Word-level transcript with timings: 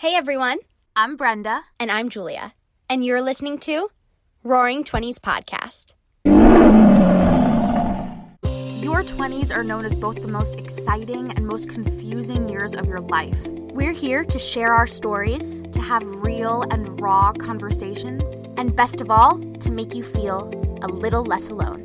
Hey 0.00 0.14
everyone, 0.14 0.60
I'm 0.96 1.14
Brenda. 1.14 1.64
and 1.78 1.92
I'm 1.92 2.08
Julia, 2.08 2.54
and 2.88 3.04
you're 3.04 3.20
listening 3.20 3.58
to 3.58 3.90
Roaring 4.42 4.82
Twenties 4.82 5.18
Podcast. 5.18 5.92
Your 8.82 9.04
20s 9.04 9.54
are 9.54 9.62
known 9.62 9.84
as 9.84 9.94
both 9.94 10.22
the 10.22 10.26
most 10.26 10.56
exciting 10.56 11.32
and 11.32 11.46
most 11.46 11.68
confusing 11.68 12.48
years 12.48 12.74
of 12.74 12.86
your 12.86 13.00
life. 13.00 13.36
We're 13.44 13.92
here 13.92 14.24
to 14.24 14.38
share 14.38 14.72
our 14.72 14.86
stories, 14.86 15.60
to 15.72 15.80
have 15.82 16.02
real 16.06 16.64
and 16.70 16.98
raw 16.98 17.34
conversations, 17.34 18.22
and 18.56 18.74
best 18.74 19.02
of 19.02 19.10
all, 19.10 19.38
to 19.38 19.70
make 19.70 19.94
you 19.94 20.02
feel 20.02 20.48
a 20.80 20.88
little 20.88 21.24
less 21.26 21.50
alone. 21.50 21.84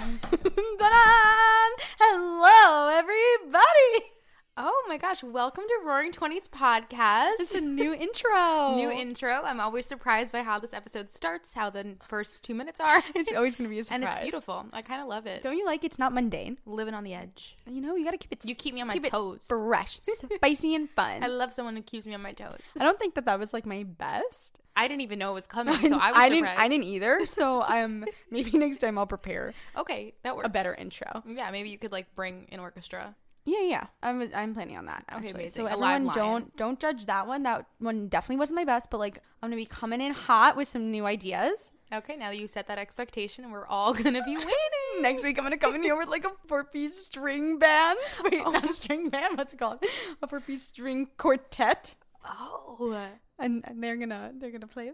Hello, 2.02 2.88
everybody. 2.88 4.12
Oh 4.62 4.84
my 4.88 4.98
gosh, 4.98 5.22
welcome 5.22 5.64
to 5.66 5.86
Roaring 5.86 6.12
Twenties 6.12 6.46
Podcast. 6.46 7.36
It's 7.38 7.54
a 7.54 7.62
new 7.62 7.94
intro. 7.98 8.74
New 8.76 8.90
intro. 8.90 9.40
I'm 9.42 9.58
always 9.58 9.86
surprised 9.86 10.34
by 10.34 10.42
how 10.42 10.58
this 10.58 10.74
episode 10.74 11.08
starts, 11.08 11.54
how 11.54 11.70
the 11.70 11.96
first 12.06 12.42
two 12.42 12.54
minutes 12.54 12.78
are. 12.78 13.02
It's 13.14 13.32
always 13.32 13.54
going 13.56 13.70
to 13.70 13.74
be 13.74 13.78
a 13.78 13.84
surprise. 13.84 14.02
and 14.02 14.04
it's 14.04 14.22
beautiful. 14.22 14.66
I 14.74 14.82
kind 14.82 15.00
of 15.00 15.08
love 15.08 15.26
it. 15.26 15.40
Don't 15.42 15.56
you 15.56 15.64
like 15.64 15.82
it's 15.82 15.98
not 15.98 16.12
mundane? 16.12 16.58
Living 16.66 16.92
on 16.92 17.04
the 17.04 17.14
edge. 17.14 17.56
You 17.66 17.80
know, 17.80 17.96
you 17.96 18.04
got 18.04 18.10
to 18.10 18.18
keep 18.18 18.32
it. 18.32 18.44
You 18.44 18.54
keep 18.54 18.74
me 18.74 18.82
on 18.82 18.88
my 18.88 18.92
keep 18.92 19.06
it 19.06 19.12
toes. 19.12 19.46
fresh, 19.48 19.98
spicy, 20.34 20.74
and 20.74 20.90
fun. 20.90 21.24
I 21.24 21.28
love 21.28 21.54
someone 21.54 21.74
who 21.74 21.80
keeps 21.82 22.06
me 22.06 22.12
on 22.12 22.20
my 22.20 22.32
toes. 22.32 22.60
I 22.78 22.84
don't 22.84 22.98
think 22.98 23.14
that 23.14 23.24
that 23.24 23.38
was 23.38 23.54
like 23.54 23.64
my 23.64 23.84
best. 23.84 24.58
I 24.76 24.88
didn't 24.88 25.00
even 25.00 25.18
know 25.18 25.30
it 25.30 25.34
was 25.36 25.46
coming, 25.46 25.72
so 25.88 25.96
I 25.98 26.12
was 26.12 26.20
I 26.20 26.28
didn't. 26.28 26.44
surprised. 26.44 26.60
I 26.60 26.68
didn't 26.68 26.84
either. 26.84 27.26
So 27.26 27.62
I'm 27.62 28.02
um, 28.02 28.08
maybe 28.30 28.58
next 28.58 28.76
time 28.78 28.98
I'll 28.98 29.06
prepare 29.06 29.54
Okay, 29.74 30.12
that 30.22 30.36
works. 30.36 30.46
a 30.46 30.50
better 30.50 30.74
intro. 30.74 31.22
Yeah, 31.26 31.50
maybe 31.50 31.70
you 31.70 31.78
could 31.78 31.92
like 31.92 32.14
bring 32.14 32.46
an 32.52 32.60
orchestra. 32.60 33.14
Yeah, 33.44 33.62
yeah. 33.62 33.86
I'm 34.02 34.30
I'm 34.34 34.54
planning 34.54 34.76
on 34.76 34.86
that. 34.86 35.04
Okay, 35.12 35.26
Actually. 35.26 35.48
So 35.48 35.66
everyone, 35.66 36.08
don't 36.08 36.56
don't 36.56 36.78
judge 36.78 37.06
that 37.06 37.26
one. 37.26 37.42
That 37.42 37.66
one 37.78 38.08
definitely 38.08 38.36
wasn't 38.36 38.56
my 38.56 38.64
best, 38.64 38.90
but 38.90 38.98
like 38.98 39.18
I'm 39.42 39.48
gonna 39.48 39.56
be 39.56 39.66
coming 39.66 40.00
in 40.00 40.12
hot 40.12 40.56
with 40.56 40.68
some 40.68 40.90
new 40.90 41.06
ideas. 41.06 41.72
Okay, 41.92 42.16
now 42.16 42.30
that 42.30 42.38
you 42.38 42.46
set 42.46 42.68
that 42.68 42.78
expectation, 42.78 43.44
and 43.44 43.52
we're 43.52 43.66
all 43.66 43.94
gonna 43.94 44.22
be 44.24 44.36
waiting. 44.36 45.00
Next 45.00 45.24
week 45.24 45.38
I'm 45.38 45.44
gonna 45.44 45.56
come 45.56 45.74
in 45.74 45.82
here 45.82 45.96
with 45.96 46.08
like 46.08 46.24
a 46.24 46.32
four 46.46 46.64
piece 46.64 47.02
string 47.04 47.58
band. 47.58 47.98
Wait, 48.24 48.44
not 48.44 48.64
a 48.64 48.68
oh. 48.68 48.72
string 48.72 49.08
band. 49.08 49.38
What's 49.38 49.54
it 49.54 49.58
called? 49.58 49.82
A 50.22 50.26
four 50.26 50.40
piece 50.40 50.62
string 50.62 51.08
quartet. 51.16 51.94
Oh, 52.24 53.08
and, 53.38 53.64
and 53.66 53.82
they're 53.82 53.96
gonna 53.96 54.32
they're 54.38 54.50
gonna 54.50 54.66
play 54.66 54.88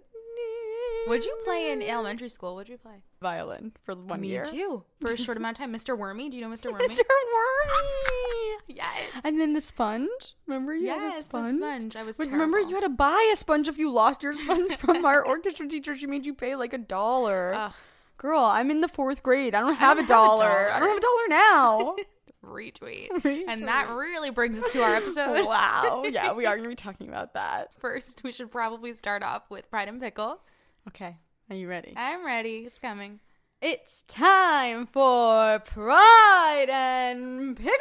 what'd 1.06 1.24
you 1.24 1.36
play 1.44 1.70
in 1.70 1.82
elementary 1.82 2.28
school? 2.28 2.54
What'd 2.54 2.68
you 2.70 2.78
play? 2.78 3.02
violin 3.22 3.72
for 3.82 3.94
one 3.94 4.20
Me 4.20 4.28
year. 4.28 4.44
Me 4.44 4.50
too. 4.58 4.84
For 5.00 5.12
a 5.12 5.16
short 5.16 5.36
amount 5.38 5.56
of 5.58 5.62
time. 5.64 5.72
Mr. 5.72 5.96
Wormy. 5.98 6.28
Do 6.28 6.36
you 6.36 6.42
know 6.46 6.54
Mr. 6.54 6.66
Wormy? 6.72 6.86
Mr. 6.88 7.00
Wormy. 7.08 8.56
Yes. 8.68 9.10
And 9.24 9.40
then 9.40 9.52
the 9.52 9.60
sponge. 9.60 10.34
Remember 10.46 10.74
you 10.74 10.88
had 10.88 11.00
Yes, 11.00 11.14
a 11.14 11.18
the 11.18 11.24
sponge. 11.24 11.58
sponge. 11.58 11.96
I 11.96 12.02
was 12.02 12.16
But 12.18 12.30
remember 12.30 12.58
you 12.60 12.74
had 12.74 12.80
to 12.82 12.88
buy 12.88 13.30
a 13.32 13.36
sponge 13.36 13.68
if 13.68 13.78
you 13.78 13.90
lost 13.92 14.22
your 14.22 14.32
sponge 14.32 14.72
from 14.76 15.04
our 15.04 15.24
orchestra 15.24 15.66
teacher. 15.68 15.96
She 15.96 16.06
made 16.06 16.26
you 16.26 16.34
pay 16.34 16.56
like 16.56 16.72
a 16.72 16.78
dollar. 16.78 17.72
Girl, 18.18 18.40
I'm 18.40 18.70
in 18.70 18.80
the 18.80 18.88
fourth 18.88 19.22
grade. 19.22 19.54
I 19.54 19.60
don't 19.60 19.74
have, 19.76 19.96
don't 19.96 19.98
a, 19.98 20.00
have 20.02 20.04
a 20.04 20.08
dollar. 20.08 20.70
I 20.72 20.78
don't 20.80 20.88
have 20.88 20.98
a 20.98 21.00
dollar 21.00 21.28
now. 21.28 21.96
Retweet. 22.44 23.08
And 23.48 23.66
that 23.68 23.90
really 23.90 24.30
brings 24.30 24.62
us 24.62 24.72
to 24.72 24.82
our 24.82 24.94
episode. 24.96 25.46
wow. 25.46 26.04
Yeah, 26.10 26.32
we 26.32 26.44
are 26.46 26.56
gonna 26.56 26.68
be 26.68 26.74
talking 26.74 27.08
about 27.08 27.34
that. 27.34 27.72
First, 27.78 28.22
we 28.24 28.32
should 28.32 28.50
probably 28.50 28.94
start 28.94 29.22
off 29.22 29.42
with 29.50 29.70
Pride 29.70 29.88
and 29.88 30.00
Pickle. 30.00 30.40
Okay. 30.88 31.16
Are 31.50 31.56
you 31.56 31.68
ready? 31.68 31.94
I'm 31.96 32.24
ready. 32.24 32.64
It's 32.66 32.78
coming. 32.78 33.20
It's 33.62 34.02
time 34.08 34.86
for 34.86 35.60
Pride 35.60 36.66
and 36.68 37.56
Pickle. 37.56 37.76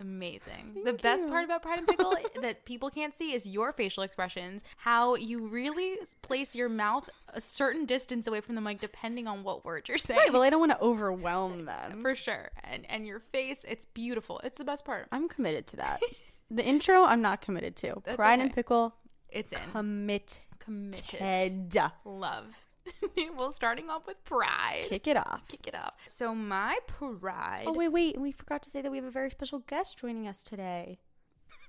Amazing. 0.00 0.80
the 0.84 0.94
best 0.94 1.28
part 1.28 1.44
about 1.44 1.62
Pride 1.62 1.78
and 1.78 1.86
Pickle 1.86 2.16
that 2.42 2.64
people 2.64 2.88
can't 2.88 3.14
see 3.14 3.34
is 3.34 3.46
your 3.46 3.72
facial 3.74 4.02
expressions, 4.02 4.64
how 4.78 5.14
you 5.14 5.46
really 5.46 5.98
place 6.22 6.54
your 6.54 6.70
mouth 6.70 7.08
a 7.28 7.40
certain 7.40 7.84
distance 7.84 8.26
away 8.26 8.40
from 8.40 8.54
the 8.54 8.60
mic 8.62 8.80
depending 8.80 9.28
on 9.28 9.44
what 9.44 9.62
word 9.64 9.86
you're 9.88 9.98
saying. 9.98 10.18
Right, 10.18 10.32
well, 10.32 10.42
I 10.42 10.48
don't 10.50 10.60
want 10.60 10.72
to 10.72 10.80
overwhelm 10.80 11.66
them. 11.66 12.00
for 12.00 12.14
sure. 12.14 12.50
And 12.64 12.86
and 12.90 13.06
your 13.06 13.20
face, 13.20 13.64
it's 13.68 13.84
beautiful. 13.84 14.40
It's 14.42 14.56
the 14.56 14.64
best 14.64 14.86
part. 14.86 15.06
I'm 15.12 15.28
committed 15.28 15.66
to 15.68 15.76
that. 15.76 16.00
the 16.50 16.64
intro, 16.64 17.04
I'm 17.04 17.20
not 17.20 17.42
committed 17.42 17.76
to. 17.76 18.00
That's 18.04 18.16
Pride 18.16 18.40
and. 18.40 18.54
Pickle, 18.54 18.94
It's 19.28 19.52
in. 19.52 19.58
committed. 19.72 20.38
Committed. 20.60 21.76
Love. 22.04 22.56
well, 23.36 23.50
starting 23.50 23.90
off 23.90 24.06
with 24.06 24.22
Pride. 24.24 24.84
Kick 24.88 25.06
it 25.06 25.16
off. 25.16 25.42
Kick 25.48 25.66
it 25.66 25.74
off. 25.74 25.94
So 26.08 26.34
my 26.34 26.78
pride. 26.86 27.64
Oh, 27.66 27.72
wait, 27.72 27.88
wait. 27.88 28.20
We 28.20 28.32
forgot 28.32 28.62
to 28.62 28.70
say 28.70 28.80
that 28.82 28.90
we 28.90 28.98
have 28.98 29.04
a 29.06 29.10
very 29.10 29.30
special 29.30 29.60
guest 29.60 29.98
joining 29.98 30.26
us 30.26 30.42
today. 30.42 30.98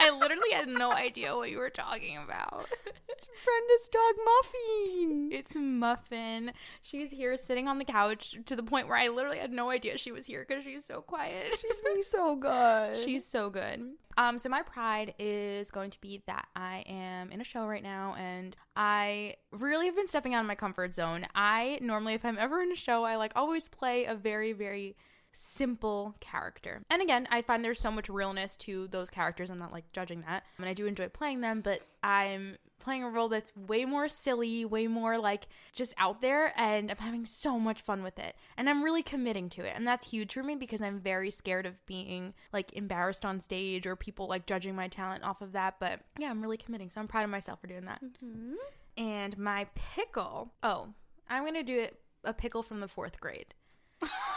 I 0.03 0.11
literally 0.11 0.51
had 0.53 0.69
no 0.69 0.93
idea 0.93 1.37
what 1.37 1.51
you 1.51 1.59
were 1.59 1.71
talking 1.71 2.17
about. 2.17 2.67
It's 3.09 3.29
Brenda's 3.45 3.89
dog, 3.89 4.15
Muffin. 4.25 5.29
It's 5.31 5.55
Muffin. 5.55 6.53
She's 6.83 7.13
here 7.13 7.37
sitting 7.37 7.69
on 7.69 7.79
the 7.79 7.85
couch 7.85 8.37
to 8.47 8.57
the 8.57 8.63
point 8.63 8.89
where 8.89 8.99
I 8.99 9.09
literally 9.09 9.39
had 9.39 9.53
no 9.53 9.71
idea 9.71 9.97
she 9.97 10.11
was 10.11 10.27
here 10.27 10.45
because 10.47 10.65
she's 10.65 10.85
so 10.85 11.03
quiet. 11.03 11.57
She's 11.61 11.81
being 11.81 12.03
so 12.03 12.35
good. 12.41 12.99
She's 12.99 13.25
so 13.25 13.49
good. 13.49 13.93
Um, 14.17 14.39
so 14.39 14.49
my 14.49 14.63
pride 14.63 15.15
is 15.19 15.71
going 15.71 15.91
to 15.91 16.01
be 16.01 16.23
that 16.27 16.49
I 16.57 16.85
am 16.87 17.31
in 17.31 17.41
a 17.41 17.45
show 17.45 17.67
right 17.67 17.83
now, 17.83 18.15
and 18.19 18.57
I 18.77 19.37
really 19.53 19.87
have 19.87 19.97
been 19.97 20.09
stepping 20.09 20.35
out 20.35 20.41
of 20.41 20.47
my 20.47 20.55
comfort 20.55 20.95
zone. 20.95 21.27
I 21.35 21.79
normally, 21.81 22.15
if 22.15 22.25
I'm 22.25 22.39
ever 22.39 22.61
in 22.61 22.73
a 22.73 22.77
show, 22.77 23.05
I 23.05 23.17
like 23.17 23.33
always 23.37 23.69
play 23.69 24.05
a 24.05 24.15
very, 24.15 24.53
very 24.53 24.97
simple 25.33 26.15
character. 26.21 26.83
And 26.91 27.03
again, 27.03 27.27
I 27.31 27.43
find 27.43 27.65
there's 27.65 27.81
so 27.81 27.91
much 27.91 28.09
realness 28.09 28.57
to 28.59 28.89
those 28.89 29.11
characters. 29.11 29.51
I'm 29.51 29.59
not 29.59 29.73
like 29.73 29.91
judging 29.93 30.23
that, 30.23 30.45
and 30.59 30.67
I 30.67 30.75
do 30.75 30.87
enjoy 30.87 31.09
playing 31.09 31.41
them, 31.41 31.61
but 31.61 31.81
I'm 32.03 32.59
playing 32.83 33.05
a 33.05 33.09
role 33.09 33.29
that's 33.29 33.53
way 33.57 33.85
more 33.85 34.09
silly, 34.09 34.65
way 34.65 34.89
more 34.89 35.17
like 35.17 35.47
just 35.73 35.95
out 35.99 36.21
there, 36.21 36.53
and 36.61 36.91
I'm 36.91 36.97
having 36.97 37.25
so 37.25 37.59
much 37.59 37.81
fun 37.81 38.03
with 38.03 38.19
it. 38.19 38.35
And 38.57 38.69
I'm 38.69 38.83
really 38.83 39.03
committing 39.03 39.49
to 39.51 39.65
it. 39.65 39.75
And 39.77 39.87
that's 39.87 40.11
huge 40.11 40.35
for 40.35 40.43
me 40.43 40.57
because 40.57 40.83
I'm 40.83 40.99
very 40.99 41.31
scared 41.31 41.65
of 41.65 41.85
being 41.87 42.35
like 42.53 42.73
embarrassed 42.73 43.25
on 43.25 43.41
stage 43.41 43.87
or 43.87 43.97
people 43.97 44.27
like 44.27 44.47
judging 44.47 44.75
my 44.75 44.89
talent 44.89 45.25
off 45.25 45.41
of 45.41 45.53
that. 45.53 45.77
But 45.79 46.01
yeah, 46.19 46.31
I'm 46.31 46.43
really 46.43 46.57
committing. 46.57 46.91
So 46.91 47.01
I'm 47.01 47.09
proud 47.09 47.25
of 47.25 47.31
myself 47.31 47.61
for 47.61 47.69
doing 47.69 47.85
that. 47.85 48.03
Mm-hmm. 48.05 48.55
And 48.99 49.39
my 49.39 49.69
pickle, 49.75 50.53
oh, 50.63 50.89
I'm 51.31 51.45
going 51.45 51.55
to 51.55 51.63
do 51.63 51.79
it 51.79 51.99
a 52.25 52.33
pickle 52.33 52.63
from 52.63 52.81
the 52.81 52.89
fourth 52.89 53.21
grade. 53.21 53.55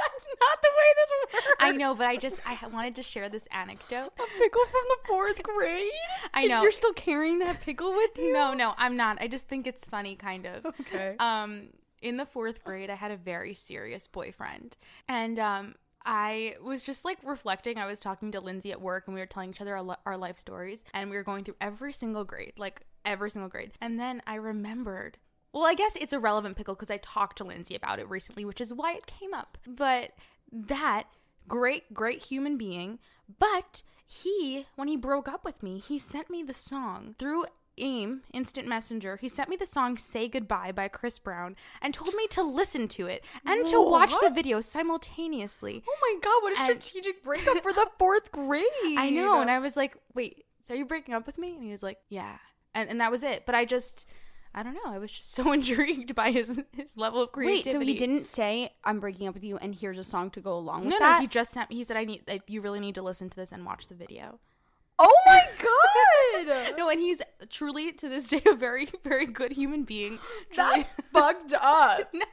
That's 0.00 0.28
not 0.40 0.62
the 0.62 0.70
way 0.78 0.88
this 0.96 1.10
works. 1.34 1.46
I 1.60 1.72
know, 1.72 1.94
but 1.94 2.06
I 2.06 2.16
just 2.16 2.40
I 2.46 2.58
wanted 2.72 2.94
to 2.96 3.02
share 3.02 3.28
this 3.28 3.46
anecdote. 3.52 4.12
A 4.18 4.38
pickle 4.38 4.64
from 4.64 4.82
the 4.88 4.96
fourth 5.06 5.42
grade? 5.42 5.90
I 6.32 6.46
know. 6.46 6.62
You're 6.62 6.70
still 6.70 6.92
carrying 6.94 7.38
that 7.40 7.60
pickle 7.60 7.92
with 7.92 8.10
you? 8.16 8.32
No, 8.32 8.54
no, 8.54 8.74
I'm 8.78 8.96
not. 8.96 9.18
I 9.20 9.28
just 9.28 9.48
think 9.48 9.66
it's 9.66 9.84
funny, 9.84 10.16
kind 10.16 10.46
of. 10.46 10.66
Okay. 10.80 11.16
Um, 11.18 11.68
in 12.00 12.16
the 12.16 12.24
fourth 12.24 12.64
grade, 12.64 12.88
I 12.88 12.94
had 12.94 13.10
a 13.10 13.16
very 13.16 13.52
serious 13.52 14.06
boyfriend, 14.06 14.76
and 15.06 15.38
um, 15.38 15.74
I 16.04 16.56
was 16.62 16.84
just 16.84 17.04
like 17.04 17.18
reflecting. 17.22 17.76
I 17.78 17.86
was 17.86 18.00
talking 18.00 18.32
to 18.32 18.40
Lindsay 18.40 18.72
at 18.72 18.80
work, 18.80 19.04
and 19.06 19.14
we 19.14 19.20
were 19.20 19.26
telling 19.26 19.50
each 19.50 19.60
other 19.60 19.76
our, 19.76 19.96
our 20.06 20.16
life 20.16 20.38
stories, 20.38 20.82
and 20.94 21.10
we 21.10 21.16
were 21.16 21.22
going 21.22 21.44
through 21.44 21.56
every 21.60 21.92
single 21.92 22.24
grade, 22.24 22.54
like 22.56 22.80
every 23.04 23.30
single 23.30 23.50
grade. 23.50 23.72
And 23.80 24.00
then 24.00 24.22
I 24.26 24.36
remembered. 24.36 25.18
Well, 25.52 25.64
I 25.66 25.74
guess 25.74 25.96
it's 25.96 26.12
a 26.12 26.18
relevant 26.20 26.56
pickle 26.56 26.74
because 26.74 26.90
I 26.90 26.98
talked 26.98 27.38
to 27.38 27.44
Lindsay 27.44 27.74
about 27.74 27.98
it 27.98 28.08
recently, 28.08 28.44
which 28.44 28.60
is 28.60 28.72
why 28.72 28.92
it 28.92 29.06
came 29.06 29.34
up. 29.34 29.58
But 29.66 30.12
that 30.52 31.04
great, 31.48 31.92
great 31.92 32.22
human 32.24 32.56
being, 32.56 32.98
but 33.38 33.82
he, 34.06 34.66
when 34.76 34.88
he 34.88 34.96
broke 34.96 35.28
up 35.28 35.44
with 35.44 35.62
me, 35.62 35.78
he 35.78 35.98
sent 35.98 36.30
me 36.30 36.42
the 36.42 36.54
song 36.54 37.14
through 37.18 37.46
AIM, 37.78 38.22
Instant 38.32 38.68
Messenger. 38.68 39.16
He 39.16 39.28
sent 39.28 39.48
me 39.48 39.56
the 39.56 39.66
song 39.66 39.96
Say 39.96 40.28
Goodbye 40.28 40.72
by 40.72 40.88
Chris 40.88 41.18
Brown 41.18 41.56
and 41.80 41.94
told 41.94 42.14
me 42.14 42.26
to 42.28 42.42
listen 42.42 42.88
to 42.88 43.06
it 43.06 43.24
and 43.46 43.66
to 43.68 43.80
watch 43.80 44.12
the 44.22 44.30
video 44.30 44.60
simultaneously. 44.60 45.82
Oh 45.88 45.96
my 46.02 46.20
god, 46.20 46.42
what 46.42 46.56
a 46.58 46.60
And- 46.72 46.82
strategic 46.82 47.24
breakup 47.24 47.62
for 47.62 47.72
the 47.72 47.88
fourth 47.98 48.30
grade. 48.32 48.64
I 48.84 49.10
know. 49.10 49.40
And 49.40 49.50
I 49.50 49.58
was 49.58 49.76
like, 49.76 49.96
wait, 50.14 50.44
so 50.62 50.74
are 50.74 50.76
you 50.76 50.84
breaking 50.84 51.14
up 51.14 51.26
with 51.26 51.38
me? 51.38 51.54
And 51.54 51.64
he 51.64 51.70
was 51.70 51.82
like, 51.82 51.98
yeah. 52.08 52.36
And, 52.74 52.88
and 52.90 53.00
that 53.00 53.10
was 53.10 53.22
it. 53.22 53.46
But 53.46 53.54
I 53.54 53.64
just, 53.64 54.06
I 54.54 54.62
don't 54.62 54.74
know. 54.74 54.80
I 54.86 54.98
was 54.98 55.12
just 55.12 55.32
so 55.34 55.52
intrigued 55.52 56.14
by 56.14 56.30
his 56.32 56.62
his 56.72 56.96
level 56.96 57.22
of 57.22 57.32
creativity. 57.32 57.68
Wait, 57.70 57.72
so 57.72 57.80
he 57.80 57.94
didn't 57.94 58.26
say 58.26 58.72
I'm 58.84 58.98
breaking 59.00 59.28
up 59.28 59.34
with 59.34 59.44
you 59.44 59.56
and 59.58 59.74
here's 59.74 59.98
a 59.98 60.04
song 60.04 60.30
to 60.30 60.40
go 60.40 60.56
along 60.56 60.80
with 60.82 60.90
No, 60.90 60.98
that? 60.98 61.16
no. 61.16 61.20
He 61.20 61.26
just 61.26 61.52
sent. 61.52 61.70
He 61.72 61.84
said, 61.84 61.96
"I 61.96 62.04
need. 62.04 62.22
Like, 62.26 62.42
you 62.48 62.60
really 62.60 62.80
need 62.80 62.94
to 62.96 63.02
listen 63.02 63.30
to 63.30 63.36
this 63.36 63.52
and 63.52 63.64
watch 63.64 63.88
the 63.88 63.94
video." 63.94 64.38
oh 65.02 65.14
my 65.24 65.40
god. 65.62 66.74
No, 66.76 66.90
and 66.90 67.00
he's 67.00 67.22
truly 67.48 67.90
to 67.92 68.08
this 68.08 68.28
day 68.28 68.42
a 68.46 68.54
very, 68.54 68.86
very 69.02 69.24
good 69.24 69.52
human 69.52 69.84
being. 69.84 70.18
Truly- 70.52 70.82
That's 70.82 70.88
fucked 71.10 71.54
up. 71.54 72.10
no, 72.12 72.24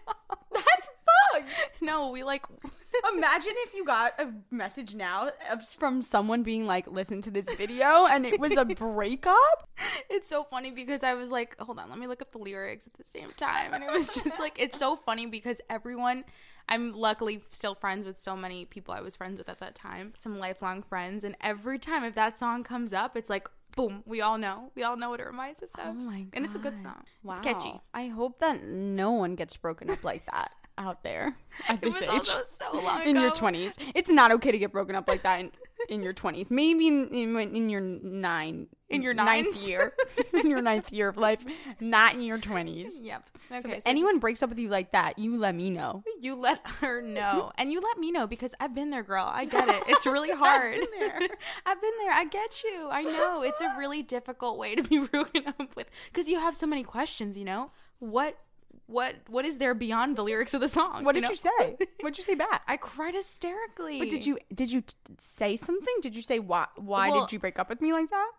That's 0.53 0.87
fucked. 1.33 1.49
no. 1.81 2.09
We 2.09 2.23
like. 2.23 2.45
Imagine 3.13 3.53
if 3.57 3.73
you 3.73 3.85
got 3.85 4.13
a 4.19 4.31
message 4.49 4.95
now 4.95 5.29
of- 5.51 5.63
from 5.63 6.01
someone 6.01 6.41
being 6.43 6.65
like, 6.65 6.87
listen 6.87 7.21
to 7.23 7.31
this 7.31 7.47
video 7.55 8.05
and 8.07 8.25
it 8.25 8.39
was 8.39 8.57
a 8.57 8.65
breakup. 8.75 9.69
It's 10.09 10.27
so 10.29 10.43
funny 10.43 10.71
because 10.71 11.03
I 11.03 11.13
was 11.13 11.29
like, 11.29 11.55
hold 11.59 11.79
on, 11.79 11.89
let 11.89 11.99
me 11.99 12.07
look 12.07 12.21
up 12.21 12.31
the 12.31 12.39
lyrics 12.39 12.87
at 12.87 12.93
the 12.93 13.03
same 13.03 13.29
time. 13.37 13.73
And 13.73 13.83
it 13.83 13.91
was 13.91 14.07
just 14.07 14.39
like, 14.39 14.55
it's 14.59 14.79
so 14.79 14.95
funny 14.95 15.27
because 15.27 15.61
everyone, 15.69 16.23
I'm 16.69 16.93
luckily 16.93 17.43
still 17.51 17.75
friends 17.75 18.07
with 18.07 18.17
so 18.17 18.35
many 18.35 18.65
people 18.65 18.93
I 18.93 19.01
was 19.01 19.15
friends 19.15 19.37
with 19.37 19.49
at 19.49 19.59
that 19.59 19.75
time, 19.75 20.13
some 20.17 20.39
lifelong 20.39 20.81
friends. 20.81 21.23
And 21.23 21.35
every 21.41 21.77
time 21.79 22.03
if 22.03 22.15
that 22.15 22.39
song 22.39 22.63
comes 22.63 22.93
up, 22.93 23.15
it's 23.15 23.29
like, 23.29 23.47
boom, 23.75 24.01
we 24.05 24.21
all 24.21 24.37
know. 24.37 24.71
We 24.75 24.83
all 24.83 24.97
know 24.97 25.11
what 25.11 25.19
it 25.19 25.27
reminds 25.27 25.61
us 25.61 25.69
oh 25.77 25.81
of. 25.81 25.87
Oh 25.89 25.93
my 25.93 26.25
And 26.33 26.45
it's 26.45 26.55
a 26.55 26.59
good 26.59 26.79
song. 26.79 27.03
Wow. 27.21 27.33
It's 27.33 27.41
catchy. 27.41 27.79
I 27.93 28.07
hope 28.07 28.39
that 28.39 28.63
no 28.63 29.11
one 29.11 29.35
gets 29.35 29.55
broken 29.55 29.89
up 29.89 30.03
like 30.03 30.25
that 30.25 30.51
out 30.77 31.03
there 31.03 31.35
at 31.67 31.81
this 31.81 32.01
age. 32.01 32.25
so 32.45 32.65
long 32.81 33.01
in 33.03 33.15
your 33.15 33.31
20s. 33.31 33.75
It's 33.95 34.09
not 34.09 34.31
okay 34.33 34.51
to 34.51 34.57
get 34.57 34.71
broken 34.71 34.95
up 34.95 35.07
like 35.07 35.23
that 35.23 35.39
in, 35.39 35.51
in 35.89 36.03
your 36.03 36.13
20s. 36.13 36.49
Maybe 36.51 36.87
in, 36.87 37.07
in, 37.09 37.37
in 37.55 37.69
your 37.69 37.81
nine 37.81 38.67
In 38.89 39.01
your 39.01 39.13
ninth 39.13 39.47
nines? 39.55 39.69
year. 39.69 39.93
in 40.33 40.49
your 40.49 40.61
ninth 40.61 40.91
year 40.93 41.07
of 41.09 41.17
life, 41.17 41.39
not 41.79 42.13
in 42.13 42.21
your 42.21 42.37
20s. 42.39 42.91
Yep. 43.01 43.29
So 43.49 43.55
Okay. 43.59 43.77
if 43.77 43.83
so 43.83 43.89
anyone 43.89 44.15
just- 44.15 44.21
breaks 44.21 44.43
up 44.43 44.49
with 44.49 44.59
you 44.59 44.67
like 44.69 44.91
that, 44.91 45.17
you 45.17 45.37
let 45.37 45.55
me 45.55 45.69
know. 45.69 46.03
you 46.19 46.35
let 46.35 46.59
her 46.81 47.01
know. 47.01 47.51
and 47.57 47.71
you 47.71 47.79
let 47.79 47.97
me 47.97 48.11
know 48.11 48.27
because 48.27 48.53
I've 48.59 48.75
been 48.75 48.89
there, 48.89 49.03
girl. 49.03 49.25
I 49.31 49.45
get 49.45 49.69
it. 49.69 49.83
It's 49.87 50.05
really 50.05 50.31
hard. 50.31 50.73
I've 50.73 50.79
been 50.81 50.99
there. 50.99 51.19
I've 51.65 51.81
been 51.81 51.91
there. 51.99 52.11
I 52.11 52.25
get 52.25 52.63
you. 52.63 52.89
I 52.91 53.03
know. 53.03 53.41
It's 53.43 53.61
a 53.61 53.73
really 53.77 54.03
difficult 54.03 54.57
way 54.57 54.75
to 54.75 54.83
be 54.83 54.99
broken 54.99 55.47
up 55.47 55.75
with 55.77 55.87
because 56.11 56.27
you 56.27 56.39
have 56.39 56.55
so 56.55 56.67
many 56.67 56.83
questions, 56.83 57.37
you 57.37 57.45
know? 57.45 57.71
What 57.99 58.37
what 58.87 59.15
what 59.27 59.45
is 59.45 59.57
there 59.59 59.73
beyond 59.73 60.15
the 60.17 60.23
lyrics 60.23 60.53
of 60.53 60.61
the 60.61 60.69
song? 60.69 61.03
What 61.03 61.13
did 61.13 61.23
know? 61.23 61.29
you 61.29 61.35
say? 61.35 61.77
What 62.01 62.13
did 62.13 62.17
you 62.17 62.23
say 62.23 62.35
back? 62.35 62.63
I 62.67 62.77
cried 62.77 63.13
hysterically. 63.13 63.99
But 63.99 64.09
did 64.09 64.25
you 64.25 64.39
did 64.53 64.71
you 64.71 64.81
t- 64.81 64.93
say 65.19 65.55
something? 65.55 65.95
Did 66.01 66.15
you 66.15 66.21
say 66.21 66.39
why 66.39 66.67
why 66.75 67.09
Well- 67.09 67.21
did 67.25 67.33
you 67.33 67.39
break 67.39 67.59
up 67.59 67.69
with 67.69 67.81
me 67.81 67.93
like 67.93 68.09
that? 68.09 68.31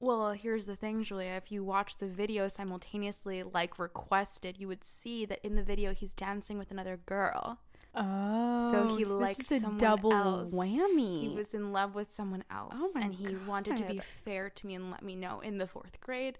Well, 0.00 0.30
here's 0.30 0.66
the 0.66 0.76
thing, 0.76 1.02
Julia. 1.02 1.30
If 1.32 1.50
you 1.50 1.64
watch 1.64 1.98
the 1.98 2.06
video 2.06 2.46
simultaneously, 2.46 3.42
like 3.42 3.80
requested, 3.80 4.56
you 4.56 4.68
would 4.68 4.84
see 4.84 5.24
that 5.26 5.40
in 5.44 5.56
the 5.56 5.62
video 5.64 5.92
he's 5.92 6.14
dancing 6.14 6.56
with 6.56 6.70
another 6.70 6.96
girl. 7.04 7.58
Oh, 7.96 8.70
so 8.70 8.96
he 8.96 9.02
this 9.02 9.12
liked 9.12 9.50
a 9.50 9.58
double 9.76 10.12
else. 10.12 10.52
whammy. 10.52 11.22
He 11.22 11.28
was 11.30 11.52
in 11.52 11.72
love 11.72 11.96
with 11.96 12.12
someone 12.12 12.44
else, 12.48 12.74
Oh 12.76 12.92
my 12.94 13.00
and 13.00 13.14
he 13.14 13.34
wanted 13.46 13.76
to 13.78 13.84
be 13.84 13.98
fair 13.98 14.50
to 14.50 14.66
me 14.68 14.74
and 14.76 14.90
let 14.92 15.02
me 15.02 15.16
know 15.16 15.40
in 15.40 15.58
the 15.58 15.66
fourth 15.66 16.00
grade, 16.00 16.38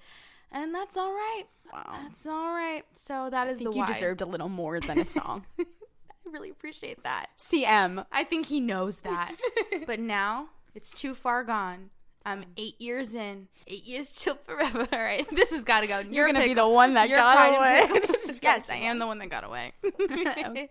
and 0.52 0.74
that's 0.74 0.96
all 0.96 1.12
right. 1.12 1.44
Wow. 1.72 1.98
That's 2.02 2.26
all 2.26 2.48
right. 2.54 2.82
So 2.94 3.28
that 3.30 3.48
is 3.48 3.56
I 3.56 3.58
think 3.58 3.70
the 3.70 3.76
you 3.76 3.82
why. 3.82 3.92
deserved 3.92 4.20
a 4.22 4.26
little 4.26 4.48
more 4.48 4.80
than 4.80 4.98
a 4.98 5.04
song. 5.18 5.44
I 5.58 5.64
really 6.30 6.50
appreciate 6.50 7.04
that. 7.04 7.26
CM. 7.38 8.04
I 8.12 8.24
think 8.24 8.46
he 8.46 8.60
knows 8.60 9.00
that. 9.00 9.34
but 9.86 10.00
now 10.00 10.48
it's 10.74 10.90
too 10.90 11.14
far 11.14 11.44
gone. 11.44 11.90
I'm 12.24 12.44
eight 12.56 12.80
years 12.80 13.14
in. 13.14 13.48
Eight 13.66 13.84
years 13.84 14.12
till 14.14 14.34
forever. 14.34 14.86
All 14.92 14.98
right, 14.98 15.26
this 15.30 15.50
has 15.50 15.64
got 15.64 15.80
to 15.80 15.86
go. 15.86 15.98
You're 16.00 16.26
gonna 16.26 16.44
be 16.44 16.54
the 16.54 16.68
one 16.68 16.94
that 16.94 17.08
Your 17.08 17.18
got 17.18 17.56
away. 17.56 18.00
Yes, 18.40 18.70
I 18.70 18.76
am 18.76 18.98
the 18.98 19.06
one 19.06 19.18
that 19.18 19.28
got 19.30 19.44
away. 19.44 19.72
Okay. 20.08 20.68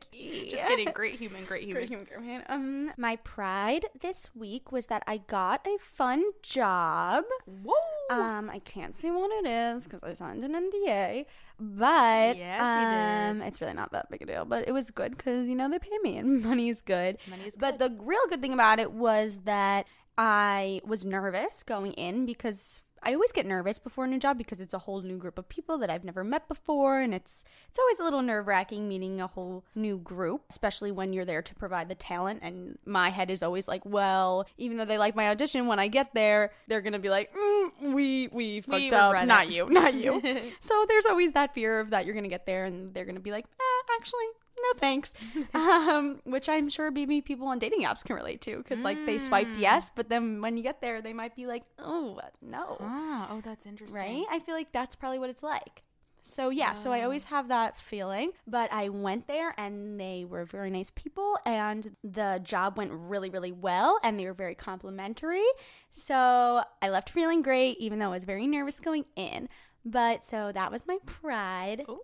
Just 0.50 0.68
kidding. 0.68 0.90
Great 0.94 1.20
human. 1.20 1.46
Great 1.46 1.64
human. 1.64 1.76
great 1.76 1.90
human, 1.90 2.06
great 2.06 2.24
human. 2.24 2.44
Um, 2.50 2.92
my 2.98 3.18
pride 3.18 3.86
this 4.02 4.30
week 4.36 4.72
was 4.72 4.88
that 4.88 5.04
I 5.06 5.18
got 5.18 5.66
a 5.68 5.78
fun 5.80 6.24
job. 6.42 7.24
Whoa. 7.46 7.74
Um, 8.10 8.50
I 8.50 8.60
can't 8.60 8.96
say 8.96 9.12
what 9.12 9.32
it 9.44 9.48
is 9.48 9.84
because 9.84 10.02
I 10.04 10.14
signed 10.14 10.44
an 10.44 10.54
NDA, 10.54 11.26
but 11.60 12.38
Yeah, 12.38 13.30
um, 13.32 13.42
it's 13.42 13.60
really 13.62 13.74
not 13.74 13.92
that 13.92 14.10
big 14.10 14.22
a 14.22 14.26
deal. 14.26 14.46
But 14.46 14.68
it 14.68 14.72
was 14.72 14.92
good 14.92 15.18
because 15.18 15.48
you 15.48 15.56
know 15.56 15.70
they 15.70 15.80
pay 15.80 15.98
me 16.02 16.18
and 16.18 16.42
money 16.44 16.70
is 16.70 16.82
good. 16.82 17.18
Money 17.30 17.44
is 17.44 17.56
good. 17.56 17.60
But 17.60 17.80
the 17.80 17.96
real 18.04 18.22
good 18.30 18.42
thing 18.42 18.54
about 18.54 18.80
it 18.80 18.92
was 18.92 19.40
that 19.46 19.86
I 20.18 20.82
was 20.86 21.06
nervous 21.06 21.64
going 21.64 21.94
in 21.94 22.26
because 22.26 22.82
I 23.04 23.14
always 23.14 23.32
get 23.32 23.46
nervous 23.46 23.80
before 23.80 24.06
a 24.06 24.08
new 24.08 24.20
job 24.20 24.38
because 24.38 24.60
it's 24.60 24.74
a 24.74 24.80
whole 24.80 25.02
new 25.02 25.18
group 25.18 25.38
of 25.38 25.48
people 25.48 25.78
that 25.78 25.90
I've 25.90 26.04
never 26.04 26.24
met 26.24 26.48
before, 26.48 27.00
and 27.00 27.14
it's 27.14 27.44
it's 27.70 27.80
always 27.80 28.00
a 28.00 28.04
little 28.04 28.22
nerve 28.22 28.48
wracking 28.48 28.88
meeting 28.88 29.22
a 29.22 29.28
whole 29.28 29.64
new 29.76 29.98
group, 29.98 30.44
especially 30.50 30.92
when 30.92 31.14
you're 31.14 31.26
there 31.26 31.42
to 31.42 31.56
provide 31.56 31.90
the 31.90 31.96
talent. 31.96 32.40
And 32.42 32.78
my 32.86 33.10
head 33.10 33.30
is 33.30 33.44
always 33.44 33.68
like, 33.68 33.86
well, 33.86 34.48
even 34.58 34.78
though 34.78 34.86
they 34.86 34.98
like 34.98 35.16
my 35.16 35.30
audition, 35.30 35.68
when 35.68 35.80
I 35.80 35.88
get 35.88 36.14
there, 36.14 36.52
they're 36.68 36.82
gonna 36.82 37.00
be 37.00 37.10
like, 37.10 37.34
mm, 37.34 37.94
we 37.94 38.28
we 38.30 38.62
fucked 38.62 38.94
up, 38.94 39.14
regret 39.14 39.28
not 39.28 39.48
it." 39.48 39.54
you, 39.54 39.70
not 39.70 39.94
you. 39.94 40.22
so 40.60 40.86
there's 40.88 41.06
always 41.06 41.32
that 41.34 41.54
fear 41.54 41.80
of 41.80 41.92
that 41.92 42.06
you're 42.06 42.16
gonna 42.16 42.28
get 42.28 42.46
there 42.46 42.66
and 42.66 42.94
they're 42.94 43.06
gonna 43.06 43.20
be 43.20 43.32
like, 43.32 43.46
eh, 43.46 43.94
actually. 44.00 44.26
No 44.60 44.80
thanks, 44.80 45.14
um, 45.54 46.20
which 46.24 46.50
I'm 46.50 46.70
sure 46.70 46.90
maybe 46.92 47.22
people 47.22 47.48
on 47.48 47.60
dating 47.60 47.84
apps 47.84 48.04
can 48.04 48.16
relate 48.16 48.42
to 48.42 48.58
because 48.58 48.80
like 48.80 48.98
they 49.06 49.18
swiped 49.18 49.58
yes, 49.58 49.92
but 49.96 50.10
then 50.10 50.42
when 50.42 50.58
you 50.58 50.64
get 50.64 50.82
there, 50.82 51.02
they 51.02 51.14
might 51.14 51.36
be 51.36 51.46
like, 51.46 51.64
oh 51.80 52.20
no, 52.42 52.78
Ah, 52.82 53.30
oh, 53.32 53.42
that's 53.44 53.66
interesting. 53.66 53.98
right? 54.02 54.26
I 54.32 54.40
feel 54.40 54.56
like 54.56 54.72
that's 54.72 54.96
probably 54.96 55.20
what 55.20 55.30
it's 55.30 55.44
like. 55.44 55.84
So 56.24 56.50
yeah, 56.50 56.74
so 56.74 56.92
I 56.92 57.04
always 57.04 57.24
have 57.26 57.48
that 57.48 57.80
feeling, 57.80 58.32
but 58.46 58.70
I 58.74 58.90
went 58.90 59.28
there 59.28 59.54
and 59.58 59.98
they 59.98 60.26
were 60.26 60.44
very 60.44 60.70
nice 60.70 60.92
people 60.92 61.38
and 61.46 61.96
the 62.04 62.42
job 62.44 62.78
went 62.78 62.92
really 62.92 63.30
really 63.30 63.54
well 63.54 63.98
and 64.04 64.20
they 64.20 64.26
were 64.26 64.34
very 64.34 64.56
complimentary. 64.56 65.46
So 65.92 66.64
I 66.82 66.90
left 66.90 67.10
feeling 67.12 67.42
great 67.44 67.78
even 67.78 68.00
though 68.00 68.08
I 68.08 68.16
was 68.16 68.26
very 68.26 68.46
nervous 68.46 68.80
going 68.82 69.06
in. 69.16 69.48
But 69.86 70.26
so 70.26 70.52
that 70.54 70.70
was 70.70 70.86
my 70.86 70.98
pride. 71.06 71.84
Ooh. 71.88 72.02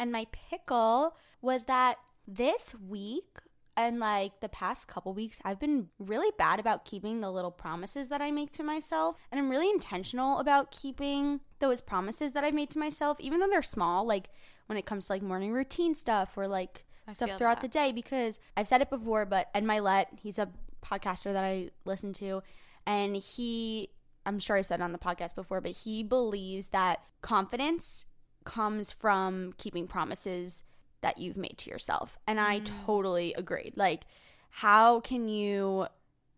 And 0.00 0.10
my 0.10 0.26
pickle 0.32 1.14
was 1.42 1.66
that 1.66 1.98
this 2.26 2.74
week 2.88 3.38
and 3.76 4.00
like 4.00 4.40
the 4.40 4.48
past 4.48 4.88
couple 4.88 5.12
weeks, 5.12 5.38
I've 5.44 5.60
been 5.60 5.88
really 5.98 6.30
bad 6.38 6.58
about 6.58 6.86
keeping 6.86 7.20
the 7.20 7.30
little 7.30 7.50
promises 7.50 8.08
that 8.08 8.22
I 8.22 8.30
make 8.30 8.50
to 8.52 8.62
myself. 8.62 9.16
And 9.30 9.38
I'm 9.38 9.50
really 9.50 9.68
intentional 9.68 10.38
about 10.38 10.70
keeping 10.72 11.40
those 11.60 11.82
promises 11.82 12.32
that 12.32 12.44
I've 12.44 12.54
made 12.54 12.70
to 12.70 12.78
myself, 12.78 13.20
even 13.20 13.40
though 13.40 13.48
they're 13.48 13.62
small, 13.62 14.06
like 14.06 14.30
when 14.66 14.78
it 14.78 14.86
comes 14.86 15.06
to 15.06 15.12
like 15.12 15.22
morning 15.22 15.52
routine 15.52 15.94
stuff 15.94 16.30
or 16.36 16.48
like 16.48 16.86
I 17.06 17.12
stuff 17.12 17.36
throughout 17.36 17.60
that. 17.60 17.70
the 17.70 17.78
day. 17.78 17.92
Because 17.92 18.40
I've 18.56 18.68
said 18.68 18.80
it 18.80 18.88
before, 18.88 19.26
but 19.26 19.48
Ed 19.54 19.64
Mylett, 19.64 20.06
he's 20.16 20.38
a 20.38 20.48
podcaster 20.82 21.32
that 21.32 21.44
I 21.44 21.70
listen 21.84 22.14
to, 22.14 22.42
and 22.86 23.16
he, 23.16 23.90
I'm 24.24 24.38
sure 24.38 24.56
I 24.56 24.62
said 24.62 24.80
it 24.80 24.82
on 24.82 24.92
the 24.92 24.98
podcast 24.98 25.34
before, 25.34 25.60
but 25.60 25.72
he 25.72 26.02
believes 26.02 26.68
that 26.68 27.00
confidence 27.20 28.06
comes 28.44 28.90
from 28.90 29.54
keeping 29.58 29.86
promises 29.86 30.64
that 31.02 31.18
you've 31.18 31.36
made 31.36 31.58
to 31.58 31.70
yourself. 31.70 32.18
And 32.26 32.40
I 32.40 32.60
mm. 32.60 32.70
totally 32.86 33.34
agreed. 33.34 33.76
Like 33.76 34.04
how 34.50 35.00
can 35.00 35.28
you 35.28 35.86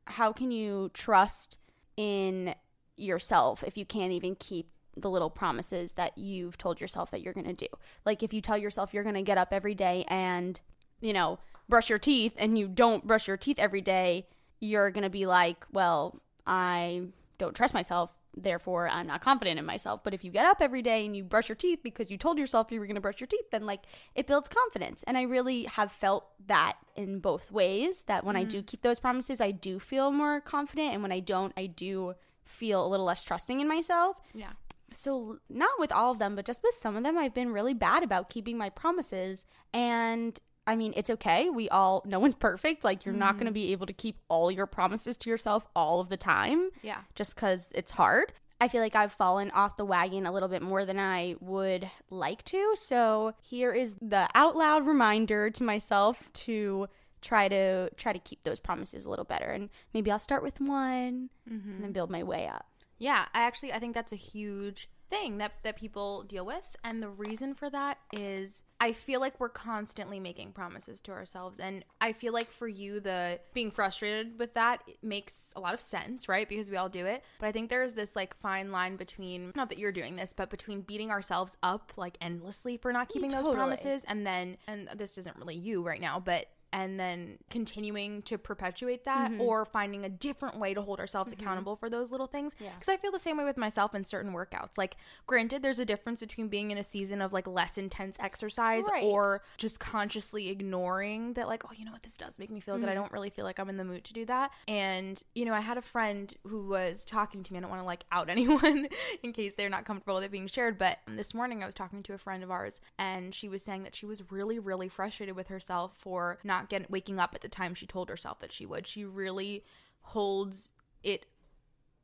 how 0.06 0.32
can 0.32 0.50
you 0.50 0.90
trust 0.92 1.58
in 1.96 2.54
yourself 2.96 3.64
if 3.66 3.76
you 3.76 3.84
can't 3.84 4.12
even 4.12 4.34
keep 4.34 4.68
the 4.96 5.08
little 5.08 5.30
promises 5.30 5.94
that 5.94 6.16
you've 6.18 6.58
told 6.58 6.80
yourself 6.80 7.10
that 7.10 7.22
you're 7.22 7.32
going 7.32 7.46
to 7.46 7.52
do? 7.52 7.68
Like 8.04 8.22
if 8.22 8.32
you 8.32 8.40
tell 8.40 8.58
yourself 8.58 8.92
you're 8.92 9.02
going 9.02 9.14
to 9.14 9.22
get 9.22 9.38
up 9.38 9.48
every 9.52 9.74
day 9.74 10.04
and, 10.08 10.60
you 11.00 11.12
know, 11.12 11.38
brush 11.68 11.88
your 11.88 11.98
teeth 11.98 12.34
and 12.36 12.58
you 12.58 12.68
don't 12.68 13.06
brush 13.06 13.26
your 13.26 13.36
teeth 13.36 13.58
every 13.58 13.80
day, 13.80 14.26
you're 14.60 14.90
going 14.90 15.04
to 15.04 15.10
be 15.10 15.26
like, 15.26 15.64
well, 15.72 16.20
I 16.46 17.02
don't 17.38 17.54
trust 17.54 17.74
myself 17.74 18.10
therefore 18.36 18.88
I'm 18.88 19.06
not 19.06 19.20
confident 19.20 19.58
in 19.58 19.66
myself. 19.66 20.02
But 20.04 20.14
if 20.14 20.24
you 20.24 20.30
get 20.30 20.46
up 20.46 20.58
every 20.60 20.82
day 20.82 21.04
and 21.04 21.16
you 21.16 21.24
brush 21.24 21.48
your 21.48 21.56
teeth 21.56 21.80
because 21.82 22.10
you 22.10 22.16
told 22.16 22.38
yourself 22.38 22.70
you 22.70 22.80
were 22.80 22.86
going 22.86 22.94
to 22.94 23.00
brush 23.00 23.20
your 23.20 23.26
teeth, 23.26 23.50
then 23.50 23.66
like 23.66 23.84
it 24.14 24.26
builds 24.26 24.48
confidence. 24.48 25.02
And 25.04 25.18
I 25.18 25.22
really 25.22 25.64
have 25.64 25.92
felt 25.92 26.26
that 26.46 26.74
in 26.96 27.20
both 27.20 27.50
ways 27.50 28.04
that 28.04 28.24
when 28.24 28.36
I 28.36 28.44
do 28.44 28.58
mm-hmm. 28.58 28.66
keep 28.66 28.82
those 28.82 29.00
promises, 29.00 29.40
I 29.40 29.50
do 29.50 29.78
feel 29.78 30.10
more 30.10 30.40
confident. 30.40 30.92
And 30.94 31.02
when 31.02 31.12
I 31.12 31.20
don't, 31.20 31.52
I 31.56 31.66
do 31.66 32.14
feel 32.44 32.86
a 32.86 32.88
little 32.88 33.06
less 33.06 33.24
trusting 33.24 33.60
in 33.60 33.68
myself. 33.68 34.16
Yeah. 34.34 34.52
So, 34.94 35.38
not 35.48 35.70
with 35.78 35.90
all 35.90 36.12
of 36.12 36.18
them, 36.18 36.36
but 36.36 36.44
just 36.44 36.62
with 36.62 36.74
some 36.74 36.96
of 36.96 37.02
them, 37.02 37.16
I've 37.16 37.32
been 37.32 37.52
really 37.52 37.72
bad 37.72 38.02
about 38.02 38.28
keeping 38.28 38.58
my 38.58 38.68
promises. 38.68 39.46
And 39.72 40.38
I 40.66 40.76
mean, 40.76 40.92
it's 40.96 41.10
okay. 41.10 41.50
We 41.50 41.68
all, 41.68 42.02
no 42.06 42.20
one's 42.20 42.34
perfect. 42.34 42.84
Like, 42.84 43.04
you're 43.04 43.14
not 43.14 43.34
going 43.34 43.46
to 43.46 43.50
mm-hmm. 43.50 43.66
be 43.66 43.72
able 43.72 43.86
to 43.86 43.92
keep 43.92 44.18
all 44.28 44.50
your 44.50 44.66
promises 44.66 45.16
to 45.18 45.30
yourself 45.30 45.66
all 45.74 46.00
of 46.00 46.08
the 46.08 46.16
time 46.16 46.70
Yeah. 46.82 46.98
just 47.14 47.34
because 47.34 47.72
it's 47.74 47.92
hard. 47.92 48.32
I 48.60 48.68
feel 48.68 48.80
like 48.80 48.94
I've 48.94 49.12
fallen 49.12 49.50
off 49.50 49.76
the 49.76 49.84
wagon 49.84 50.24
a 50.24 50.30
little 50.30 50.48
bit 50.48 50.62
more 50.62 50.84
than 50.84 51.00
I 51.00 51.34
would 51.40 51.90
like 52.10 52.44
to. 52.44 52.76
So 52.78 53.34
here 53.42 53.72
is 53.72 53.96
the 54.00 54.28
out 54.36 54.56
loud 54.56 54.86
reminder 54.86 55.50
to 55.50 55.64
myself 55.64 56.32
to 56.34 56.86
try 57.22 57.48
to 57.48 57.90
try 57.96 58.12
to 58.12 58.20
keep 58.20 58.44
those 58.44 58.60
promises 58.60 59.04
a 59.04 59.10
little 59.10 59.24
better. 59.24 59.46
And 59.46 59.68
maybe 59.92 60.12
I'll 60.12 60.20
start 60.20 60.44
with 60.44 60.60
one 60.60 61.30
mm-hmm. 61.50 61.70
and 61.72 61.82
then 61.82 61.90
build 61.90 62.08
my 62.08 62.22
way 62.22 62.46
up. 62.46 62.66
Yeah, 62.98 63.26
I 63.34 63.42
actually 63.42 63.72
I 63.72 63.80
think 63.80 63.94
that's 63.94 64.12
a 64.12 64.16
huge 64.16 64.88
thing 65.12 65.36
that 65.38 65.52
that 65.62 65.76
people 65.76 66.22
deal 66.22 66.46
with 66.46 66.64
and 66.84 67.02
the 67.02 67.08
reason 67.08 67.52
for 67.52 67.68
that 67.68 67.98
is 68.14 68.62
I 68.80 68.92
feel 68.92 69.20
like 69.20 69.38
we're 69.38 69.50
constantly 69.50 70.18
making 70.18 70.52
promises 70.52 71.02
to 71.02 71.12
ourselves 71.12 71.60
and 71.60 71.84
I 72.00 72.14
feel 72.14 72.32
like 72.32 72.50
for 72.50 72.66
you 72.66 72.98
the 72.98 73.38
being 73.52 73.70
frustrated 73.70 74.38
with 74.38 74.54
that 74.54 74.82
makes 75.02 75.52
a 75.54 75.60
lot 75.60 75.74
of 75.74 75.80
sense, 75.80 76.28
right? 76.28 76.48
Because 76.48 76.70
we 76.70 76.76
all 76.76 76.88
do 76.88 77.04
it. 77.06 77.22
But 77.38 77.46
I 77.46 77.52
think 77.52 77.68
there's 77.68 77.94
this 77.94 78.16
like 78.16 78.34
fine 78.38 78.72
line 78.72 78.96
between 78.96 79.52
not 79.54 79.68
that 79.68 79.78
you're 79.78 79.92
doing 79.92 80.16
this, 80.16 80.32
but 80.32 80.48
between 80.48 80.80
beating 80.80 81.10
ourselves 81.10 81.56
up 81.62 81.92
like 81.96 82.16
endlessly 82.20 82.78
for 82.78 82.92
not 82.92 83.08
keeping 83.08 83.30
those 83.30 83.46
promises 83.46 84.04
and 84.08 84.26
then 84.26 84.56
and 84.66 84.88
this 84.96 85.18
isn't 85.18 85.36
really 85.36 85.56
you 85.56 85.82
right 85.82 86.00
now, 86.00 86.18
but 86.18 86.46
and 86.72 86.98
then 86.98 87.38
continuing 87.50 88.22
to 88.22 88.38
perpetuate 88.38 89.04
that 89.04 89.30
Mm-hmm. 89.30 89.40
or 89.40 89.64
finding 89.64 90.04
a 90.04 90.08
different 90.08 90.58
way 90.58 90.74
to 90.74 90.82
hold 90.82 90.98
ourselves 90.98 91.32
accountable 91.32 91.76
for 91.76 91.88
those 91.90 92.10
little 92.10 92.26
things. 92.26 92.54
Because 92.54 92.88
i 92.88 92.96
feel 92.96 93.12
the 93.12 93.18
same 93.18 93.36
way 93.36 93.44
with 93.44 93.56
myself 93.56 93.94
in 93.94 94.04
certain 94.04 94.32
workouts. 94.32 94.76
Like 94.76 94.96
granted 95.26 95.62
there's 95.62 95.78
a 95.78 95.84
difference 95.84 96.20
between 96.20 96.48
being 96.48 96.70
in 96.70 96.78
a 96.78 96.82
season 96.82 97.20
of 97.22 97.32
like 97.32 97.46
less 97.46 97.78
intense 97.78 98.16
exercise 98.20 98.84
Right. 98.90 99.04
or 99.04 99.42
just 99.58 99.78
consciously 99.80 100.48
ignoring 100.48 101.34
that 101.34 101.46
like 101.46 101.64
oh 101.64 101.70
you 101.76 101.84
know 101.84 101.92
what? 101.92 102.02
This 102.02 102.16
does 102.16 102.38
make 102.38 102.50
me 102.50 102.60
feel 102.60 102.78
good. 102.78 102.88
I 102.88 102.94
don't 102.94 103.12
really 103.12 103.30
feel 103.30 103.44
like 103.44 103.58
i'm 103.58 103.68
in 103.68 103.76
the 103.76 103.84
mood 103.84 104.04
to 104.04 104.12
do 104.12 104.24
that. 104.26 104.50
And 104.66 105.22
you 105.34 105.44
know 105.44 105.52
i 105.54 105.60
had 105.60 105.78
a 105.78 105.82
friend 105.82 106.32
who 106.46 106.66
was 106.68 107.04
talking 107.04 107.42
to 107.42 107.52
me. 107.52 107.58
I 107.58 107.60
don't 107.60 107.70
want 107.70 107.82
to 107.82 107.86
like 107.86 108.04
out 108.10 108.28
anyone 108.36 108.88
in 109.22 109.32
case 109.32 109.54
they're 109.54 109.68
not 109.68 109.84
comfortable 109.84 110.14
with 110.16 110.24
it 110.24 110.30
being 110.32 110.46
shared 110.46 110.78
but 110.78 110.98
this 111.06 111.34
morning 111.34 111.62
i 111.62 111.66
was 111.66 111.74
talking 111.74 112.02
to 112.02 112.12
a 112.14 112.18
friend 112.18 112.42
of 112.42 112.50
ours 112.50 112.80
and 112.98 113.34
she 113.34 113.48
was 113.48 113.62
saying 113.62 113.82
that 113.84 113.94
she 113.94 114.06
was 114.06 114.30
really 114.30 114.58
really 114.58 114.88
frustrated 114.88 115.36
with 115.36 115.48
herself 115.48 115.92
for 115.96 116.38
not 116.44 116.61
getting 116.68 116.86
waking 116.90 117.18
up 117.18 117.34
at 117.34 117.40
the 117.40 117.48
time 117.48 117.74
she 117.74 117.86
told 117.86 118.08
herself 118.08 118.40
that 118.40 118.52
she 118.52 118.66
would 118.66 118.86
she 118.86 119.04
really 119.04 119.64
holds 120.02 120.70
it 121.02 121.26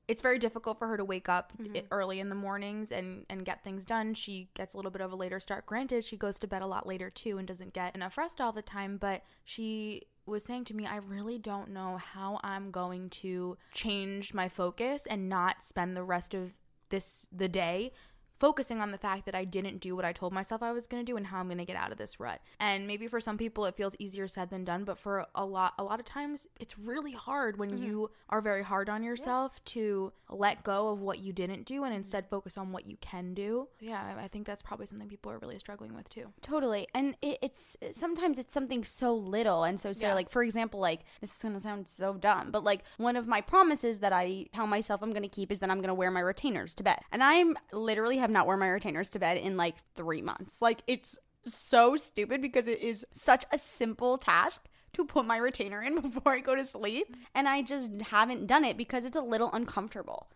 it's 0.09 0.23
very 0.23 0.39
difficult 0.39 0.79
for 0.79 0.89
her 0.89 0.97
to 0.97 1.05
wake 1.05 1.29
up 1.29 1.53
mm-hmm. 1.61 1.77
i- 1.77 1.85
early 1.91 2.19
in 2.19 2.31
the 2.31 2.35
mornings 2.35 2.91
and 2.91 3.27
and 3.29 3.45
get 3.45 3.63
things 3.63 3.85
done. 3.85 4.15
She 4.15 4.49
gets 4.55 4.73
a 4.73 4.79
little 4.79 4.91
bit 4.91 5.03
of 5.03 5.13
a 5.13 5.17
later 5.17 5.39
start. 5.39 5.67
Granted, 5.67 6.05
she 6.05 6.17
goes 6.17 6.39
to 6.41 6.49
bed 6.49 6.63
a 6.63 6.67
lot 6.67 6.87
later 6.87 7.11
too 7.11 7.37
and 7.37 7.47
doesn't 7.47 7.75
get 7.75 7.95
enough 7.95 8.17
rest 8.17 8.41
all 8.41 8.51
the 8.51 8.63
time, 8.63 8.97
but 8.97 9.23
she 9.45 10.07
was 10.25 10.45
saying 10.45 10.65
to 10.65 10.75
me, 10.75 10.87
I 10.87 10.97
really 10.97 11.39
don't 11.39 11.71
know 11.71 11.99
how 11.99 12.41
I'm 12.43 12.71
going 12.71 13.11
to 13.11 13.57
change 13.73 14.35
my 14.35 14.49
focus 14.49 15.07
and 15.07 15.29
not 15.29 15.63
spend 15.63 15.97
the 15.97 16.03
rest 16.03 16.35
of 16.35 16.53
this 16.89 17.29
the 17.31 17.49
day 17.49 17.93
focusing 18.39 18.81
on 18.81 18.93
the 18.93 18.99
fact 18.99 19.27
that 19.27 19.35
I 19.35 19.45
didn't 19.45 19.81
do 19.81 19.97
what 19.97 20.05
I 20.05 20.13
told 20.13 20.33
myself 20.33 20.63
I 20.63 20.73
was 20.73 20.87
going 20.87 21.05
to 21.05 21.11
do 21.13 21.17
and 21.17 21.27
how 21.27 21.41
I'm 21.41 21.49
going 21.49 21.59
to 21.59 21.65
get 21.65 21.77
out 21.77 21.93
of 21.93 21.99
this 21.99 22.21
rut. 22.21 22.41
And 22.61 22.87
maybe 22.87 23.09
for 23.09 23.21
some 23.21 23.37
people 23.37 23.65
it 23.67 23.77
feels 23.77 23.97
easier 23.99 24.29
said 24.29 24.51
than 24.51 24.65
done, 24.65 24.85
but 24.85 24.99
for 24.99 25.27
a 25.35 25.45
lot 25.45 25.75
a 25.79 25.85
lot 25.85 26.01
of 26.01 26.07
times 26.07 26.47
it's 26.61 26.79
really 26.79 27.13
hard 27.13 27.59
when 27.59 27.71
mm-hmm. 27.71 27.85
you 27.85 28.11
are 28.29 28.41
very 28.41 28.63
hard 28.63 28.89
on 28.89 29.03
yourself 29.03 29.63
to 29.65 30.13
let 30.31 30.63
go 30.63 30.89
of 30.89 31.01
what 31.01 31.19
you 31.19 31.33
didn't 31.33 31.65
do 31.65 31.85
and 31.85 31.93
mm-hmm. 31.93 31.99
instead 31.99 32.29
focus 32.29 32.57
on 32.57 32.73
what 32.73 32.87
you 32.87 32.97
can 33.01 33.35
do. 33.35 33.69
Yeah, 33.81 34.15
I- 34.19 34.29
think 34.29 34.47
that's 34.47 34.63
probably 34.63 34.87
something 34.87 35.09
people 35.09 35.33
are 35.33 35.39
really 35.39 35.59
struggling 35.59 35.95
with 35.95 36.09
too. 36.09 36.27
Totally. 36.43 36.87
And 36.95 37.17
it, 37.23 37.39
it's 37.43 37.77
sometimes 37.93 38.39
it's 38.39 38.53
something 38.53 38.85
so 38.85 39.15
little 39.15 39.65
and 39.65 39.81
so 39.81 39.93
silly. 39.93 40.11
Yeah. 40.11 40.15
Like, 40.15 40.31
for 40.31 40.43
example, 40.43 40.81
like, 40.81 41.01
this 41.21 41.35
is 41.35 41.43
going 41.43 41.55
to 41.55 41.61
sound 41.61 41.89
so 41.89 42.15
dumb, 42.15 42.51
but 42.51 42.65
like, 42.65 42.83
one 42.99 43.17
of 43.17 43.27
my 43.27 43.41
promises 43.41 44.01
that 44.01 44.13
I 44.13 44.47
tell 44.53 44.67
myself 44.67 45.03
I'm 45.03 45.11
going 45.11 45.23
to 45.23 45.29
keep 45.29 45.51
is 45.51 45.59
that 45.61 45.71
I'm 45.71 45.79
going 45.79 45.89
to 45.89 45.95
wear 45.95 46.11
my 46.11 46.21
retainers 46.21 46.75
to 46.75 46.83
bed. 46.83 47.01
And 47.11 47.23
I'm 47.23 47.57
literally 47.73 48.19
have 48.19 48.28
not 48.29 48.47
worn 48.47 48.61
my 48.61 48.69
retainers 48.69 49.11
to 49.11 49.19
bed 49.19 49.37
in 49.37 49.57
like 49.57 49.77
three 49.95 50.23
months. 50.23 50.63
Like, 50.63 50.83
it's 50.87 51.19
so 51.47 51.97
stupid 51.97 52.43
because 52.43 52.67
it 52.67 52.81
is 52.81 53.07
such 53.13 53.45
a 53.53 53.59
simple 53.59 54.19
task 54.19 54.63
to 54.95 55.05
put 55.05 55.27
my 55.27 55.37
retainer 55.37 55.83
in 55.83 56.01
before 56.11 56.33
I 56.33 56.41
go 56.41 56.55
to 56.55 56.65
sleep. 56.65 57.15
And 57.35 57.49
I 57.49 57.63
just 57.63 57.93
haven't 58.01 58.47
done 58.47 58.65
it 58.65 58.77
because 58.77 59.05
it's 59.05 59.17
a 59.17 59.21
little 59.21 59.51
uncomfortable. 59.53 60.31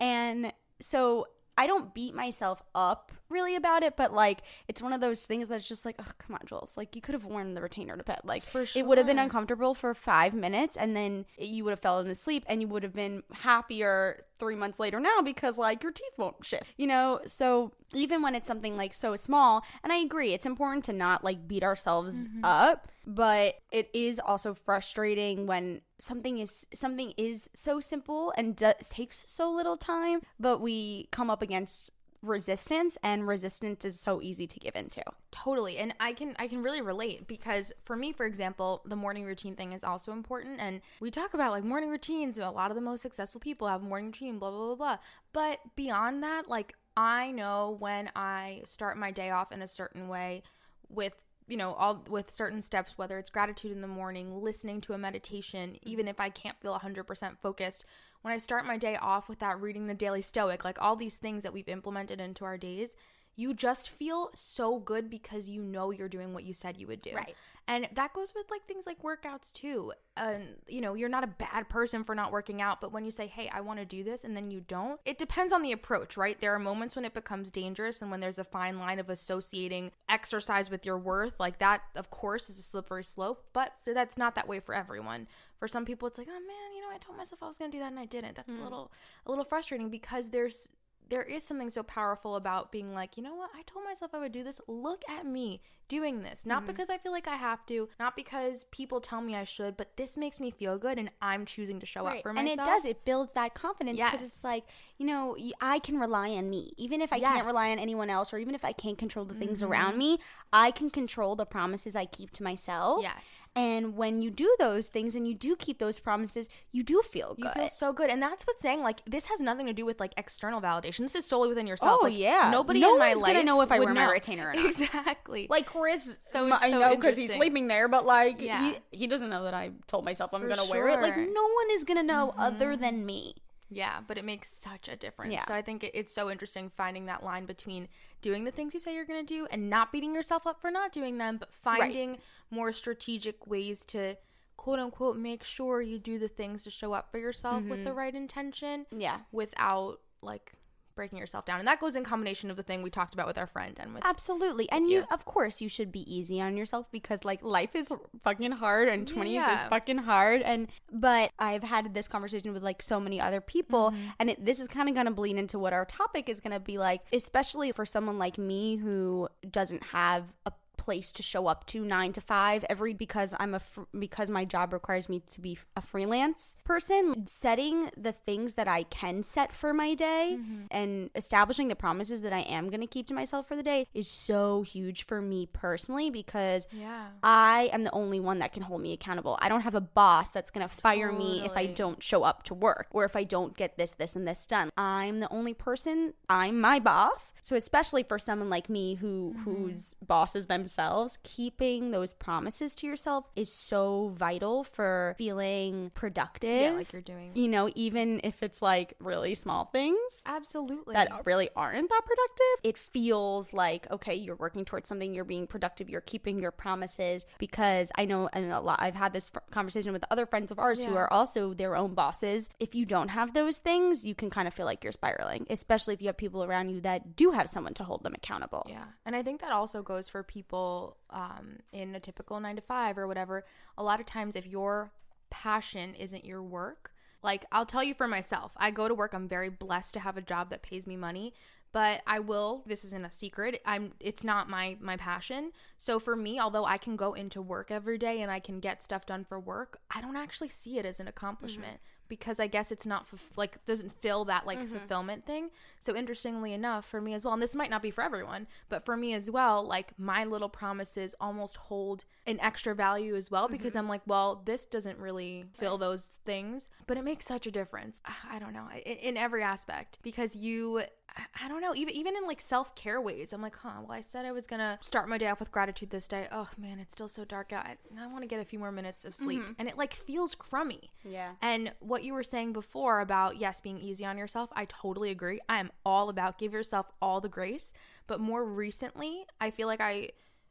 And 0.00 0.52
so 0.80 1.26
I 1.56 1.66
don't 1.66 1.92
beat 1.92 2.14
myself 2.14 2.62
up 2.74 3.12
really 3.30 3.56
about 3.56 3.82
it, 3.82 3.96
but 3.96 4.12
like 4.12 4.40
it's 4.66 4.82
one 4.82 4.92
of 4.92 5.00
those 5.00 5.26
things 5.26 5.48
that's 5.48 5.68
just 5.68 5.84
like, 5.84 5.96
oh, 5.98 6.10
come 6.18 6.34
on, 6.34 6.46
Jules. 6.46 6.76
Like 6.76 6.94
you 6.94 7.02
could 7.02 7.14
have 7.14 7.24
worn 7.24 7.54
the 7.54 7.60
retainer 7.60 7.96
to 7.96 8.04
bed. 8.04 8.20
Like 8.24 8.42
For 8.42 8.64
it 8.74 8.86
would 8.86 8.98
have 8.98 9.06
been 9.06 9.18
uncomfortable 9.18 9.74
for 9.74 9.94
five 9.94 10.34
minutes 10.34 10.76
and 10.76 10.96
then 10.96 11.26
you 11.38 11.64
would 11.64 11.70
have 11.70 11.80
fallen 11.80 12.08
asleep 12.08 12.44
and 12.46 12.60
you 12.60 12.68
would 12.68 12.82
have 12.82 12.94
been 12.94 13.22
happier 13.32 14.24
three 14.38 14.54
months 14.54 14.78
later 14.78 15.00
now 15.00 15.20
because 15.20 15.58
like 15.58 15.82
your 15.82 15.92
teeth 15.92 16.12
won't 16.16 16.44
shift. 16.44 16.64
You 16.76 16.86
know? 16.86 17.20
So 17.26 17.72
even 17.94 18.22
when 18.22 18.34
it's 18.34 18.46
something 18.46 18.76
like 18.76 18.94
so 18.94 19.16
small, 19.16 19.62
and 19.82 19.92
I 19.92 19.96
agree, 19.96 20.32
it's 20.32 20.46
important 20.46 20.84
to 20.84 20.92
not 20.92 21.24
like 21.24 21.48
beat 21.48 21.62
ourselves 21.62 22.28
mm-hmm. 22.28 22.44
up, 22.44 22.88
but 23.06 23.56
it 23.72 23.90
is 23.94 24.20
also 24.20 24.54
frustrating 24.54 25.46
when 25.46 25.80
something 25.98 26.38
is 26.38 26.66
something 26.74 27.12
is 27.16 27.48
so 27.54 27.80
simple 27.80 28.32
and 28.36 28.54
does, 28.54 28.74
takes 28.90 29.24
so 29.26 29.50
little 29.50 29.76
time, 29.76 30.20
but 30.38 30.60
we 30.60 31.08
come 31.10 31.30
up 31.30 31.42
against 31.42 31.90
resistance 32.22 32.98
and 33.02 33.26
resistance 33.26 33.84
is 33.84 34.00
so 34.00 34.20
easy 34.20 34.46
to 34.46 34.58
give 34.58 34.74
into. 34.74 35.02
Totally. 35.30 35.78
And 35.78 35.94
I 36.00 36.12
can 36.12 36.34
I 36.38 36.48
can 36.48 36.62
really 36.62 36.80
relate 36.80 37.26
because 37.26 37.72
for 37.84 37.96
me, 37.96 38.12
for 38.12 38.26
example, 38.26 38.82
the 38.84 38.96
morning 38.96 39.24
routine 39.24 39.54
thing 39.54 39.72
is 39.72 39.84
also 39.84 40.12
important. 40.12 40.60
And 40.60 40.80
we 41.00 41.10
talk 41.10 41.34
about 41.34 41.52
like 41.52 41.64
morning 41.64 41.90
routines. 41.90 42.38
A 42.38 42.50
lot 42.50 42.70
of 42.70 42.74
the 42.74 42.80
most 42.80 43.02
successful 43.02 43.40
people 43.40 43.68
have 43.68 43.82
morning 43.82 44.06
routine, 44.06 44.38
blah 44.38 44.50
blah 44.50 44.66
blah 44.66 44.74
blah. 44.74 44.96
But 45.32 45.60
beyond 45.76 46.22
that, 46.22 46.48
like 46.48 46.74
I 46.96 47.30
know 47.30 47.76
when 47.78 48.10
I 48.16 48.62
start 48.64 48.96
my 48.96 49.10
day 49.10 49.30
off 49.30 49.52
in 49.52 49.62
a 49.62 49.68
certain 49.68 50.08
way 50.08 50.42
with 50.88 51.24
you 51.46 51.56
know 51.56 51.72
all 51.74 52.04
with 52.08 52.30
certain 52.32 52.60
steps 52.60 52.96
whether 52.96 53.18
it's 53.18 53.30
gratitude 53.30 53.72
in 53.72 53.80
the 53.80 53.88
morning 53.88 54.42
listening 54.42 54.80
to 54.82 54.92
a 54.92 54.98
meditation 54.98 55.76
even 55.82 56.06
if 56.06 56.20
i 56.20 56.28
can't 56.28 56.60
feel 56.60 56.78
100% 56.78 57.38
focused 57.42 57.84
when 58.22 58.32
i 58.32 58.38
start 58.38 58.66
my 58.66 58.76
day 58.76 58.96
off 58.96 59.28
without 59.28 59.60
reading 59.60 59.86
the 59.86 59.94
daily 59.94 60.22
stoic 60.22 60.64
like 60.64 60.80
all 60.80 60.96
these 60.96 61.16
things 61.16 61.42
that 61.42 61.52
we've 61.52 61.68
implemented 61.68 62.20
into 62.20 62.44
our 62.44 62.56
days 62.58 62.96
you 63.38 63.54
just 63.54 63.88
feel 63.88 64.30
so 64.34 64.80
good 64.80 65.08
because 65.08 65.48
you 65.48 65.62
know 65.62 65.92
you're 65.92 66.08
doing 66.08 66.34
what 66.34 66.42
you 66.42 66.52
said 66.52 66.76
you 66.76 66.88
would 66.88 67.00
do. 67.00 67.14
Right. 67.14 67.36
and 67.68 67.88
that 67.94 68.12
goes 68.12 68.32
with 68.34 68.50
like 68.50 68.66
things 68.66 68.84
like 68.84 69.00
workouts 69.00 69.52
too. 69.52 69.92
And 70.16 70.56
you 70.66 70.80
know 70.80 70.94
you're 70.94 71.08
not 71.08 71.22
a 71.22 71.28
bad 71.28 71.68
person 71.68 72.02
for 72.02 72.16
not 72.16 72.32
working 72.32 72.60
out 72.60 72.80
but 72.80 72.90
when 72.90 73.04
you 73.04 73.12
say 73.12 73.28
hey 73.28 73.48
i 73.54 73.60
want 73.60 73.78
to 73.78 73.84
do 73.84 74.02
this 74.02 74.24
and 74.24 74.36
then 74.36 74.50
you 74.50 74.60
don't 74.60 74.98
it 75.04 75.16
depends 75.16 75.52
on 75.52 75.62
the 75.62 75.70
approach 75.70 76.16
right? 76.16 76.40
There 76.40 76.52
are 76.52 76.58
moments 76.58 76.96
when 76.96 77.04
it 77.04 77.14
becomes 77.14 77.52
dangerous 77.52 78.02
and 78.02 78.10
when 78.10 78.18
there's 78.18 78.40
a 78.40 78.44
fine 78.44 78.80
line 78.80 78.98
of 78.98 79.08
associating 79.08 79.92
exercise 80.08 80.68
with 80.68 80.84
your 80.84 80.98
worth 80.98 81.34
like 81.38 81.60
that 81.60 81.82
of 81.94 82.10
course 82.10 82.50
is 82.50 82.58
a 82.58 82.62
slippery 82.62 83.04
slope 83.04 83.44
but 83.52 83.74
that's 83.86 84.18
not 84.18 84.34
that 84.34 84.48
way 84.48 84.58
for 84.58 84.74
everyone. 84.74 85.28
For 85.60 85.68
some 85.68 85.84
people 85.84 86.08
it's 86.08 86.18
like 86.18 86.28
oh 86.28 86.32
man 86.32 86.77
know 86.88 86.94
i 86.94 86.98
told 86.98 87.16
myself 87.16 87.42
i 87.42 87.46
was 87.46 87.58
going 87.58 87.70
to 87.70 87.76
do 87.76 87.80
that 87.80 87.90
and 87.90 87.98
i 87.98 88.04
didn't 88.04 88.34
that's 88.36 88.50
a 88.50 88.52
hmm. 88.52 88.64
little 88.64 88.92
a 89.26 89.30
little 89.30 89.44
frustrating 89.44 89.90
because 89.90 90.30
there's 90.30 90.68
there 91.08 91.22
is 91.22 91.42
something 91.42 91.70
so 91.70 91.82
powerful 91.82 92.36
about 92.36 92.70
being 92.70 92.92
like, 92.92 93.16
you 93.16 93.22
know 93.22 93.34
what? 93.34 93.50
I 93.56 93.62
told 93.62 93.84
myself 93.84 94.14
I 94.14 94.18
would 94.18 94.32
do 94.32 94.44
this. 94.44 94.60
Look 94.66 95.02
at 95.08 95.26
me 95.26 95.62
doing 95.88 96.22
this. 96.22 96.44
Not 96.46 96.66
because 96.66 96.90
I 96.90 96.98
feel 96.98 97.12
like 97.12 97.26
I 97.26 97.36
have 97.36 97.64
to, 97.66 97.88
not 97.98 98.14
because 98.16 98.64
people 98.70 99.00
tell 99.00 99.20
me 99.20 99.34
I 99.34 99.44
should, 99.44 99.76
but 99.76 99.96
this 99.96 100.16
makes 100.16 100.38
me 100.40 100.50
feel 100.50 100.78
good 100.78 100.98
and 100.98 101.10
I'm 101.22 101.46
choosing 101.46 101.80
to 101.80 101.86
show 101.86 102.06
up 102.06 102.22
for 102.22 102.32
myself. 102.32 102.50
and 102.50 102.60
it 102.60 102.64
does 102.64 102.84
it 102.84 103.04
builds 103.04 103.32
that 103.32 103.54
confidence 103.54 103.96
because 103.98 104.20
Yes. 104.20 104.28
it's 104.28 104.44
like 104.44 104.64
you 104.98 105.06
know 105.06 105.36
I 105.60 105.78
can 105.78 105.98
rely 105.98 106.30
on 106.30 106.50
me 106.50 106.72
even 106.76 107.00
if 107.00 107.12
i 107.12 107.16
Yes. 107.16 107.24
Mm-hmm. 107.26 107.34
can't 107.36 107.46
rely 107.46 107.70
on 107.70 107.78
anyone 107.78 108.10
else 108.10 108.32
or 108.32 108.38
even 108.38 108.54
if 108.54 108.64
i 108.64 108.72
can't 108.72 108.98
control 108.98 109.24
the 109.24 109.34
things 109.34 109.62
around 109.62 109.96
me 109.96 110.18
i 110.52 110.70
can 110.72 110.90
control 110.90 111.36
the 111.36 111.46
promises 111.46 111.94
i 111.94 112.04
keep 112.04 112.30
to 112.32 112.42
myself 112.42 113.00
Yes. 113.02 113.50
and 113.54 113.96
when 113.96 114.22
you 114.22 114.30
do 114.30 114.54
those 114.58 114.88
things 114.88 115.14
and 115.14 115.26
you 115.28 115.34
do 115.34 115.54
keep 115.56 115.78
those 115.78 115.98
promises 116.00 116.48
you 116.72 116.82
do 116.82 117.00
feel 117.02 117.34
good. 117.34 117.44
You 117.56 117.62
feel 117.62 117.68
so 117.68 117.92
good. 117.92 118.10
And 118.10 118.22
that's 118.22 118.44
what's 118.46 118.60
saying, 118.62 118.82
like, 118.82 119.00
this 119.06 119.26
has 119.26 119.40
nothing 119.40 119.66
to 119.66 119.72
do 119.72 119.86
with 119.86 119.98
like 120.00 120.12
external 120.16 120.60
validation. 120.60 120.98
This 120.98 121.14
is 121.14 121.24
solely 121.26 121.48
within 121.48 121.66
yourself. 121.66 122.00
Oh, 122.02 122.06
Like, 122.06 122.16
yeah. 122.18 122.50
Nobody 122.52 122.80
No 122.80 122.92
in 122.94 122.98
my 122.98 123.14
life 123.14 123.44
know 123.44 123.60
if 123.62 123.72
I 123.72 123.78
would 123.78 123.86
wear 123.86 123.94
my 123.94 124.04
know. 124.06 124.10
retainer 124.12 124.50
or 124.50 124.54
not. 124.54 124.64
Exactly. 124.68 125.46
like 125.48 125.66
Chris, 125.80 126.16
So 126.30 126.50
I 126.52 126.70
so 126.70 126.78
know 126.78 126.94
because 126.94 127.16
he's 127.16 127.32
sleeping 127.32 127.66
there, 127.66 127.88
but 127.88 128.06
like 128.06 128.40
Yeah. 128.40 128.72
he, 128.90 128.98
he 128.98 129.06
doesn't 129.06 129.30
know 129.30 129.44
that 129.44 129.54
I 129.54 129.72
told 129.86 130.04
myself 130.04 130.32
I'm 130.34 130.42
For 130.42 130.48
gonna 130.48 130.64
wear 130.64 130.88
it. 130.88 131.00
Like 131.00 131.16
no 131.16 131.24
one 131.24 131.70
is 131.72 131.84
gonna 131.84 132.02
know 132.02 132.34
other 132.36 132.72
mm-hmm. 132.72 132.82
than 132.82 133.06
me. 133.06 133.34
Yeah, 133.70 134.00
but 134.06 134.16
it 134.16 134.24
makes 134.24 134.50
such 134.50 134.88
a 134.88 134.96
difference. 134.96 135.32
Yeah. 135.32 135.44
So 135.44 135.54
I 135.54 135.62
think 135.62 135.84
it, 135.84 135.90
it's 135.94 136.12
so 136.12 136.30
interesting 136.30 136.70
finding 136.76 137.06
that 137.06 137.22
line 137.22 137.44
between 137.44 137.88
doing 138.22 138.44
the 138.44 138.50
things 138.50 138.74
you 138.74 138.80
say 138.80 138.94
you're 138.94 139.04
going 139.04 139.24
to 139.24 139.34
do 139.34 139.46
and 139.50 139.68
not 139.68 139.92
beating 139.92 140.14
yourself 140.14 140.46
up 140.46 140.60
for 140.60 140.70
not 140.70 140.92
doing 140.92 141.18
them, 141.18 141.36
but 141.36 141.52
finding 141.52 142.18
more 142.50 142.72
strategic 142.72 143.46
ways 143.46 143.84
to 143.86 144.16
quote 144.56 144.78
unquote 144.78 145.16
make 145.16 145.44
sure 145.44 145.82
you 145.82 145.98
do 145.98 146.18
the 146.18 146.28
things 146.28 146.64
to 146.64 146.70
show 146.70 146.92
up 146.92 147.10
for 147.10 147.18
yourself 147.18 147.62
with 147.64 147.84
the 147.84 147.90
mm-hmm. 147.90 147.98
right 147.98 148.14
intention 148.14 148.86
Yeah. 148.90 149.18
without 149.32 150.00
like 150.22 150.54
breaking 150.98 151.18
yourself 151.18 151.46
down. 151.46 151.60
And 151.60 151.68
that 151.68 151.78
goes 151.80 151.94
in 151.96 152.02
combination 152.04 152.50
of 152.50 152.56
the 152.56 152.62
thing 152.62 152.82
we 152.82 152.90
talked 152.90 153.14
about 153.14 153.26
with 153.28 153.38
our 153.38 153.46
friend 153.46 153.76
and 153.80 153.94
with 153.94 154.02
Absolutely. 154.04 154.68
And 154.70 154.90
you 154.90 154.98
you. 154.98 155.04
of 155.12 155.24
course 155.24 155.60
you 155.60 155.68
should 155.68 155.92
be 155.92 156.02
easy 156.12 156.40
on 156.40 156.56
yourself 156.56 156.86
because 156.90 157.24
like 157.24 157.42
life 157.42 157.76
is 157.76 157.88
fucking 158.24 158.52
hard 158.52 158.88
and 158.88 159.06
20s 159.06 159.30
Yeah. 159.32 159.62
is 159.64 159.68
fucking 159.70 159.98
hard 159.98 160.42
and 160.42 160.66
but 160.92 161.30
I've 161.38 161.62
had 161.62 161.94
this 161.94 162.08
conversation 162.08 162.52
with 162.52 162.62
like 162.64 162.82
so 162.82 162.98
many 162.98 163.20
other 163.20 163.40
people 163.40 163.90
Mm-hmm. 163.92 164.08
and 164.18 164.30
it, 164.30 164.44
this 164.44 164.58
is 164.58 164.66
kind 164.66 164.88
of 164.88 164.94
going 164.96 165.06
to 165.06 165.12
bleed 165.12 165.36
into 165.36 165.58
what 165.58 165.72
our 165.72 165.84
topic 165.84 166.28
is 166.28 166.40
going 166.40 166.52
to 166.52 166.58
be 166.60 166.78
like 166.78 167.00
especially 167.12 167.70
for 167.72 167.86
someone 167.86 168.18
like 168.18 168.36
me 168.38 168.76
who 168.76 169.28
doesn't 169.50 169.82
have 169.84 170.24
a 170.44 170.52
place 170.88 171.12
to 171.12 171.22
show 171.22 171.46
up 171.46 171.66
to 171.66 171.84
9 171.84 172.12
to 172.12 172.20
5 172.20 172.64
every 172.70 172.94
because 172.94 173.34
I'm 173.38 173.54
a 173.54 173.60
fr- 173.60 173.82
because 173.98 174.30
my 174.30 174.44
job 174.46 174.72
requires 174.72 175.06
me 175.08 175.20
to 175.32 175.38
be 175.40 175.58
a 175.76 175.82
freelance 175.82 176.56
person 176.64 177.26
setting 177.28 177.90
the 177.96 178.12
things 178.12 178.54
that 178.54 178.66
I 178.68 178.84
can 178.84 179.22
set 179.22 179.52
for 179.52 179.74
my 179.74 179.94
day 179.94 180.36
Mm-hmm. 180.38 180.62
and 180.70 181.10
establishing 181.14 181.68
the 181.68 181.74
promises 181.76 182.22
that 182.22 182.32
I 182.32 182.40
am 182.40 182.70
going 182.70 182.80
to 182.80 182.86
keep 182.86 183.06
to 183.08 183.14
myself 183.14 183.46
for 183.48 183.56
the 183.56 183.62
day 183.62 183.86
is 183.92 184.08
so 184.08 184.62
huge 184.62 185.04
for 185.06 185.20
me 185.20 185.46
personally 185.64 186.08
because 186.10 186.66
Yeah. 186.72 187.08
I 187.22 187.68
am 187.72 187.82
the 187.82 187.92
only 187.92 188.20
one 188.20 188.38
that 188.38 188.52
can 188.54 188.62
hold 188.62 188.80
me 188.80 188.92
accountable. 188.94 189.38
I 189.42 189.48
don't 189.50 189.62
have 189.68 189.74
a 189.74 189.80
boss 189.80 190.30
that's 190.30 190.50
going 190.50 190.66
to 190.66 190.74
fire 190.74 191.12
me 191.12 191.42
if 191.44 191.54
I 191.56 191.66
don't 191.66 192.02
show 192.02 192.22
up 192.22 192.42
to 192.44 192.54
work 192.54 192.86
or 192.90 193.04
if 193.04 193.14
I 193.16 193.24
don't 193.24 193.56
get 193.56 193.76
this, 193.76 193.92
this, 193.92 194.16
and 194.16 194.26
this 194.26 194.46
done. 194.46 194.70
I'm 194.76 195.20
the 195.20 195.30
only 195.32 195.54
person. 195.54 196.14
I'm 196.30 196.60
my 196.60 196.78
boss. 196.78 197.32
So 197.42 197.56
especially 197.56 198.04
for 198.04 198.18
someone 198.18 198.48
like 198.56 198.68
me 198.70 198.94
who 198.94 199.08
Mm-hmm. 199.08 199.42
who's 199.44 199.94
bosses 200.06 200.46
themselves, 200.46 200.76
keeping 201.22 201.90
those 201.90 202.14
promises 202.14 202.74
to 202.76 202.86
yourself 202.86 203.26
is 203.36 203.52
so 203.52 204.12
vital 204.14 204.64
for 204.64 205.14
feeling 205.18 205.90
productive. 205.94 206.60
Yeah, 206.60 206.70
like 206.70 206.92
you're 206.92 207.02
doing. 207.02 207.32
You 207.34 207.48
know, 207.48 207.70
even 207.74 208.20
if 208.24 208.42
it's 208.42 208.62
like 208.62 208.94
really 209.00 209.34
small 209.34 209.66
things 209.66 209.98
Absolutely. 210.26 210.94
that 210.94 211.26
really 211.26 211.50
aren't 211.56 211.88
that 211.88 212.02
productive, 212.04 212.64
it 212.64 212.78
feels 212.78 213.52
like 213.52 213.90
okay, 213.90 214.14
you're 214.14 214.36
working 214.36 214.64
towards 214.64 214.88
something, 214.88 215.12
you're 215.14 215.24
being 215.24 215.46
productive, 215.46 215.88
you're 215.88 216.00
keeping 216.00 216.40
your 216.40 216.50
promises. 216.50 217.26
Because 217.38 217.90
I 217.96 218.04
know, 218.04 218.28
and 218.32 218.50
a 218.52 218.60
lot, 218.60 218.78
I've 218.80 218.94
had 218.94 219.12
this 219.12 219.30
conversation 219.50 219.92
with 219.92 220.04
other 220.10 220.26
friends 220.26 220.50
of 220.50 220.58
ours 220.58 220.82
who 220.82 220.96
are 220.96 221.12
also 221.12 221.54
their 221.54 221.76
own 221.76 221.94
bosses. 221.94 222.50
If 222.60 222.74
you 222.74 222.84
don't 222.84 223.08
have 223.08 223.34
those 223.34 223.58
things, 223.58 224.06
you 224.06 224.14
can 224.14 224.30
kind 224.30 224.46
of 224.46 224.54
feel 224.54 224.66
like 224.66 224.84
you're 224.84 224.92
spiraling, 224.92 225.46
especially 225.50 225.94
if 225.94 226.00
you 226.00 226.08
have 226.08 226.16
people 226.16 226.44
around 226.44 226.70
you 226.70 226.80
that 226.82 227.16
do 227.16 227.32
have 227.32 227.48
someone 227.48 227.74
to 227.74 227.84
hold 227.84 228.02
them 228.02 228.14
accountable. 228.14 228.66
Yeah. 228.68 228.84
And 229.04 229.16
I 229.16 229.22
think 229.22 229.40
that 229.40 229.52
also 229.52 229.82
goes 229.82 230.08
for 230.08 230.22
people 230.22 230.67
um, 231.10 231.58
in 231.72 231.94
a 231.94 232.00
typical 232.00 232.38
nine 232.40 232.56
to 232.56 232.62
five 232.62 232.98
or 232.98 233.06
whatever. 233.06 233.44
A 233.76 233.82
lot 233.82 234.00
of 234.00 234.06
times, 234.06 234.36
if 234.36 234.46
your 234.46 234.92
passion 235.30 235.94
isn't 235.94 236.24
your 236.24 236.42
work, 236.42 236.92
like 237.22 237.44
I'll 237.52 237.66
tell 237.66 237.84
you 237.84 237.94
for 237.94 238.08
myself, 238.08 238.52
I 238.56 238.70
go 238.70 238.88
to 238.88 238.94
work, 238.94 239.12
I'm 239.12 239.28
very 239.28 239.48
blessed 239.48 239.94
to 239.94 240.00
have 240.00 240.16
a 240.16 240.22
job 240.22 240.50
that 240.50 240.62
pays 240.62 240.86
me 240.86 240.96
money. 240.96 241.34
But 241.70 242.00
I 242.06 242.18
will. 242.18 242.62
This 242.64 242.82
isn't 242.82 243.04
a 243.04 243.12
secret. 243.12 243.60
I'm. 243.66 243.92
It's 244.00 244.24
not 244.24 244.48
my 244.48 244.78
my 244.80 244.96
passion. 244.96 245.52
So 245.76 245.98
for 245.98 246.16
me, 246.16 246.40
although 246.40 246.64
I 246.64 246.78
can 246.78 246.96
go 246.96 247.12
into 247.12 247.42
work 247.42 247.70
every 247.70 247.98
day 247.98 248.22
and 248.22 248.30
I 248.30 248.40
can 248.40 248.58
get 248.58 248.82
stuff 248.82 249.04
done 249.04 249.26
for 249.28 249.38
work, 249.38 249.78
I 249.94 250.00
don't 250.00 250.16
actually 250.16 250.48
see 250.48 250.78
it 250.78 250.86
as 250.86 250.98
an 250.98 251.08
accomplishment 251.08 251.80
because 252.08 252.40
I 252.40 252.46
guess 252.46 252.72
it's 252.72 252.86
not 252.86 253.10
fulf- 253.10 253.36
like 253.36 253.64
doesn't 253.66 253.92
fill 254.00 254.24
that 254.26 254.46
like 254.46 254.58
mm-hmm. 254.58 254.76
fulfillment 254.76 255.26
thing. 255.26 255.50
So 255.78 255.94
interestingly 255.94 256.52
enough, 256.52 256.86
for 256.86 257.00
me 257.00 257.14
as 257.14 257.24
well, 257.24 257.34
and 257.34 257.42
this 257.42 257.54
might 257.54 257.70
not 257.70 257.82
be 257.82 257.90
for 257.90 258.02
everyone, 258.02 258.46
but 258.68 258.84
for 258.84 258.96
me 258.96 259.14
as 259.14 259.30
well, 259.30 259.64
like 259.64 259.98
my 259.98 260.24
little 260.24 260.48
promises 260.48 261.14
almost 261.20 261.56
hold 261.56 262.04
an 262.26 262.38
extra 262.40 262.74
value 262.74 263.16
as 263.16 263.30
well 263.30 263.48
because 263.48 263.70
mm-hmm. 263.70 263.78
I'm 263.78 263.88
like, 263.88 264.02
well, 264.06 264.42
this 264.44 264.64
doesn't 264.64 264.98
really 264.98 265.44
fill 265.58 265.78
those 265.78 266.10
things, 266.24 266.68
but 266.86 266.96
it 266.96 267.04
makes 267.04 267.26
such 267.26 267.46
a 267.46 267.50
difference. 267.50 268.00
I- 268.04 268.12
I 268.36 268.38
don't 268.38 268.52
know 268.52 268.68
in, 268.84 268.96
in 268.98 269.16
every 269.16 269.42
aspect 269.42 269.98
because 270.02 270.36
you. 270.36 270.82
I- 271.18 271.44
I 271.44 271.48
don't 271.48 271.60
know, 271.60 271.74
even 271.74 271.94
even 271.94 272.16
in 272.16 272.26
like 272.26 272.40
self 272.40 272.74
care 272.74 273.00
ways. 273.00 273.32
I'm 273.32 273.42
like, 273.42 273.56
huh. 273.56 273.80
Well, 273.82 273.92
I 273.92 274.00
said 274.00 274.24
I 274.24 274.32
was 274.32 274.46
gonna 274.46 274.78
start 274.80 275.08
my 275.08 275.18
day 275.18 275.28
off 275.28 275.40
with 275.40 275.50
gratitude 275.50 275.90
this 275.90 276.08
day. 276.08 276.28
Oh 276.30 276.48
man, 276.56 276.78
it's 276.78 276.92
still 276.92 277.08
so 277.08 277.24
dark 277.24 277.52
out. 277.52 277.66
I, 277.66 277.76
I 277.98 278.06
want 278.06 278.22
to 278.22 278.28
get 278.28 278.40
a 278.40 278.44
few 278.44 278.58
more 278.58 278.72
minutes 278.72 279.04
of 279.04 279.14
sleep, 279.14 279.42
mm-hmm. 279.42 279.52
and 279.58 279.68
it 279.68 279.76
like 279.76 279.94
feels 279.94 280.34
crummy. 280.34 280.90
Yeah. 281.04 281.32
And 281.42 281.72
what 281.80 282.04
you 282.04 282.14
were 282.14 282.22
saying 282.22 282.52
before 282.52 283.00
about 283.00 283.36
yes, 283.36 283.60
being 283.60 283.78
easy 283.78 284.04
on 284.04 284.16
yourself, 284.16 284.50
I 284.54 284.66
totally 284.66 285.10
agree. 285.10 285.40
I 285.48 285.58
am 285.58 285.70
all 285.84 286.08
about 286.08 286.38
give 286.38 286.52
yourself 286.52 286.86
all 287.02 287.20
the 287.20 287.28
grace. 287.28 287.72
But 288.06 288.20
more 288.20 288.44
recently, 288.44 289.26
I 289.40 289.50
feel 289.50 289.66
like 289.66 289.80
I, 289.82 290.10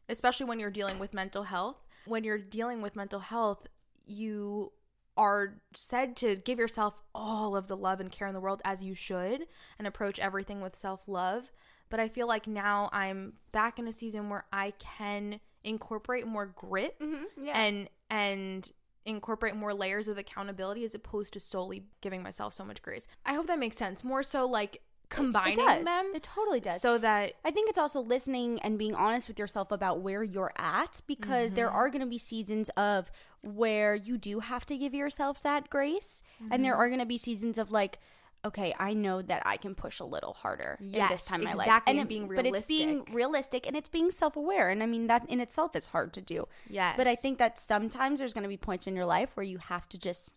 especially 0.10 0.46
when 0.46 0.60
you're 0.60 0.70
dealing 0.70 1.00
with 1.00 1.14
mental 1.14 1.44
health, 1.44 1.78
when 2.06 2.24
you're 2.24 2.38
dealing 2.38 2.82
with 2.82 2.96
mental 2.96 3.20
health, 3.20 3.68
you 4.06 4.72
are 5.18 5.60
said 5.74 6.16
to 6.18 6.36
give 6.36 6.60
yourself 6.60 7.02
all 7.14 7.56
of 7.56 7.68
the 7.68 7.76
love 7.76 8.00
and 8.00 8.12
care 8.12 8.28
in 8.28 8.34
the 8.34 8.40
world 8.40 8.62
as 8.64 8.84
you 8.84 8.94
should 8.94 9.48
and 9.78 9.88
approach 9.88 10.20
everything 10.20 10.62
with 10.62 10.78
self 10.78 11.08
love. 11.08 11.52
But 11.90 12.00
I 12.00 12.08
feel 12.10 12.28
like 12.28 12.48
now 12.48 12.90
I'm 12.92 13.34
back 13.52 13.80
in 13.80 13.88
a 13.88 13.94
season 13.94 14.30
where 14.30 14.46
I 14.52 14.72
can 14.72 15.40
incorporate 15.64 16.28
more 16.28 16.46
grit 16.46 17.00
mm-hmm. 17.00 17.46
yeah. 17.46 17.60
and 17.60 17.90
and 18.10 18.72
incorporate 19.06 19.56
more 19.56 19.74
layers 19.74 20.08
of 20.08 20.18
accountability 20.18 20.84
as 20.84 20.94
opposed 20.94 21.32
to 21.34 21.40
solely 21.40 21.86
giving 22.02 22.22
myself 22.22 22.54
so 22.54 22.66
much 22.66 22.82
grace. 22.82 23.08
I 23.26 23.34
hope 23.34 23.48
that 23.48 23.58
makes 23.58 23.78
sense. 23.78 24.04
More 24.04 24.22
so 24.22 24.46
like 24.46 24.82
combining 25.10 25.54
it 25.54 25.58
does. 25.58 25.86
them 25.86 26.12
It 26.16 26.24
totally 26.24 26.60
does. 26.60 26.82
so 26.82 26.98
that 26.98 27.34
I 27.46 27.52
think 27.52 27.70
it's 27.70 27.78
also 27.78 28.00
listening 28.02 28.60
and 28.62 28.78
being 28.78 28.94
honest 28.96 29.28
with 29.28 29.40
yourself 29.40 29.72
about 29.72 30.02
where 30.02 30.24
you're 30.24 30.54
at 30.58 31.02
because 31.08 31.54
there 31.54 31.68
Mm-hmm. 31.68 31.76
are 31.76 31.90
going 31.90 32.02
to 32.02 32.08
be 32.08 32.18
seasons 32.18 32.70
of 32.78 33.10
where 33.42 33.96
you 33.96 34.18
do 34.18 34.40
have 34.42 34.66
to 34.66 34.78
give 34.78 34.94
yourself 34.94 35.42
that 35.44 35.70
grace 35.70 36.24
and 36.52 36.64
there 36.64 36.74
Mm-hmm. 36.74 36.82
are 36.82 36.88
going 36.90 37.00
to 37.00 37.06
be 37.06 37.18
seasons 37.18 37.58
of 37.58 37.72
like 37.72 38.00
okay, 38.46 38.74
I 38.80 38.94
know 38.94 39.22
that 39.22 39.42
I 39.46 39.58
can 39.58 39.76
push 39.76 40.00
a 40.00 40.06
little 40.06 40.32
harder 40.34 40.78
in 40.80 40.92
Yes, 40.92 41.10
this 41.12 41.26
time 41.26 41.40
of 41.42 41.46
my 41.46 41.54
life. 41.54 41.68
exactly, 41.68 41.92
and 41.92 42.02
it- 42.02 42.08
being 42.08 42.28
But 42.28 42.46
it's 42.46 42.66
being 42.68 42.88
realistic. 42.90 43.16
realistic 43.16 43.68
and 43.68 43.76
it's 43.76 43.90
being 43.90 44.10
self-aware 44.12 44.70
and 44.70 44.82
I 44.84 44.86
mean 44.86 45.08
that 45.08 45.28
in 45.28 45.42
itself 45.42 45.76
is 45.76 45.88
hard 45.88 46.14
to 46.14 46.22
do. 46.22 46.48
But 46.70 47.08
I 47.08 47.16
think 47.16 47.40
that 47.40 47.60
sometimes 47.60 48.20
there's 48.20 48.34
going 48.34 48.44
to 48.44 48.48
be 48.50 48.56
points 48.56 48.88
in 48.88 48.96
your 48.96 49.06
life 49.06 49.32
where 49.36 49.44
you 49.44 49.58
have 49.58 49.90
to 49.90 49.98
just 50.00 50.34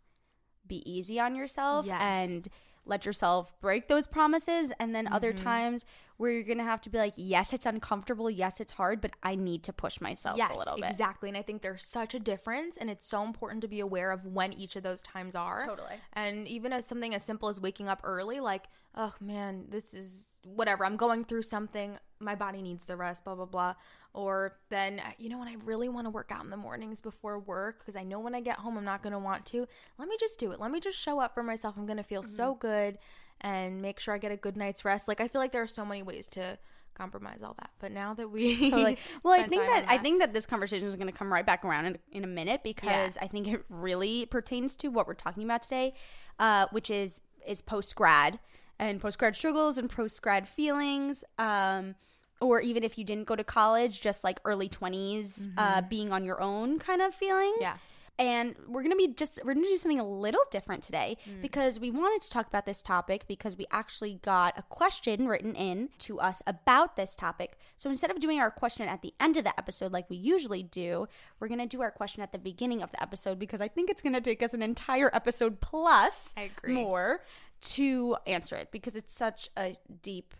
be 0.66 0.82
easy 0.90 1.20
on 1.20 1.36
yourself 1.36 1.86
Yes. 1.86 2.00
and 2.00 2.48
let 2.84 3.04
yourself 3.06 3.54
break 3.60 3.88
those 3.88 4.06
promises 4.06 4.72
and 4.80 4.94
then 4.94 5.06
other 5.06 5.32
Mm-hmm. 5.32 5.44
times 5.44 5.84
where 6.16 6.32
you're 6.32 6.42
gonna 6.42 6.64
have 6.64 6.80
to 6.82 6.90
be 6.90 6.98
like 6.98 7.14
yes 7.16 7.52
it's 7.52 7.64
uncomfortable 7.64 8.28
yes 8.30 8.60
it's 8.60 8.72
hard 8.72 9.00
but 9.00 9.12
i 9.22 9.34
need 9.34 9.62
to 9.62 9.72
push 9.72 10.00
myself 10.00 10.36
yes, 10.36 10.50
a 10.54 10.58
little 10.58 10.76
bit 10.76 10.90
exactly. 10.90 11.28
And 11.28 11.38
I 11.38 11.42
think 11.42 11.62
there's 11.62 11.82
such 11.84 12.14
a 12.14 12.18
difference, 12.18 12.76
and 12.76 12.90
it's 12.90 13.06
so 13.06 13.22
important 13.22 13.62
to 13.62 13.68
be 13.68 13.80
aware 13.80 14.10
of 14.10 14.26
when 14.26 14.52
each 14.52 14.76
of 14.76 14.82
those 14.82 15.00
times 15.02 15.34
are. 15.34 15.64
Totally. 15.64 15.94
And 16.12 16.46
even 16.48 16.72
as 16.72 16.84
something 16.86 17.14
as 17.14 17.24
simple 17.24 17.48
as 17.48 17.60
waking 17.60 17.88
up 17.88 18.00
early, 18.04 18.40
like, 18.40 18.64
oh 18.94 19.14
man, 19.20 19.66
this 19.68 19.94
is 19.94 20.29
whatever. 20.44 20.84
I'm 20.84 20.96
going 20.96 21.24
through 21.24 21.42
something. 21.42 21.98
My 22.18 22.34
body 22.34 22.62
needs 22.62 22.84
the 22.84 22.96
rest. 22.96 23.24
Blah 23.24 23.34
blah 23.34 23.44
blah. 23.46 23.74
Or 24.12 24.56
then 24.70 25.00
you 25.18 25.28
know 25.28 25.38
when 25.38 25.48
I 25.48 25.56
really 25.64 25.88
want 25.88 26.06
to 26.06 26.10
work 26.10 26.30
out 26.32 26.42
in 26.44 26.50
the 26.50 26.56
mornings 26.56 27.00
before 27.00 27.38
work 27.38 27.78
because 27.78 27.96
I 27.96 28.02
know 28.02 28.18
when 28.20 28.34
I 28.34 28.40
get 28.40 28.56
home 28.58 28.76
I'm 28.76 28.84
not 28.84 29.02
going 29.02 29.12
to 29.12 29.18
want 29.18 29.46
to. 29.46 29.66
Let 29.98 30.08
me 30.08 30.16
just 30.18 30.38
do 30.40 30.50
it. 30.52 30.60
Let 30.60 30.70
me 30.70 30.80
just 30.80 30.98
show 30.98 31.20
up 31.20 31.34
for 31.34 31.42
myself. 31.42 31.74
I'm 31.76 31.86
going 31.86 31.96
to 31.98 32.02
feel 32.02 32.22
so 32.22 32.50
Mm-hmm. 32.52 32.58
good 32.60 32.98
and 33.40 33.80
make 33.80 33.98
sure 34.00 34.12
I 34.14 34.18
get 34.18 34.32
a 34.32 34.36
good 34.36 34.56
night's 34.56 34.84
rest. 34.84 35.08
Like 35.08 35.20
I 35.20 35.28
feel 35.28 35.40
like 35.40 35.52
there 35.52 35.62
are 35.62 35.66
so 35.68 35.84
many 35.84 36.02
ways 36.02 36.26
to 36.28 36.58
compromise 36.94 37.38
all 37.42 37.54
that. 37.58 37.70
But 37.78 37.92
now 37.92 38.12
that 38.14 38.30
we 38.30 38.56
Totally. 38.70 38.98
Well, 39.22 39.32
I 39.32 39.46
think 39.46 39.62
time 39.62 39.70
that, 39.74 39.84
I 39.88 39.96
think 39.96 40.18
that 40.20 40.34
this 40.34 40.44
conversation 40.44 40.86
is 40.88 40.96
going 40.96 41.06
to 41.06 41.12
come 41.16 41.32
right 41.32 41.46
back 41.46 41.64
around 41.64 41.86
in, 41.86 41.98
in 42.12 42.24
a 42.24 42.26
minute 42.26 42.62
because 42.64 43.14
Yeah. 43.16 43.22
I 43.22 43.28
think 43.28 43.46
it 43.48 43.64
really 43.70 44.26
pertains 44.26 44.76
to 44.78 44.88
what 44.88 45.06
we're 45.06 45.14
talking 45.14 45.44
about 45.44 45.62
today, 45.62 45.94
uh, 46.38 46.66
which 46.72 46.90
is 46.90 47.20
is 47.46 47.62
post 47.62 47.94
grad 47.94 48.38
and 48.80 49.00
post 49.00 49.18
grad 49.18 49.36
struggles 49.36 49.78
and 49.78 49.88
post 49.88 50.20
grad 50.22 50.48
feelings. 50.48 51.22
Um, 51.38 51.94
or 52.40 52.60
even 52.62 52.82
if 52.82 52.96
you 52.96 53.04
didn't 53.04 53.26
go 53.26 53.36
to 53.36 53.44
college, 53.44 54.00
just 54.00 54.24
like 54.24 54.40
early 54.46 54.68
20s, 54.68 55.48
uh, 55.58 55.82
being 55.82 56.10
on 56.10 56.24
your 56.24 56.40
own 56.40 56.78
kind 56.78 57.02
of 57.02 57.14
feelings. 57.14 57.52
Mm-hmm. 57.56 57.62
Yeah. 57.62 57.76
And 58.18 58.54
we're 58.68 58.82
to 58.90 58.96
be 58.96 59.08
just, 59.14 59.40
we're 59.44 59.54
to 59.54 59.60
do 59.62 59.76
something 59.78 59.98
a 60.00 60.06
little 60.06 60.42
different 60.50 60.82
today 60.82 61.16
Mm. 61.28 61.40
because 61.40 61.80
we 61.80 61.90
wanted 61.90 62.20
to 62.22 62.30
talk 62.30 62.46
about 62.46 62.66
this 62.66 62.82
topic 62.82 63.26
because 63.26 63.56
we 63.56 63.66
actually 63.70 64.20
got 64.22 64.58
a 64.58 64.62
question 64.62 65.26
written 65.26 65.54
in 65.54 65.88
to 66.00 66.20
us 66.20 66.42
about 66.46 66.96
this 66.96 67.16
topic. 67.16 67.58
So 67.78 67.88
instead 67.88 68.10
of 68.10 68.20
doing 68.20 68.38
our 68.38 68.50
question 68.50 68.86
at 68.88 69.00
the 69.00 69.14
end 69.20 69.38
of 69.38 69.44
the 69.44 69.58
episode 69.58 69.92
like 69.92 70.08
we 70.10 70.16
usually 70.18 70.62
do, 70.62 71.08
we're 71.40 71.48
to 71.60 71.66
do 71.66 71.80
our 71.80 71.90
question 71.90 72.22
at 72.22 72.32
the 72.32 72.38
beginning 72.38 72.82
of 72.82 72.90
the 72.90 73.02
episode 73.02 73.38
because 73.38 73.62
I 73.62 73.68
think 73.68 73.88
it's 73.88 74.02
to 74.14 74.20
take 74.20 74.42
us 74.42 74.52
an 74.52 74.62
entire 74.62 75.10
episode 75.14 75.60
plus 75.62 76.34
I 76.36 76.50
agree. 76.58 76.74
more 76.74 77.22
to 77.62 78.16
answer 78.26 78.56
it 78.56 78.70
because 78.70 78.96
it's 78.96 79.14
such 79.14 79.48
a 79.56 79.76
deep 80.02 80.34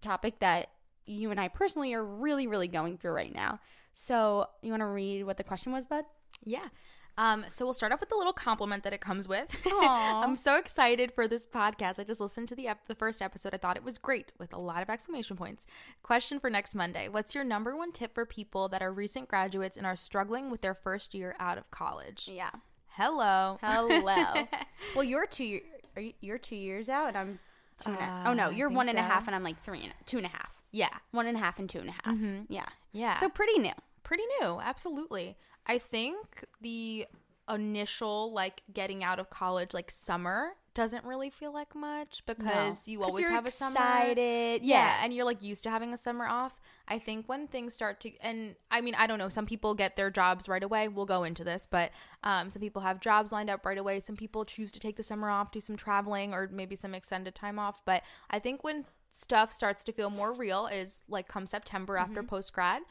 topic 0.00 0.40
that 0.40 0.70
you 1.06 1.30
and 1.30 1.40
I 1.40 1.48
personally 1.48 1.92
are 1.94 2.04
really, 2.04 2.46
really 2.46 2.68
going 2.68 2.98
through 2.98 3.12
right 3.12 3.34
now. 3.34 3.60
So, 3.92 4.48
you 4.62 4.70
want 4.70 4.80
to 4.80 4.86
read 4.86 5.24
what 5.24 5.36
the 5.36 5.44
question 5.44 5.70
was, 5.72 5.86
Bud? 5.86 6.04
Yeah. 6.44 6.68
Um, 7.16 7.44
so 7.48 7.64
we'll 7.64 7.74
start 7.74 7.92
off 7.92 8.00
with 8.00 8.08
the 8.08 8.16
little 8.16 8.32
compliment 8.32 8.82
that 8.82 8.92
it 8.92 9.00
comes 9.00 9.28
with. 9.28 9.46
I'm 9.66 10.36
so 10.36 10.56
excited 10.56 11.12
for 11.12 11.28
this 11.28 11.46
podcast. 11.46 12.00
I 12.00 12.04
just 12.04 12.20
listened 12.20 12.48
to 12.48 12.56
the 12.56 12.68
ep- 12.68 12.88
the 12.88 12.94
first 12.94 13.22
episode. 13.22 13.54
I 13.54 13.58
thought 13.58 13.76
it 13.76 13.84
was 13.84 13.98
great 13.98 14.32
with 14.38 14.52
a 14.52 14.58
lot 14.58 14.82
of 14.82 14.90
exclamation 14.90 15.36
points. 15.36 15.66
Question 16.02 16.40
for 16.40 16.50
next 16.50 16.74
Monday: 16.74 17.08
What's 17.08 17.34
your 17.34 17.44
number 17.44 17.76
one 17.76 17.92
tip 17.92 18.14
for 18.14 18.26
people 18.26 18.68
that 18.70 18.82
are 18.82 18.92
recent 18.92 19.28
graduates 19.28 19.76
and 19.76 19.86
are 19.86 19.96
struggling 19.96 20.50
with 20.50 20.60
their 20.62 20.74
first 20.74 21.14
year 21.14 21.36
out 21.38 21.56
of 21.56 21.70
college? 21.70 22.28
Yeah. 22.32 22.50
Hello. 22.88 23.58
Hello. 23.60 24.46
well, 24.96 25.04
you're 25.04 25.26
two. 25.26 25.60
Are 25.96 26.02
you, 26.02 26.12
you're 26.20 26.38
two 26.38 26.56
years 26.56 26.88
out, 26.88 27.08
and 27.08 27.16
I'm 27.16 27.38
two 27.78 27.90
and 27.90 27.98
a 27.98 28.02
half. 28.02 28.26
Uh, 28.26 28.30
oh 28.30 28.34
no, 28.34 28.50
you're 28.50 28.68
think 28.68 28.76
one 28.76 28.88
and 28.88 28.98
a 28.98 29.02
half, 29.02 29.26
and 29.26 29.34
I'm 29.34 29.42
like 29.44 29.62
three 29.62 29.82
and 29.82 29.92
two 30.06 30.16
and 30.18 30.26
a 30.26 30.30
half. 30.30 30.52
Yeah. 30.72 30.88
One 31.12 31.26
and 31.26 31.36
a 31.36 31.40
half 31.40 31.58
and 31.58 31.68
two 31.70 31.78
and 31.78 31.88
a 31.88 31.92
half. 31.92 32.16
Yeah. 32.48 32.66
Yeah. 32.92 33.20
So 33.20 33.28
pretty 33.28 33.58
new. 33.58 33.72
pretty 34.02 34.24
new 34.40 34.60
absolutely 34.60 35.34
i 35.66 35.78
think 35.78 36.44
the 36.60 37.06
initial 37.48 38.32
like 38.32 38.62
getting 38.72 39.04
out 39.04 39.18
of 39.18 39.30
college 39.30 39.74
like 39.74 39.90
summer 39.90 40.52
doesn't 40.74 41.04
really 41.04 41.30
feel 41.30 41.52
like 41.52 41.72
much 41.76 42.22
because 42.26 42.88
you 42.88 42.98
'Cause 42.98 43.08
always 43.08 43.28
have 43.28 43.46
a 43.46 43.50
summer 43.50 43.76
excited. 43.76 44.62
yeah. 44.64 44.76
Yeah. 44.98 45.00
and 45.04 45.12
you're 45.14 45.24
like 45.24 45.40
used 45.42 45.62
to 45.64 45.70
having 45.70 45.92
a 45.92 45.96
summer 45.96 46.26
off 46.26 46.60
i 46.88 46.98
think 46.98 47.28
when 47.28 47.46
things 47.46 47.74
start 47.74 48.00
to 48.00 48.10
and 48.20 48.56
i 48.72 48.80
mean 48.80 48.94
i 48.96 49.06
don't 49.06 49.18
know 49.20 49.28
some 49.28 49.46
people 49.46 49.74
get 49.74 49.94
their 49.94 50.10
jobs 50.10 50.48
right 50.48 50.64
away 50.64 50.88
we'll 50.88 51.06
go 51.06 51.22
into 51.22 51.44
this 51.44 51.66
but 51.70 51.92
um, 52.24 52.50
some 52.50 52.60
people 52.60 52.82
have 52.82 52.98
jobs 52.98 53.30
lined 53.30 53.50
up 53.50 53.64
right 53.64 53.78
away 53.78 54.00
some 54.00 54.16
people 54.16 54.44
choose 54.44 54.72
to 54.72 54.80
take 54.80 54.96
the 54.96 55.02
summer 55.04 55.28
off 55.30 55.52
do 55.52 55.60
some 55.60 55.76
traveling 55.76 56.34
or 56.34 56.48
maybe 56.50 56.74
some 56.74 56.92
extended 56.94 57.34
time 57.36 57.58
off 57.58 57.82
but 57.84 58.02
i 58.30 58.38
think 58.40 58.64
when 58.64 58.84
stuff 59.10 59.52
starts 59.52 59.84
to 59.84 59.92
feel 59.92 60.10
more 60.10 60.32
real 60.32 60.66
is 60.66 61.04
like 61.08 61.28
come 61.28 61.46
september 61.46 61.96
after 61.96 62.20
post 62.24 62.52
grad 62.52 62.82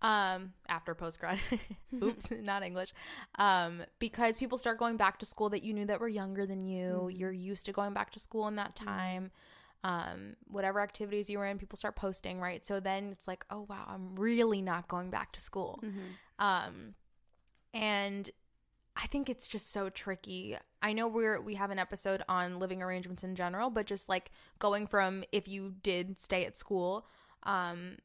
um 0.00 0.52
after 0.68 0.94
post 0.94 1.18
grad 1.18 1.40
oops 2.02 2.30
not 2.42 2.62
english. 2.62 2.92
Um 3.36 3.82
because 3.98 4.36
people 4.38 4.58
start 4.58 4.78
going 4.78 4.96
back 4.96 5.18
to 5.18 5.26
school 5.26 5.48
that 5.50 5.64
you 5.64 5.72
knew 5.74 5.86
that 5.86 6.00
were 6.00 6.08
younger 6.08 6.46
than 6.46 6.60
you. 6.60 7.08
You're 7.12 7.32
used 7.32 7.66
to 7.66 7.72
going 7.72 7.92
back 7.94 8.12
to 8.12 8.20
school 8.20 8.46
in 8.46 8.56
that 8.56 8.76
time. 8.76 9.30
Um 9.82 10.36
whatever 10.46 10.80
activities 10.80 11.28
you 11.28 11.38
were 11.38 11.46
in 11.46 11.58
people 11.58 11.76
start 11.76 11.96
posting 11.96 12.40
right? 12.40 12.64
So 12.64 12.78
then 12.80 13.10
it's 13.10 13.26
like 13.26 13.44
oh 13.50 13.66
wow 13.68 13.84
i'm 13.88 14.14
really 14.14 14.62
not 14.62 14.86
going 14.88 15.10
back 15.10 15.32
to 15.32 15.40
school. 15.40 15.82
Um 16.38 16.94
and 17.74 18.30
i 18.96 19.06
think 19.08 19.28
it's 19.28 19.48
just 19.48 19.72
so 19.72 19.90
tricky. 19.90 20.56
I 20.80 20.92
know 20.92 21.08
we're 21.08 21.40
we 21.40 21.56
have 21.56 21.70
an 21.72 21.78
episode 21.80 22.22
on 22.28 22.60
living 22.60 22.82
arrangements 22.82 23.24
in 23.24 23.34
general 23.34 23.68
but 23.68 23.86
just 23.86 24.08
like 24.08 24.30
going 24.60 24.86
from 24.86 25.24
if 25.32 25.48
you 25.48 25.74
did 25.82 26.20
stay 26.20 26.44
at 26.46 26.56
school 26.56 27.04
um 27.42 27.96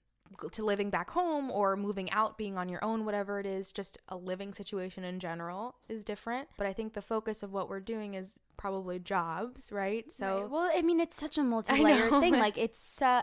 to 0.51 0.63
living 0.65 0.89
back 0.89 1.09
home 1.11 1.49
or 1.51 1.75
moving 1.75 2.11
out 2.11 2.37
being 2.37 2.57
on 2.57 2.69
your 2.69 2.83
own 2.83 3.05
whatever 3.05 3.39
it 3.39 3.45
is 3.45 3.71
just 3.71 3.97
a 4.09 4.15
living 4.15 4.53
situation 4.53 5.03
in 5.03 5.19
general 5.19 5.75
is 5.89 6.03
different 6.03 6.47
but 6.57 6.67
i 6.67 6.73
think 6.73 6.93
the 6.93 7.01
focus 7.01 7.43
of 7.43 7.51
what 7.53 7.69
we're 7.69 7.79
doing 7.79 8.13
is 8.13 8.39
probably 8.57 8.99
jobs 8.99 9.71
right 9.71 10.11
so 10.11 10.41
Right. 10.41 10.49
well, 10.49 10.71
I 10.73 10.81
mean, 10.81 10.99
it's 10.99 11.15
such 11.17 11.37
a 11.37 11.43
multi-layered 11.53 12.11
know. 12.11 12.19
thing. 12.19 12.33
Like 12.43 12.57
it's 12.57 13.01
uh, 13.01 13.21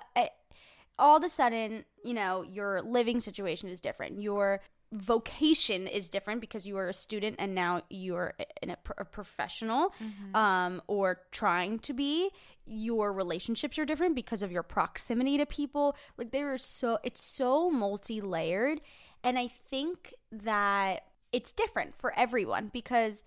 all 0.99 1.16
of 1.16 1.25
a 1.25 1.29
sudden, 1.29 1.85
you 2.05 2.14
know, 2.14 2.42
your 2.42 2.83
living 2.83 3.20
situation 3.20 3.68
is 3.68 3.81
different. 3.81 4.20
Your 4.20 4.61
vocation 4.92 5.87
is 5.87 6.09
different 6.09 6.40
because 6.40 6.66
you 6.66 6.77
are 6.77 6.88
a 6.88 6.92
student 6.92 7.37
and 7.38 7.55
now 7.55 7.83
you're 7.90 8.35
in 8.61 8.70
a, 8.70 8.77
a 8.99 9.05
professional 9.05 9.94
um, 10.35 10.83
or 10.88 11.20
trying 11.31 11.79
to 11.81 11.92
be 11.92 12.31
your 12.70 13.12
relationships 13.12 13.78
are 13.78 13.85
different 13.85 14.14
because 14.14 14.42
of 14.42 14.52
your 14.52 14.62
proximity 14.62 15.37
to 15.37 15.44
people 15.44 15.96
like 16.16 16.30
there 16.30 16.52
are 16.52 16.59
so 16.59 16.98
it's 17.02 17.22
so 17.22 17.70
multi-layered 17.70 18.80
and 19.24 19.38
i 19.38 19.48
think 19.48 20.14
that 20.30 21.04
it's 21.33 21.52
different 21.52 21.94
for 21.98 22.16
everyone 22.16 22.70
because 22.72 23.24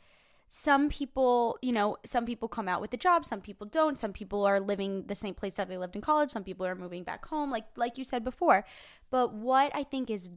some 0.56 0.88
people, 0.88 1.58
you 1.63 1.71
know, 1.71 1.97
some 2.06 2.27
people 2.27 2.47
come 2.47 2.67
out 2.67 2.79
with 2.79 2.93
a 2.93 2.97
job, 2.97 3.25
some 3.25 3.41
people 3.41 3.65
don't. 3.65 3.97
Some 3.97 4.13
people 4.13 4.45
are 4.45 4.60
living 4.60 5.06
the 5.08 5.15
same 5.15 5.34
place 5.34 5.56
that 5.56 5.67
they 5.67 5.79
lived 5.79 5.95
in 5.95 6.01
college, 6.03 6.29
some 6.29 6.43
people 6.43 6.63
are 6.63 6.75
moving 6.75 7.03
back 7.03 7.25
home 7.25 7.49
like 7.49 7.65
like 7.75 7.97
you 7.97 8.03
said 8.03 8.23
before. 8.23 8.63
But 9.10 9.34
what 9.34 9.71
I 9.73 9.84
think 9.84 10.12
is 10.12 10.29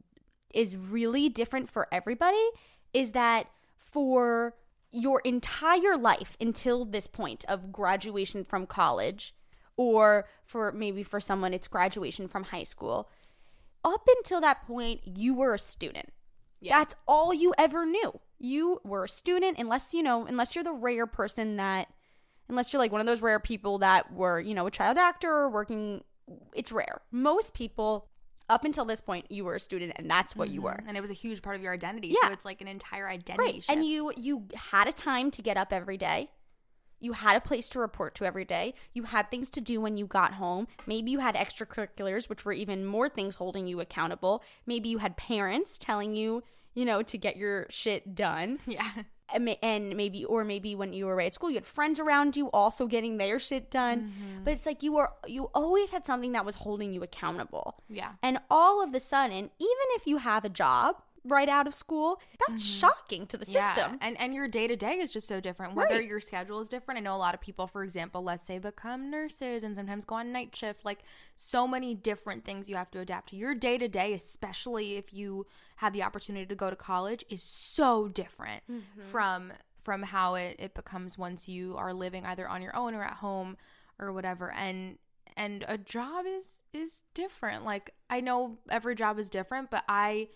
is 0.55 0.75
really 0.75 1.29
different 1.29 1.69
for 1.69 1.87
everybody 1.91 2.43
is 2.95 3.11
that 3.11 3.51
for 3.77 4.55
your 4.97 5.19
entire 5.21 5.97
life 5.97 6.35
until 6.39 6.85
this 6.85 7.07
point 7.07 7.45
of 7.47 7.71
graduation 7.71 8.43
from 8.43 8.65
college 8.65 9.33
or 9.75 10.27
for 10.45 10.71
maybe 10.71 11.03
for 11.03 11.19
someone 11.19 11.53
it's 11.53 11.67
graduation 11.67 12.27
from 12.27 12.45
high 12.45 12.63
school 12.63 13.09
up 13.85 14.07
until 14.17 14.41
that 14.41 14.65
point 14.65 15.01
you 15.05 15.33
were 15.33 15.53
a 15.53 15.59
student 15.59 16.11
that's 16.61 16.95
all 17.07 17.33
you 17.33 17.53
ever 17.57 17.85
knew. 17.85 18.19
You 18.39 18.81
were 18.83 19.05
a 19.05 19.09
student, 19.09 19.57
unless 19.57 19.93
you 19.93 20.03
know, 20.03 20.25
unless 20.25 20.55
you're 20.55 20.63
the 20.63 20.73
rare 20.73 21.07
person 21.07 21.57
that, 21.57 21.87
unless 22.49 22.71
you're 22.71 22.79
like 22.79 22.91
one 22.91 23.01
of 23.01 23.07
those 23.07 23.21
rare 23.21 23.39
people 23.39 23.79
that 23.79 24.13
were, 24.13 24.39
you 24.39 24.53
know, 24.53 24.67
a 24.67 24.71
child 24.71 24.97
actor 24.97 25.29
or 25.29 25.49
working. 25.49 26.03
It's 26.53 26.71
rare. 26.71 27.01
Most 27.11 27.53
people, 27.53 28.09
up 28.49 28.63
until 28.63 28.85
this 28.85 29.01
point, 29.01 29.25
you 29.29 29.43
were 29.45 29.55
a 29.55 29.59
student, 29.59 29.93
and 29.97 30.09
that's 30.09 30.35
what 30.35 30.49
you 30.49 30.61
were. 30.61 30.71
Mm-hmm. 30.71 30.87
and 30.87 30.97
it 30.97 31.01
was 31.01 31.09
a 31.09 31.13
huge 31.15 31.41
part 31.41 31.55
of 31.55 31.61
your 31.61 31.73
identity 31.73 32.09
Yeah. 32.09 32.27
so 32.29 32.33
it's 32.33 32.45
like 32.45 32.61
an 32.61 32.67
entire 32.67 33.09
identity 33.09 33.43
Right. 33.43 33.55
shift. 33.55 33.69
And 33.69 33.85
you 33.85 34.11
you 34.15 34.43
had 34.55 34.87
a 34.87 34.93
time 34.93 35.31
to 35.31 35.41
get 35.41 35.57
up 35.57 35.73
every 35.73 35.97
day. 35.97 36.29
You 36.99 37.13
had 37.13 37.35
a 37.35 37.41
place 37.41 37.69
to 37.69 37.79
report 37.79 38.15
to 38.15 38.25
every 38.25 38.45
day. 38.45 38.73
You 38.93 39.03
had 39.03 39.29
things 39.29 39.49
to 39.51 39.61
do 39.61 39.79
when 39.79 39.97
you 39.97 40.07
got 40.07 40.33
home. 40.33 40.67
Maybe 40.87 41.11
you 41.11 41.19
had 41.19 41.35
extracurriculars, 41.35 42.27
which 42.27 42.43
were 42.43 42.53
even 42.53 42.85
more 42.85 43.07
things 43.07 43.35
holding 43.35 43.67
you 43.67 43.79
accountable. 43.79 44.41
Maybe 44.65 44.89
you 44.89 44.97
had 44.97 45.15
parents 45.15 45.77
telling 45.77 46.15
you, 46.15 46.41
you 46.73 46.85
know, 46.85 47.03
to 47.03 47.17
get 47.17 47.37
your 47.37 47.67
shit 47.69 48.15
done. 48.15 48.57
yeah 48.65 48.91
And 49.33 49.95
maybe, 49.95 50.23
or 50.25 50.43
maybe 50.43 50.75
when 50.75 50.93
you 50.93 51.05
were 51.05 51.13
away 51.13 51.27
at 51.27 51.35
school, 51.35 51.49
you 51.49 51.55
had 51.55 51.65
friends 51.65 51.99
around 51.99 52.37
you 52.37 52.49
also 52.51 52.87
getting 52.87 53.17
their 53.17 53.39
shit 53.39 53.69
done. 53.69 53.99
Mm-hmm. 53.99 54.43
But 54.43 54.53
it's 54.53 54.65
like 54.65 54.83
you 54.83 54.93
were, 54.93 55.11
you 55.25 55.49
always 55.53 55.91
had 55.91 56.05
something 56.05 56.31
that 56.31 56.45
was 56.45 56.55
holding 56.55 56.93
you 56.93 57.03
accountable. 57.03 57.83
yeah 57.89 58.11
And 58.23 58.39
all 58.49 58.83
of 58.83 58.93
a 58.93 58.99
sudden, 58.99 59.49
even 59.59 59.87
if 59.97 60.07
you 60.07 60.17
have 60.17 60.45
a 60.45 60.49
job 60.49 61.01
right 61.27 61.49
out 61.49 61.67
of 61.67 61.73
school, 61.75 62.19
that's 62.47 62.63
shocking 62.65 63.25
to 63.27 63.37
the 63.37 63.45
system. 63.45 63.61
Mm-hmm. 63.61 63.93
Yeah, 63.93 63.97
and 64.01 64.19
and 64.19 64.33
your 64.33 64.47
day 64.47 64.67
to 64.67 64.75
day 64.75 64.93
is 64.99 65.11
just 65.11 65.27
so 65.27 65.39
different. 65.39 65.75
Whether 65.75 65.95
Right. 65.95 66.07
your 66.07 66.19
schedule 66.19 66.59
is 66.59 66.67
different, 66.67 66.97
I 66.99 67.01
know 67.01 67.15
a 67.15 67.17
lot 67.17 67.33
of 67.33 67.41
people, 67.41 67.67
for 67.67 67.83
example, 67.83 68.23
let's 68.23 68.45
say 68.47 68.57
become 68.59 69.09
nurses 69.09 69.63
and 69.63 69.75
sometimes 69.75 70.05
go 70.05 70.15
on 70.15 70.31
night 70.31 70.55
shift. 70.55 70.85
Like 70.85 70.99
so 71.35 71.67
many 71.67 71.93
different 71.95 72.45
things 72.45 72.69
you 72.69 72.75
have 72.75 72.91
to 72.91 72.99
adapt 72.99 73.29
to. 73.29 73.35
Your 73.35 73.53
day 73.55 73.77
to 73.77 73.87
day, 73.87 74.13
especially 74.13 74.95
if 74.97 75.13
you 75.13 75.45
have 75.77 75.93
the 75.93 76.03
opportunity 76.03 76.45
to 76.45 76.55
go 76.55 76.69
to 76.69 76.75
college, 76.75 77.23
is 77.29 77.43
so 77.43 78.07
different 78.07 78.63
from 79.11 79.53
from 79.83 80.03
how 80.03 80.35
it 80.35 80.55
it 80.59 80.73
becomes 80.73 81.17
once 81.17 81.47
you 81.47 81.75
are 81.77 81.93
living 81.93 82.25
either 82.25 82.47
on 82.47 82.61
your 82.61 82.75
own 82.75 82.93
or 82.93 83.03
at 83.03 83.13
home 83.17 83.55
or 83.99 84.11
whatever. 84.11 84.51
And 84.51 84.97
and 85.35 85.63
a 85.67 85.77
job 85.77 86.25
is 86.27 86.61
is 86.73 87.03
different. 87.13 87.63
Like 87.63 87.93
I 88.09 88.19
know 88.21 88.57
every 88.69 88.95
job 88.95 89.19
is 89.19 89.29
different, 89.29 89.69
but 89.69 89.83
I 89.87 90.29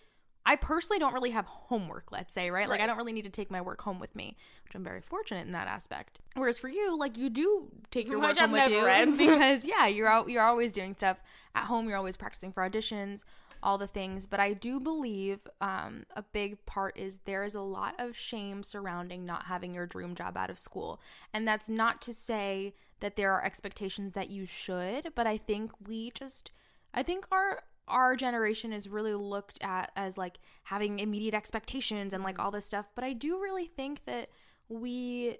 I 0.44 0.56
personally 0.56 0.98
don't 0.98 1.14
really 1.14 1.30
have 1.30 1.46
homework, 1.46 2.10
let's 2.10 2.34
say, 2.34 2.50
right? 2.50 2.68
Like 2.68 2.80
I 2.80 2.86
don't 2.86 2.96
really 2.96 3.12
need 3.12 3.24
to 3.24 3.30
take 3.30 3.50
my 3.50 3.60
work 3.60 3.80
home 3.80 4.00
with 4.00 4.14
me, 4.16 4.36
which 4.64 4.74
I'm 4.74 4.82
very 4.82 5.00
fortunate 5.00 5.46
in 5.46 5.52
that 5.52 5.68
aspect. 5.68 6.20
Whereas 6.34 6.58
for 6.58 6.68
you, 6.68 6.98
like 6.98 7.16
you 7.16 7.30
do 7.30 7.68
take 7.90 8.08
your 8.08 8.18
work 8.20 8.36
home 8.36 8.52
with 8.52 8.70
you 8.70 8.86
ends. 8.86 9.18
because 9.18 9.64
yeah, 9.64 9.86
you're 9.86 10.08
out, 10.08 10.28
you're 10.28 10.42
always 10.42 10.72
doing 10.72 10.94
stuff 10.94 11.18
at 11.54 11.64
home. 11.64 11.88
You're 11.88 11.98
always 11.98 12.16
practicing 12.16 12.52
for 12.52 12.68
auditions, 12.68 13.22
all 13.62 13.78
the 13.78 13.86
things. 13.86 14.26
But 14.26 14.40
I 14.40 14.52
do 14.52 14.80
believe 14.80 15.46
um, 15.60 16.04
a 16.16 16.22
big 16.22 16.64
part 16.66 16.98
is 16.98 17.20
there 17.24 17.44
is 17.44 17.54
a 17.54 17.60
lot 17.60 17.94
of 17.98 18.16
shame 18.16 18.64
surrounding 18.64 19.24
not 19.24 19.44
having 19.44 19.74
your 19.74 19.86
dream 19.86 20.16
job 20.16 20.36
out 20.36 20.50
of 20.50 20.58
school, 20.58 21.00
and 21.32 21.46
that's 21.46 21.68
not 21.68 22.02
to 22.02 22.12
say 22.12 22.74
that 22.98 23.16
there 23.16 23.32
are 23.32 23.44
expectations 23.44 24.12
that 24.14 24.30
you 24.30 24.46
should, 24.46 25.12
but 25.14 25.26
I 25.26 25.36
think 25.36 25.72
we 25.86 26.10
just, 26.12 26.50
I 26.94 27.02
think 27.02 27.26
our 27.32 27.62
our 27.88 28.16
generation 28.16 28.72
is 28.72 28.88
really 28.88 29.14
looked 29.14 29.58
at 29.62 29.90
as 29.96 30.16
like 30.16 30.38
having 30.64 30.98
immediate 30.98 31.34
expectations 31.34 32.12
and 32.12 32.22
like 32.22 32.36
mm. 32.36 32.44
all 32.44 32.50
this 32.50 32.66
stuff 32.66 32.86
but 32.94 33.04
i 33.04 33.12
do 33.12 33.40
really 33.40 33.66
think 33.66 34.04
that 34.04 34.28
we 34.68 35.36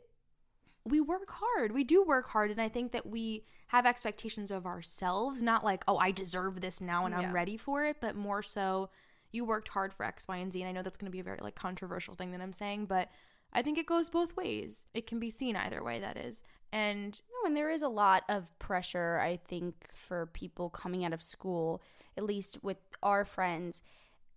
we 0.85 1.01
work 1.01 1.31
hard. 1.31 1.71
We 1.71 1.85
do 1.85 2.03
work 2.03 2.29
hard 2.29 2.51
and 2.51 2.61
i 2.61 2.69
think 2.69 2.93
that 2.93 3.07
we 3.07 3.45
have 3.69 3.87
expectations 3.87 4.51
of 4.51 4.67
ourselves 4.67 5.43
not 5.43 5.65
like 5.65 5.85
oh 5.87 5.97
i 5.97 6.11
deserve 6.11 6.61
this 6.61 6.81
now 6.81 7.07
and 7.07 7.15
i'm 7.15 7.33
ready 7.33 7.57
for 7.57 7.85
it 7.85 7.99
but 8.01 8.17
more 8.17 8.43
so 8.43 8.91
you 9.31 9.45
worked 9.45 9.69
hard 9.69 9.95
for 9.95 10.05
x 10.05 10.27
y 10.29 10.39
and 10.39 10.53
z 10.53 10.61
and 10.61 10.69
i 10.69 10.73
know 10.73 10.83
that's 10.83 10.99
going 10.99 11.07
to 11.07 11.13
be 11.13 11.21
a 11.21 11.25
very 11.25 11.39
like 11.41 11.55
controversial 11.55 12.15
thing 12.15 12.33
that 12.33 12.41
i'm 12.41 12.53
saying 12.53 12.85
but 12.85 13.09
i 13.53 13.63
think 13.63 13.79
it 13.79 13.87
goes 13.87 14.11
both 14.11 14.37
ways. 14.37 14.87
It 14.95 15.07
can 15.07 15.19
be 15.19 15.31
seen 15.31 15.57
either 15.57 15.83
way 15.83 16.01
that 16.01 16.17
is. 16.17 16.43
And 16.73 17.21
No, 17.31 17.47
and 17.47 17.57
there 17.57 17.71
is 17.71 17.83
a 17.83 17.89
lot 17.89 18.25
of 18.29 18.47
pressure, 18.59 19.19
I 19.23 19.37
think, 19.37 19.75
for 19.93 20.27
people 20.27 20.71
coming 20.71 21.05
out 21.05 21.13
of 21.13 21.23
school, 21.23 21.83
at 22.17 22.25
least 22.25 22.63
with 22.63 22.79
our 23.03 23.25
friends, 23.25 23.83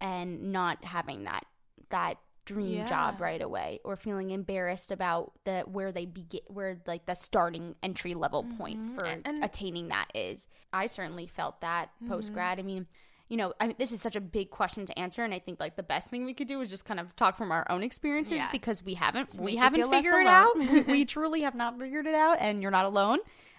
and 0.02 0.52
not 0.52 0.84
having 0.86 1.24
that 1.26 1.46
that 1.90 2.18
dream 2.46 2.76
Yeah. 2.76 2.86
job 2.86 3.20
right 3.22 3.42
away, 3.42 3.80
or 3.84 3.96
feeling 3.96 4.30
embarrassed 4.30 4.92
about 4.92 5.34
the 5.46 5.62
where 5.62 5.92
they 5.92 6.06
begin, 6.06 6.42
where 6.48 6.80
like 6.86 7.06
the 7.06 7.16
starting 7.16 7.76
entry 7.82 8.14
level 8.14 8.44
point 8.58 8.94
for 8.96 9.04
And- 9.04 9.44
attaining 9.44 9.88
that 9.88 10.08
is. 10.14 10.48
I 10.72 10.86
certainly 10.88 11.26
felt 11.28 11.62
that 11.62 11.90
post 12.08 12.34
grad. 12.34 12.60
I 12.60 12.64
mean. 12.64 12.88
You 13.28 13.38
know, 13.38 13.54
I 13.60 13.66
mean, 13.66 13.76
this 13.80 13.92
is 13.92 14.04
such 14.04 14.16
a 14.16 14.22
big 14.22 14.52
question 14.52 14.86
to 14.86 15.00
answer, 15.00 15.24
and 15.24 15.34
I 15.34 15.40
think 15.40 15.60
like 15.60 15.76
the 15.76 15.82
best 15.82 16.12
thing 16.12 16.26
we 16.26 16.36
could 16.36 16.48
do 16.48 16.62
is 16.62 16.70
just 16.70 16.86
kind 16.86 17.00
of 17.00 17.16
talk 17.16 17.36
from 17.36 17.52
our 17.52 17.66
own 17.72 17.82
experiences 17.82 18.38
Yeah. 18.38 18.52
because 18.52 18.84
we 18.84 18.94
haven't 18.94 19.36
make 19.40 19.44
we 19.44 19.56
haven't 19.56 19.90
figured 19.90 20.22
it 20.22 20.28
out. 20.28 20.56
we, 20.56 20.82
we 20.82 21.06
truly 21.16 21.42
have 21.42 21.56
not 21.56 21.80
figured 21.80 22.06
it 22.06 22.14
out, 22.14 22.38
and 22.40 22.62
you're 22.62 22.70
not 22.70 22.86
alone 22.86 23.18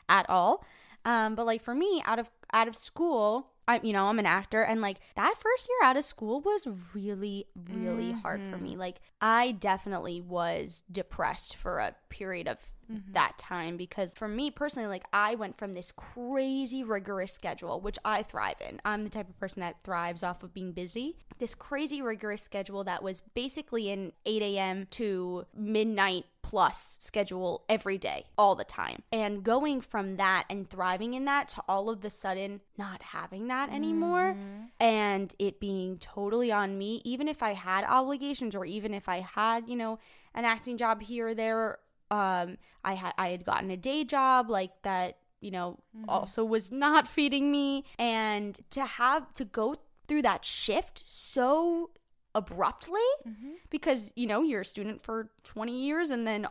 at 0.08 0.24
all. 0.30 0.64
Um, 1.04 1.34
but 1.34 1.46
like 1.46 1.62
for 1.62 1.74
me, 1.74 2.00
out 2.06 2.20
of 2.20 2.30
out 2.52 2.68
of 2.68 2.76
school, 2.76 3.48
I 3.68 3.80
you 3.82 3.92
know 3.92 4.06
I'm 4.06 4.18
an 4.18 4.26
actor, 4.26 4.62
and 4.62 4.80
like 4.80 4.98
that 5.16 5.34
first 5.38 5.68
year 5.68 5.88
out 5.88 5.96
of 5.96 6.04
school 6.04 6.40
was 6.40 6.66
really 6.94 7.46
really 7.70 8.12
hard 8.12 8.40
for 8.50 8.58
me. 8.58 8.70
Mm-hmm. 8.70 8.80
Like 8.80 9.00
I 9.20 9.52
definitely 9.52 10.20
was 10.20 10.82
depressed 10.90 11.56
for 11.56 11.78
a 11.78 11.94
period 12.08 12.48
of 12.48 12.58
mm-hmm. 12.90 13.12
that 13.12 13.36
time 13.38 13.76
because 13.76 14.14
for 14.14 14.28
me 14.28 14.50
personally 14.50 14.88
like 14.88 15.04
I 15.12 15.34
went 15.34 15.58
from 15.58 15.74
this 15.74 15.92
crazy 15.92 16.82
rigorous 16.82 17.32
schedule 17.32 17.80
which 17.80 17.98
I 18.04 18.22
thrive 18.22 18.56
in. 18.66 18.80
I'm 18.84 19.04
the 19.04 19.10
type 19.10 19.28
of 19.28 19.38
person 19.38 19.60
that 19.60 19.82
thrives 19.84 20.22
off 20.22 20.42
of 20.42 20.54
being 20.54 20.72
busy. 20.72 21.16
This 21.38 21.54
crazy 21.54 22.00
rigorous 22.00 22.42
schedule 22.42 22.84
that 22.84 23.02
was 23.02 23.22
basically 23.34 23.90
an 23.90 24.12
8 24.24 24.42
a.m. 24.42 24.86
to 24.90 25.46
midnight 25.54 26.24
plus 26.46 26.96
schedule 27.00 27.64
every 27.68 27.98
day, 27.98 28.24
all 28.38 28.54
the 28.54 28.62
time. 28.64 29.02
And 29.12 29.42
going 29.42 29.80
from 29.80 30.16
that 30.16 30.44
and 30.48 30.70
thriving 30.70 31.14
in 31.14 31.24
that 31.24 31.48
to 31.50 31.62
all 31.68 31.90
of 31.90 32.02
the 32.02 32.10
sudden 32.10 32.60
not 32.78 33.02
having 33.02 33.48
that 33.48 33.70
anymore 33.72 34.36
and 34.78 35.34
it 35.40 35.58
being 35.58 35.98
totally 35.98 36.52
on 36.52 36.78
me, 36.78 37.02
even 37.04 37.26
if 37.26 37.42
I 37.42 37.54
had 37.54 37.84
obligations 37.84 38.54
or 38.54 38.64
even 38.64 38.94
if 38.94 39.08
I 39.08 39.20
had, 39.20 39.68
you 39.68 39.74
know, 39.74 39.98
an 40.34 40.44
acting 40.44 40.76
job 40.76 41.02
here 41.02 41.28
or 41.28 41.34
there, 41.34 41.78
um, 42.12 42.58
I 42.84 42.94
had 42.94 43.12
I 43.18 43.30
had 43.30 43.44
gotten 43.44 43.72
a 43.72 43.76
day 43.76 44.04
job 44.04 44.48
like 44.48 44.70
that, 44.82 45.18
you 45.40 45.50
know, 45.50 45.80
also 46.06 46.44
was 46.44 46.70
not 46.70 47.08
feeding 47.16 47.50
me. 47.50 47.84
And 47.98 48.56
to 48.70 48.84
have 48.84 49.34
to 49.34 49.44
go 49.44 49.74
through 50.06 50.22
that 50.22 50.44
shift 50.44 51.02
so 51.06 51.90
abruptly 52.36 53.00
because 53.70 54.10
you 54.14 54.26
know 54.26 54.42
you're 54.42 54.60
a 54.60 54.64
student 54.64 55.02
for 55.02 55.30
20 55.42 55.72
years 55.72 56.10
and 56.10 56.26
then 56.26 56.46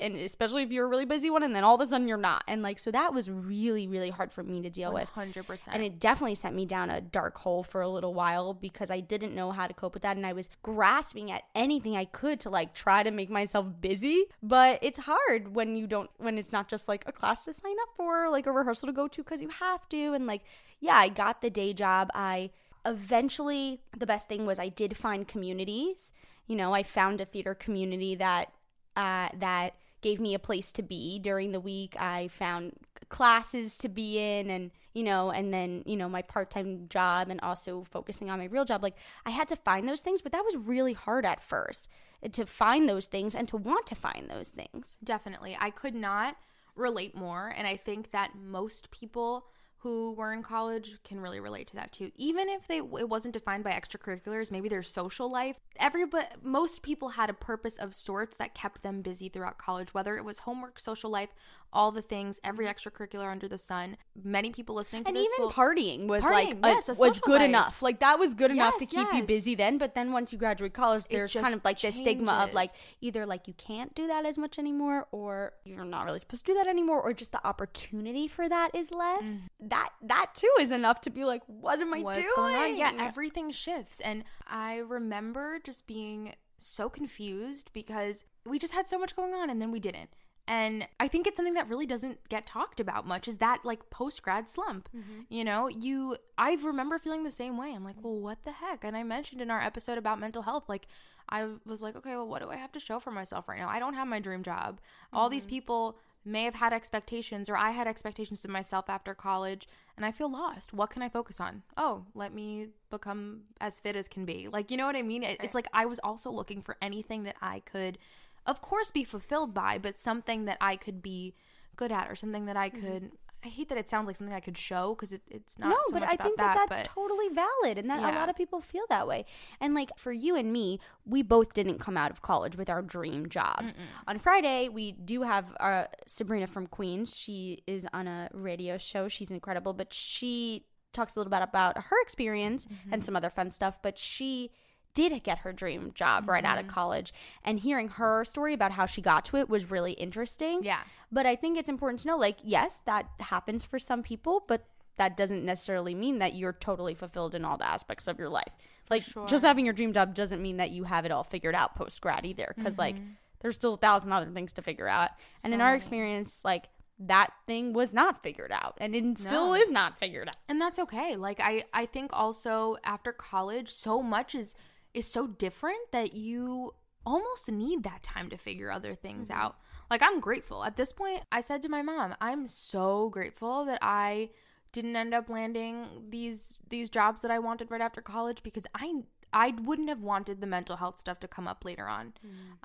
and 0.00 0.16
especially 0.16 0.62
if 0.62 0.72
you're 0.72 0.86
a 0.86 0.88
really 0.88 1.04
busy 1.04 1.28
one 1.30 1.42
and 1.42 1.54
then 1.54 1.62
all 1.62 1.74
of 1.74 1.80
a 1.80 1.86
sudden 1.86 2.08
you're 2.08 2.16
not. 2.16 2.42
And 2.48 2.62
like 2.62 2.78
so 2.78 2.90
that 2.90 3.12
was 3.12 3.30
really 3.30 3.86
really 3.86 4.10
hard 4.10 4.32
for 4.32 4.42
me 4.42 4.62
to 4.62 4.70
deal 4.70 4.92
with. 4.92 5.08
100%. 5.14 5.68
and 5.70 5.82
it 5.82 6.00
definitely 6.00 6.34
sent 6.34 6.54
me 6.56 6.64
down 6.64 6.90
a 6.90 7.00
dark 7.00 7.36
hole 7.38 7.62
for 7.62 7.80
a 7.82 7.88
little 7.88 8.14
while 8.14 8.54
because 8.54 8.90
I 8.90 9.00
didn't 9.00 9.34
know 9.34 9.52
how 9.52 9.66
to 9.66 9.74
cope 9.74 9.94
with 9.94 10.02
that 10.02 10.16
and 10.16 10.26
I 10.26 10.32
was 10.32 10.48
grasping 10.62 11.30
at 11.30 11.42
anything 11.54 11.96
I 11.96 12.06
could 12.06 12.40
to 12.40 12.50
like 12.50 12.74
try 12.74 13.02
to 13.02 13.10
make 13.10 13.30
myself 13.30 13.66
busy. 13.80 14.24
But 14.42 14.78
it's 14.82 15.00
hard 15.00 15.54
when 15.54 15.76
you 15.76 15.86
don't 15.86 16.10
when 16.16 16.38
it's 16.38 16.52
not 16.52 16.68
just 16.68 16.88
like 16.88 17.04
a 17.06 17.12
class 17.12 17.44
to 17.44 17.52
sign 17.52 17.76
up 17.82 17.90
for 17.96 18.30
like 18.30 18.46
a 18.46 18.52
rehearsal 18.52 18.86
to 18.86 18.92
go 18.92 19.06
to 19.06 19.22
cuz 19.22 19.42
you 19.42 19.48
have 19.48 19.88
to. 19.90 20.14
And 20.14 20.26
like 20.26 20.42
yeah 20.80 20.96
I 20.96 21.08
got 21.10 21.42
the 21.42 21.50
day 21.50 21.72
job. 21.74 22.10
I 22.14 22.50
eventually 22.86 23.80
the 23.96 24.06
best 24.06 24.28
thing 24.28 24.46
was 24.46 24.58
I 24.58 24.68
did 24.68 24.96
find 24.96 25.26
communities 25.26 26.12
you 26.46 26.56
know 26.56 26.72
I 26.72 26.82
found 26.82 27.20
a 27.20 27.24
theater 27.24 27.54
community 27.54 28.14
that 28.16 28.52
uh 28.96 29.28
that 29.38 29.74
gave 30.00 30.20
me 30.20 30.34
a 30.34 30.38
place 30.38 30.72
to 30.72 30.82
be 30.82 31.18
during 31.18 31.52
the 31.52 31.60
week. 31.60 31.94
I 32.00 32.28
found 32.28 32.72
classes 33.08 33.76
to 33.78 33.88
be 33.88 34.18
in 34.18 34.48
and 34.50 34.70
you 34.94 35.02
know 35.02 35.30
and 35.30 35.52
then 35.52 35.82
you 35.84 35.96
know 35.96 36.08
my 36.08 36.22
part-time 36.22 36.86
job 36.88 37.28
and 37.28 37.40
also 37.42 37.84
focusing 37.90 38.30
on 38.30 38.38
my 38.38 38.44
real 38.44 38.64
job 38.64 38.82
like 38.84 38.94
I 39.26 39.30
had 39.30 39.48
to 39.48 39.56
find 39.56 39.88
those 39.88 40.00
things 40.00 40.22
but 40.22 40.30
that 40.30 40.44
was 40.44 40.56
really 40.56 40.92
hard 40.92 41.26
at 41.26 41.42
first 41.42 41.88
uh, 42.24 42.28
to 42.28 42.46
find 42.46 42.88
those 42.88 43.06
things 43.06 43.34
and 43.34 43.48
to 43.48 43.56
want 43.56 43.86
to 43.86 43.94
find 43.94 44.30
those 44.30 44.48
things. 44.48 44.96
Definitely. 45.02 45.56
I 45.60 45.70
could 45.70 45.94
not 45.94 46.36
relate 46.76 47.14
more. 47.16 47.52
And 47.56 47.66
I 47.66 47.76
think 47.76 48.10
that 48.12 48.36
most 48.36 48.90
people 48.90 49.46
who 49.82 50.12
were 50.12 50.32
in 50.32 50.42
college 50.42 50.98
can 51.04 51.18
really 51.18 51.40
relate 51.40 51.66
to 51.68 51.74
that 51.74 51.90
too. 51.92 52.10
Even 52.16 52.48
if 52.48 52.68
they 52.68 52.78
it 52.78 53.08
wasn't 53.08 53.32
defined 53.32 53.64
by 53.64 53.70
extracurriculars, 53.70 54.50
maybe 54.50 54.68
their 54.68 54.82
social 54.82 55.30
life. 55.30 55.56
Everybody 55.78 56.26
most 56.42 56.82
people 56.82 57.10
had 57.10 57.30
a 57.30 57.34
purpose 57.34 57.76
of 57.78 57.94
sorts 57.94 58.36
that 58.36 58.54
kept 58.54 58.82
them 58.82 59.00
busy 59.00 59.28
throughout 59.28 59.58
college, 59.58 59.94
whether 59.94 60.16
it 60.16 60.24
was 60.24 60.40
homework, 60.40 60.78
social 60.78 61.10
life, 61.10 61.30
all 61.72 61.90
the 61.92 62.02
things, 62.02 62.38
every 62.44 62.66
mm-hmm. 62.66 62.88
extracurricular 62.88 63.30
under 63.30 63.48
the 63.48 63.58
sun. 63.58 63.96
Many 64.22 64.50
people 64.50 64.74
listening 64.74 65.04
to 65.04 65.08
and 65.08 65.16
this 65.16 65.28
even 65.34 65.46
will- 65.46 65.52
partying 65.52 66.06
was 66.06 66.22
Partying, 66.22 66.62
like 66.62 66.74
a- 66.74 66.76
yes, 66.86 66.88
a 66.88 66.94
was 66.94 67.20
good 67.20 67.40
life. 67.40 67.48
enough. 67.48 67.82
Like 67.82 68.00
that 68.00 68.18
was 68.18 68.34
good 68.34 68.50
enough 68.50 68.76
to 68.78 68.84
Yes, 68.84 68.90
keep 68.90 69.12
you 69.12 69.22
busy 69.24 69.54
then. 69.54 69.78
But 69.78 69.94
then 69.94 70.12
once 70.12 70.32
you 70.32 70.38
graduate 70.38 70.74
college, 70.74 71.04
there's 71.10 71.32
kind 71.32 71.54
of 71.54 71.64
like 71.64 71.80
this 71.80 71.96
stigma 71.96 72.32
of 72.32 72.54
like 72.54 72.70
either 73.00 73.26
like 73.26 73.48
you 73.48 73.54
can't 73.54 73.94
do 73.94 74.06
that 74.06 74.24
as 74.26 74.38
much 74.38 74.58
anymore, 74.58 75.06
or 75.12 75.52
you're 75.64 75.84
not 75.84 76.04
really 76.04 76.18
supposed 76.18 76.44
to 76.46 76.52
do 76.52 76.58
that 76.58 76.66
anymore, 76.66 77.00
or 77.00 77.12
just 77.12 77.32
the 77.32 77.46
opportunity 77.46 78.28
for 78.28 78.48
that 78.48 78.74
is 78.74 78.90
less. 78.90 79.22
Mm-hmm. 79.22 79.68
That 79.68 79.90
that 80.02 80.30
too 80.34 80.52
is 80.60 80.70
enough 80.70 81.00
to 81.02 81.10
be 81.10 81.24
like, 81.24 81.42
what 81.46 81.80
am 81.80 81.94
I 81.94 82.00
what's 82.00 82.18
doing? 82.18 82.30
going 82.36 82.56
on. 82.56 82.76
Yeah, 82.76 82.92
everything 82.98 83.50
shifts. 83.50 84.00
And 84.00 84.24
I 84.46 84.78
remember 84.78 85.58
just 85.62 85.86
being 85.86 86.34
so 86.58 86.88
confused 86.88 87.70
because 87.72 88.24
we 88.44 88.58
just 88.58 88.72
had 88.72 88.88
so 88.88 88.98
much 88.98 89.16
going 89.16 89.34
on 89.34 89.50
and 89.50 89.60
then 89.60 89.70
we 89.70 89.80
didn't. 89.80 90.10
And 90.50 90.88
I 90.98 91.06
think 91.06 91.28
it's 91.28 91.36
something 91.36 91.54
that 91.54 91.68
really 91.68 91.86
doesn't 91.86 92.28
get 92.28 92.44
talked 92.44 92.80
about 92.80 93.06
much 93.06 93.28
is 93.28 93.36
that 93.36 93.60
like 93.64 93.88
post 93.88 94.20
grad 94.20 94.48
slump. 94.48 94.88
Mm-hmm. 94.88 95.20
You 95.28 95.44
know, 95.44 95.68
you 95.68 96.16
I 96.36 96.54
remember 96.54 96.98
feeling 96.98 97.22
the 97.22 97.30
same 97.30 97.56
way. 97.56 97.72
I'm 97.72 97.84
like, 97.84 97.94
well, 98.02 98.18
what 98.18 98.42
the 98.44 98.50
heck? 98.50 98.82
And 98.82 98.96
I 98.96 99.04
mentioned 99.04 99.40
in 99.40 99.48
our 99.48 99.62
episode 99.62 99.96
about 99.96 100.18
mental 100.18 100.42
health, 100.42 100.64
like 100.68 100.88
I 101.28 101.46
was 101.64 101.82
like, 101.82 101.94
okay, 101.94 102.16
well, 102.16 102.26
what 102.26 102.42
do 102.42 102.50
I 102.50 102.56
have 102.56 102.72
to 102.72 102.80
show 102.80 102.98
for 102.98 103.12
myself 103.12 103.48
right 103.48 103.60
now? 103.60 103.68
I 103.68 103.78
don't 103.78 103.94
have 103.94 104.08
my 104.08 104.18
dream 104.18 104.42
job. 104.42 104.80
All 105.12 105.28
these 105.28 105.44
mm-hmm. 105.44 105.50
people 105.50 105.98
may 106.24 106.42
have 106.42 106.54
had 106.54 106.72
expectations 106.72 107.48
or 107.48 107.56
I 107.56 107.70
had 107.70 107.86
expectations 107.86 108.44
of 108.44 108.50
myself 108.50 108.90
after 108.90 109.14
college 109.14 109.68
and 109.96 110.04
I 110.04 110.10
feel 110.10 110.32
lost. 110.32 110.74
What 110.74 110.90
can 110.90 111.00
I 111.00 111.08
focus 111.08 111.38
on? 111.38 111.62
Oh, 111.76 112.06
let 112.12 112.34
me 112.34 112.70
become 112.90 113.42
as 113.60 113.78
fit 113.78 113.94
as 113.94 114.08
can 114.08 114.24
be. 114.24 114.48
Like, 114.48 114.72
you 114.72 114.76
know 114.76 114.86
what 114.86 114.96
I 114.96 115.02
mean? 115.02 115.22
It, 115.22 115.38
it's 115.44 115.54
like 115.54 115.68
I 115.72 115.86
was 115.86 116.00
also 116.00 116.28
looking 116.28 116.60
for 116.60 116.76
anything 116.82 117.22
that 117.22 117.36
I 117.40 117.60
could 117.60 117.98
of 118.46 118.60
course 118.60 118.90
be 118.90 119.04
fulfilled 119.04 119.54
by, 119.54 119.78
but 119.78 119.98
something 119.98 120.44
that 120.46 120.58
I 120.60 120.76
could 120.76 121.02
be 121.02 121.34
good 121.76 121.92
at 121.92 122.10
or 122.10 122.14
something 122.14 122.46
that 122.46 122.56
I 122.56 122.68
could 122.68 123.12
I 123.42 123.48
hate 123.48 123.70
that 123.70 123.78
it 123.78 123.88
sounds 123.88 124.06
like 124.06 124.16
something 124.16 124.36
I 124.36 124.40
could 124.40 124.58
show 124.58 124.94
because 124.94 125.14
it, 125.14 125.22
it's 125.30 125.58
not 125.58 125.70
no, 125.70 125.76
so 125.86 125.92
but 125.94 126.02
I 126.02 126.14
think 126.16 126.36
that, 126.36 126.56
that, 126.56 126.66
that's 126.68 126.82
but 126.82 126.90
totally 126.94 127.30
valid, 127.30 127.78
and 127.78 127.88
that 127.88 128.00
a 128.00 128.14
lot 128.14 128.28
of 128.28 128.36
people 128.36 128.60
feel 128.60 128.82
that 128.90 129.08
way. 129.08 129.24
And 129.62 129.72
like 129.74 129.88
for 129.96 130.12
you 130.12 130.36
and 130.36 130.52
me, 130.52 130.78
we 131.06 131.22
both 131.22 131.54
didn't 131.54 131.78
come 131.78 131.96
out 131.96 132.10
of 132.10 132.20
college 132.20 132.56
with 132.58 132.68
our 132.68 132.82
dream 132.82 133.30
jobs. 133.30 133.74
On 134.06 134.18
Friday, 134.18 134.68
we 134.68 134.92
do 134.92 135.22
have 135.22 135.46
uh, 135.58 135.84
Sabrina 136.06 136.46
from 136.46 136.66
Queens. 136.66 137.16
She 137.16 137.62
is 137.66 137.86
on 137.94 138.06
a 138.06 138.28
radio 138.34 138.76
show. 138.76 139.08
She's 139.08 139.30
incredible, 139.30 139.72
but 139.72 139.94
she 139.94 140.66
talks 140.92 141.16
a 141.16 141.18
little 141.18 141.30
bit 141.30 141.40
about 141.40 141.78
her 141.78 142.02
experience 142.02 142.66
Mm-hmm. 142.66 142.92
and 142.92 143.02
some 143.04 143.16
other 143.16 143.30
fun 143.30 143.50
stuff. 143.50 143.78
But 143.82 143.96
she 143.96 144.50
did 144.94 145.22
get 145.22 145.38
her 145.38 145.52
dream 145.52 145.92
job 145.94 146.28
right 146.28 146.44
out 146.44 146.58
of 146.58 146.64
Mm-hmm. 146.66 146.74
college, 146.74 147.12
and 147.44 147.60
hearing 147.60 147.88
her 147.90 148.24
story 148.24 148.52
about 148.54 148.72
how 148.72 148.86
she 148.86 149.00
got 149.00 149.24
to 149.26 149.36
it 149.36 149.48
was 149.48 149.70
really 149.70 149.92
interesting. 149.92 150.62
Yeah. 150.62 150.80
But 151.12 151.26
I 151.26 151.36
think 151.36 151.56
it's 151.58 151.68
important 151.68 152.00
to 152.00 152.08
know 152.08 152.16
like, 152.16 152.38
yes, 152.42 152.82
that 152.86 153.08
happens 153.20 153.64
for 153.64 153.78
some 153.78 154.02
people, 154.02 154.44
but 154.46 154.64
that 154.96 155.16
doesn't 155.16 155.44
necessarily 155.44 155.94
mean 155.94 156.18
that 156.18 156.34
you're 156.34 156.52
totally 156.52 156.94
fulfilled 156.94 157.34
in 157.34 157.44
all 157.44 157.56
the 157.56 157.66
aspects 157.66 158.06
of 158.06 158.18
your 158.18 158.28
life. 158.28 158.52
Like, 158.90 159.04
just 159.26 159.44
having 159.44 159.64
your 159.64 159.72
dream 159.72 159.92
job 159.92 160.14
doesn't 160.14 160.42
mean 160.42 160.58
that 160.58 160.70
you 160.72 160.84
have 160.84 161.04
it 161.06 161.12
all 161.12 161.24
figured 161.24 161.54
out 161.54 161.74
post 161.76 162.00
grad 162.00 162.26
either, 162.26 162.52
because 162.56 162.76
like, 162.76 162.96
there's 163.40 163.54
still 163.54 163.74
a 163.74 163.78
thousand 163.78 164.12
other 164.12 164.30
things 164.30 164.52
to 164.54 164.62
figure 164.62 164.88
out. 164.88 165.10
and 165.44 165.54
in 165.54 165.60
our 165.60 165.74
experience, 165.74 166.42
like, 166.44 166.68
that 166.98 167.32
thing 167.46 167.72
was 167.72 167.94
not 167.94 168.22
figured 168.22 168.52
out, 168.52 168.76
and 168.78 168.94
it 168.94 169.18
still 169.18 169.46
No. 169.48 169.54
is 169.54 169.70
not 169.70 169.98
figured 169.98 170.28
out. 170.28 170.36
and 170.50 170.60
that's 170.60 170.78
okay 170.78 171.16
like 171.16 171.40
i 171.40 171.64
i 171.72 171.86
think 171.86 172.10
also 172.12 172.76
after 172.84 173.10
college 173.10 173.70
so 173.70 174.02
much 174.02 174.34
is 174.34 174.54
is 174.94 175.06
so 175.06 175.26
different 175.26 175.92
that 175.92 176.14
you 176.14 176.74
almost 177.06 177.50
need 177.50 177.82
that 177.82 178.02
time 178.02 178.28
to 178.30 178.36
figure 178.36 178.70
other 178.70 178.94
things 178.94 179.30
out. 179.30 179.56
Like 179.90 180.02
i'm 180.02 180.20
grateful. 180.20 180.64
At 180.64 180.76
this 180.76 180.92
point 180.92 181.22
i 181.32 181.40
said 181.40 181.62
to 181.62 181.68
my 181.68 181.82
mom 181.82 182.14
i'm 182.20 182.46
so 182.46 183.08
grateful 183.10 183.64
that 183.64 183.78
i 183.82 184.30
didn't 184.72 184.94
end 184.94 185.14
up 185.14 185.28
landing 185.28 185.86
these 186.10 186.54
these 186.68 186.88
jobs 186.88 187.22
that 187.22 187.30
i 187.30 187.38
wanted 187.40 187.70
right 187.70 187.80
after 187.80 188.00
college 188.00 188.42
because 188.42 188.66
i 188.74 189.02
I 189.32 189.54
wouldn't 189.62 189.88
have 189.88 190.00
wanted 190.00 190.40
the 190.40 190.46
mental 190.46 190.76
health 190.76 190.98
stuff 190.98 191.20
to 191.20 191.28
come 191.28 191.46
up 191.46 191.64
later 191.64 191.86
on. 191.86 192.14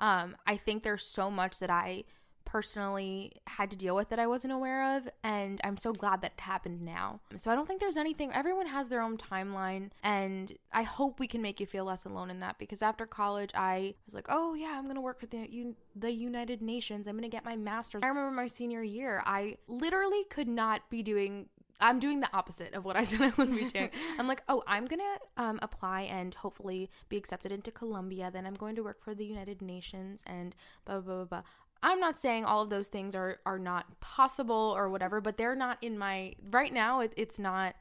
Um, 0.00 0.36
I 0.48 0.56
think 0.56 0.82
there's 0.82 1.04
so 1.04 1.30
much 1.30 1.60
that 1.60 1.70
I 1.70 2.02
personally 2.46 3.32
had 3.46 3.70
to 3.70 3.76
deal 3.76 3.94
with 3.94 4.08
that 4.08 4.18
I 4.18 4.26
wasn't 4.26 4.54
aware 4.54 4.96
of, 4.96 5.08
and 5.22 5.60
I'm 5.62 5.76
so 5.76 5.92
glad 5.92 6.22
that 6.22 6.32
it 6.38 6.40
happened 6.40 6.80
now. 6.80 7.20
So 7.36 7.50
I 7.50 7.54
don't 7.54 7.66
think 7.66 7.80
there's 7.80 7.98
anything, 7.98 8.32
everyone 8.32 8.66
has 8.68 8.88
their 8.88 9.02
own 9.02 9.18
timeline, 9.18 9.90
and 10.02 10.56
I 10.72 10.82
hope 10.82 11.20
we 11.20 11.26
can 11.26 11.42
make 11.42 11.60
you 11.60 11.66
feel 11.66 11.84
less 11.84 12.06
alone 12.06 12.30
in 12.30 12.38
that 12.38 12.58
because 12.58 12.80
after 12.80 13.04
college, 13.04 13.50
I 13.54 13.94
was 14.06 14.14
like, 14.14 14.26
oh 14.30 14.54
yeah, 14.54 14.74
I'm 14.78 14.86
gonna 14.86 15.02
work 15.02 15.20
with 15.20 15.30
the, 15.30 15.74
the 15.94 16.10
United 16.12 16.62
Nations, 16.62 17.06
I'm 17.06 17.16
gonna 17.16 17.28
get 17.28 17.44
my 17.44 17.56
master's. 17.56 18.02
I 18.02 18.08
remember 18.08 18.30
my 18.30 18.46
senior 18.46 18.82
year, 18.82 19.22
I 19.26 19.58
literally 19.68 20.24
could 20.30 20.48
not 20.48 20.88
be 20.88 21.02
doing 21.02 21.48
I'm 21.80 21.98
doing 21.98 22.20
the 22.20 22.34
opposite 22.34 22.74
of 22.74 22.84
what 22.84 22.96
I 22.96 23.04
said 23.04 23.20
I 23.20 23.32
would 23.36 23.50
be 23.50 23.66
doing. 23.66 23.90
I'm 24.18 24.26
like, 24.26 24.42
oh, 24.48 24.62
I'm 24.66 24.86
gonna 24.86 25.02
um, 25.36 25.58
apply 25.62 26.02
and 26.02 26.34
hopefully 26.34 26.90
be 27.08 27.16
accepted 27.16 27.52
into 27.52 27.70
Columbia. 27.70 28.30
Then 28.32 28.46
I'm 28.46 28.54
going 28.54 28.76
to 28.76 28.82
work 28.82 29.02
for 29.02 29.14
the 29.14 29.24
United 29.24 29.62
Nations 29.62 30.22
and 30.26 30.54
blah 30.84 31.00
blah 31.00 31.16
blah 31.16 31.24
blah. 31.24 31.42
I'm 31.86 32.00
not 32.00 32.18
saying 32.18 32.44
all 32.44 32.62
of 32.62 32.68
those 32.68 32.88
things 32.88 33.14
are 33.14 33.38
are 33.46 33.60
not 33.60 34.00
possible 34.00 34.74
or 34.76 34.88
whatever, 34.88 35.20
but 35.20 35.36
they're 35.36 35.54
not 35.54 35.78
in 35.80 35.96
my 35.96 36.34
right 36.50 36.72
now. 36.72 36.98
It, 36.98 37.14
it's 37.16 37.38
not 37.38 37.76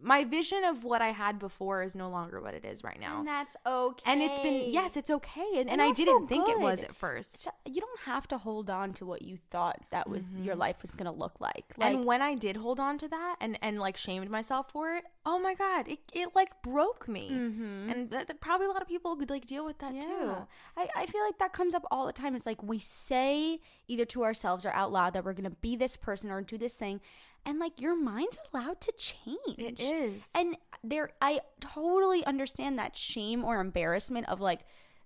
my 0.00 0.24
vision 0.24 0.62
of 0.64 0.84
what 0.84 1.02
I 1.02 1.08
had 1.12 1.38
before 1.38 1.82
is 1.82 1.94
no 1.94 2.08
longer 2.08 2.40
what 2.40 2.54
it 2.54 2.64
is 2.64 2.84
right 2.84 3.00
now. 3.00 3.18
And 3.18 3.26
that's 3.28 3.56
okay. 3.66 4.02
And 4.10 4.22
it's 4.22 4.38
been 4.40 4.70
yes, 4.72 4.96
it's 4.96 5.10
okay. 5.10 5.40
And, 5.56 5.68
and, 5.70 5.80
And 5.80 5.82
I 5.82 5.92
didn't 5.92 6.28
think 6.28 6.48
it 6.48 6.58
was 6.60 6.84
at 6.84 6.94
first. 6.94 7.48
You 7.66 7.80
don't 7.80 8.00
have 8.00 8.28
to 8.28 8.38
hold 8.38 8.70
on 8.70 8.92
to 8.94 9.06
what 9.06 9.22
you 9.22 9.38
thought 9.50 9.80
that 9.90 10.08
was 10.08 10.30
your 10.40 10.54
life 10.54 10.76
was 10.82 10.92
going 10.92 11.06
to 11.12 11.18
look 11.18 11.40
like. 11.40 11.64
Like 11.76 11.88
Mm-hmm. 11.88 11.96
and 11.98 12.04
when 12.06 12.22
I 12.22 12.34
did 12.34 12.56
hold 12.56 12.78
on 12.80 12.98
to 12.98 13.08
that 13.08 13.36
and 13.40 13.58
and 13.62 13.78
like 13.78 13.96
shamed 13.96 14.30
myself 14.30 14.70
for 14.70 14.94
it, 14.94 15.04
oh 15.26 15.38
my 15.38 15.54
god, 15.54 15.88
it, 15.88 15.98
it 16.12 16.28
like 16.34 16.62
broke 16.62 17.08
me. 17.08 17.28
And 17.30 18.10
that, 18.10 18.28
that 18.28 18.40
probably 18.40 18.66
a 18.66 18.70
lot 18.70 18.82
of 18.82 18.88
people 18.88 19.16
could 19.16 19.30
like 19.30 19.46
deal 19.46 19.64
with 19.64 19.78
that 19.78 19.92
too. 20.00 20.34
I, 20.76 20.88
I 20.94 21.06
feel 21.06 21.22
like 21.24 21.38
that 21.38 21.52
comes 21.52 21.74
up 21.74 21.84
all 21.90 22.06
the 22.06 22.12
time. 22.12 22.36
It's 22.36 22.46
like 22.46 22.62
we 22.62 22.78
say 22.78 23.60
either 23.88 24.04
to 24.04 24.22
ourselves 24.24 24.64
or 24.64 24.70
out 24.70 24.92
loud 24.92 25.12
that 25.14 25.24
we're 25.24 25.32
going 25.32 25.44
to 25.44 25.56
be 25.60 25.74
this 25.76 25.96
person 25.96 26.30
or 26.30 26.40
do 26.42 26.56
this 26.58 26.76
thing. 26.76 27.00
And 27.46 27.58
like 27.58 27.80
your 27.80 27.96
mind's 27.96 28.38
allowed 28.52 28.80
to 28.82 28.92
change. 28.98 29.58
It 29.58 29.80
is. 29.80 30.22
And 30.34 30.56
there, 30.84 31.10
I 31.22 31.40
totally 31.60 32.24
understand 32.26 32.78
that 32.78 32.96
shame 32.96 33.44
or 33.44 33.60
embarrassment 33.60 34.28
of 34.28 34.40
like 34.40 34.60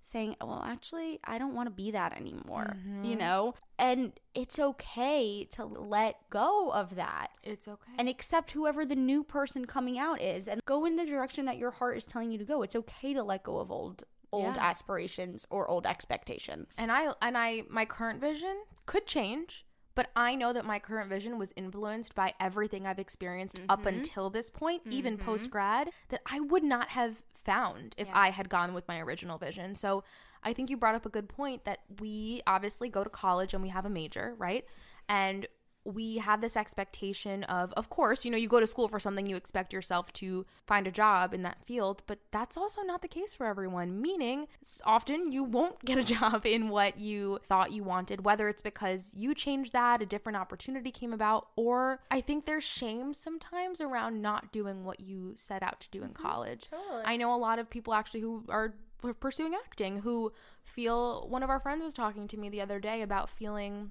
saying, 0.05 0.35
well, 0.41 0.65
actually, 0.67 1.21
I 1.23 1.39
don't 1.39 1.55
want 1.55 1.69
to 1.69 1.71
be 1.71 1.93
that 1.93 2.13
anymore, 2.17 2.75
Mm-hmm. 2.77 3.05
you 3.05 3.15
know? 3.17 3.55
And 3.79 4.13
it's 4.35 4.59
okay 4.59 5.45
to 5.53 5.65
let 5.65 6.17
go 6.31 6.71
of 6.73 6.97
that 6.97 7.29
It's 7.45 7.69
okay. 7.69 7.93
and 7.99 8.09
accept 8.09 8.51
whoever 8.53 8.85
the 8.85 8.97
new 8.97 9.23
person 9.23 9.65
coming 9.65 9.99
out 9.99 10.21
is 10.21 10.49
and 10.49 10.61
go 10.65 10.85
in 10.85 10.97
the 10.97 11.05
direction 11.07 11.45
that 11.47 11.57
your 11.59 11.71
heart 11.71 11.97
is 11.97 12.05
telling 12.05 12.31
you 12.33 12.39
to 12.39 12.45
go. 12.45 12.63
It's 12.63 12.75
okay 12.77 13.13
to 13.15 13.23
let 13.23 13.45
go 13.45 13.59
of 13.59 13.71
old 13.71 14.03
old 14.33 14.57
Yeah. 14.57 14.65
aspirations 14.71 15.47
or 15.51 15.69
old 15.69 15.87
expectations. 15.87 16.75
and 16.79 16.91
I 16.91 17.13
and 17.21 17.37
I 17.37 17.63
my 17.69 17.85
current 17.85 18.21
vision 18.21 18.57
could 18.87 19.07
change, 19.07 19.65
but 19.95 20.11
I 20.17 20.35
know 20.35 20.53
that 20.53 20.65
my 20.65 20.79
current 20.79 21.09
vision 21.09 21.39
was 21.39 21.53
influenced 21.57 22.15
by 22.15 22.35
everything 22.41 22.87
I've 22.87 22.99
experienced 22.99 23.61
up 23.69 23.81
mm-hmm. 23.81 23.99
until 23.99 24.31
this 24.31 24.51
point, 24.51 24.83
even 24.91 25.17
mm-hmm. 25.17 25.27
post 25.27 25.51
grad, 25.51 25.91
that 26.09 26.23
I 26.27 26.41
would 26.41 26.65
not 26.65 26.89
have 26.91 27.23
found 27.35 27.95
if 27.99 28.09
I 28.13 28.31
had 28.31 28.49
gone 28.49 28.73
with 28.75 28.87
my 28.89 29.01
original 29.01 29.39
vision. 29.39 29.75
So 29.75 30.05
I 30.45 30.53
think 30.53 30.71
you 30.71 30.77
brought 30.77 30.95
up 30.95 31.07
a 31.07 31.11
good 31.11 31.29
point 31.29 31.65
that 31.65 31.81
we 32.01 32.43
obviously 32.47 32.89
go 32.89 33.05
to 33.05 33.11
college 33.11 33.55
and 33.55 33.63
we 33.63 33.69
have 33.69 33.85
a 33.85 33.91
major, 33.91 34.35
right? 34.39 34.65
And 35.09 35.47
we 35.85 36.19
have 36.19 36.41
this 36.41 36.57
expectation 36.57 37.43
of 37.45 37.73
of 37.73 37.91
course 37.91 38.25
you 38.25 38.31
know 38.31 38.37
you 38.37 38.49
go 38.49 38.61
to 38.61 38.67
school 38.67 38.89
for 38.89 39.01
something 39.01 39.27
you 39.27 39.37
expect 39.37 39.73
yourself 39.73 40.13
to 40.13 40.47
find 40.67 40.87
a 40.87 40.91
job 40.91 41.35
in 41.35 41.43
that 41.43 41.63
field 41.65 42.03
but 42.07 42.19
that's 42.31 42.57
also 42.57 42.83
not 42.83 43.03
the 43.03 43.09
case 43.09 43.35
for 43.35 43.47
everyone 43.47 44.01
meaning 44.01 44.47
often 44.85 45.33
you 45.33 45.43
won't 45.43 45.85
get 45.85 45.99
a 45.99 46.05
job 46.21 46.47
in 46.47 46.69
what 46.69 46.99
you 46.99 47.39
thought 47.45 47.73
you 47.73 47.83
wanted 47.83 48.25
whether 48.25 48.49
it's 48.49 48.63
because 48.63 49.11
you 49.15 49.35
changed 49.35 49.73
that 49.73 50.01
a 50.01 50.07
different 50.07 50.37
opportunity 50.37 50.91
came 50.91 51.13
about 51.13 51.49
or 51.57 52.01
i 52.11 52.21
think 52.21 52.47
there's 52.47 52.65
shame 52.65 53.13
sometimes 53.13 53.81
around 53.81 54.21
not 54.21 54.53
doing 54.53 54.85
what 54.85 55.01
you 55.01 55.33
set 55.37 55.63
out 55.63 55.81
to 55.81 55.91
do 55.91 56.03
in 56.03 56.11
mm-hmm. 56.11 56.23
college 56.23 56.69
totally. 56.71 57.03
i 57.05 57.17
know 57.17 57.35
a 57.35 57.37
lot 57.37 57.59
of 57.59 57.69
people 57.69 57.95
actually 57.95 58.21
who 58.21 58.45
are 58.49 58.75
pursuing 59.19 59.53
acting 59.55 59.99
who 59.99 60.33
feel 60.65 61.27
one 61.29 61.43
of 61.43 61.51
our 61.51 61.59
friends 61.59 61.83
was 61.83 61.93
talking 61.93 62.29
to 62.29 62.37
me 62.37 62.49
the 62.49 62.61
other 62.61 62.79
day 62.79 63.03
about 63.03 63.29
feeling 63.29 63.91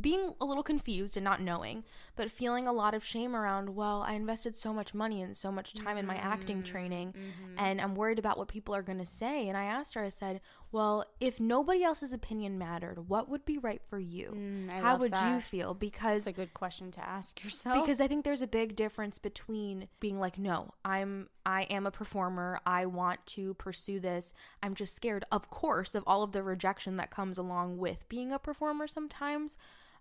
being 0.00 0.34
a 0.40 0.44
little 0.44 0.62
confused 0.62 1.16
and 1.16 1.24
not 1.24 1.40
knowing, 1.40 1.84
but 2.16 2.30
feeling 2.30 2.66
a 2.68 2.72
lot 2.72 2.94
of 2.94 3.04
shame 3.04 3.34
around, 3.34 3.70
well, 3.74 4.02
I 4.06 4.12
invested 4.14 4.56
so 4.56 4.72
much 4.72 4.94
money 4.94 5.22
and 5.22 5.36
so 5.36 5.50
much 5.52 5.74
time 5.74 5.96
in 5.96 6.06
my 6.06 6.16
acting 6.16 6.62
training, 6.62 7.14
and 7.56 7.80
I'm 7.80 7.94
worried 7.94 8.18
about 8.18 8.38
what 8.38 8.48
people 8.48 8.74
are 8.74 8.82
going 8.82 8.98
to 8.98 9.06
say. 9.06 9.48
And 9.48 9.56
I 9.56 9.64
asked 9.64 9.94
her, 9.94 10.02
I 10.04 10.08
said, 10.10 10.40
well, 10.72 11.04
if 11.20 11.40
nobody 11.40 11.82
else's 11.82 12.12
opinion 12.12 12.58
mattered, 12.58 13.08
what 13.08 13.28
would 13.28 13.44
be 13.44 13.56
right 13.58 13.80
for 13.88 13.98
you? 13.98 14.32
Mm, 14.36 14.68
How 14.70 14.96
would 14.96 15.14
you 15.14 15.40
feel? 15.40 15.72
Because 15.74 16.26
It's 16.26 16.36
a 16.36 16.40
good 16.40 16.52
question 16.54 16.90
to 16.92 17.00
ask 17.06 17.42
yourself. 17.42 17.80
because 17.84 18.00
I 18.00 18.08
think 18.08 18.24
there's 18.24 18.42
a 18.42 18.46
big 18.46 18.76
difference 18.76 19.18
between 19.18 19.88
being 20.00 20.18
like, 20.18 20.38
no, 20.38 20.72
I'm 20.84 21.28
I 21.44 21.62
am 21.62 21.86
a 21.86 21.92
performer. 21.92 22.58
I 22.66 22.86
want 22.86 23.24
to 23.28 23.54
pursue 23.54 24.00
this. 24.00 24.32
I'm 24.62 24.74
just 24.74 24.96
scared, 24.96 25.24
of 25.30 25.48
course, 25.48 25.94
of 25.94 26.02
all 26.06 26.22
of 26.24 26.32
the 26.32 26.42
rejection 26.42 26.96
that 26.96 27.10
comes 27.10 27.38
along 27.38 27.78
with 27.78 28.08
being 28.08 28.32
a 28.32 28.38
performer 28.38 28.88
sometimes. 28.88 29.56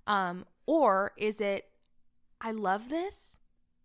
Um, 0.07 0.45
or 0.65 1.11
is 1.17 1.41
it 1.41 1.65
I 2.41 2.51
love 2.51 2.89
this, 2.89 3.37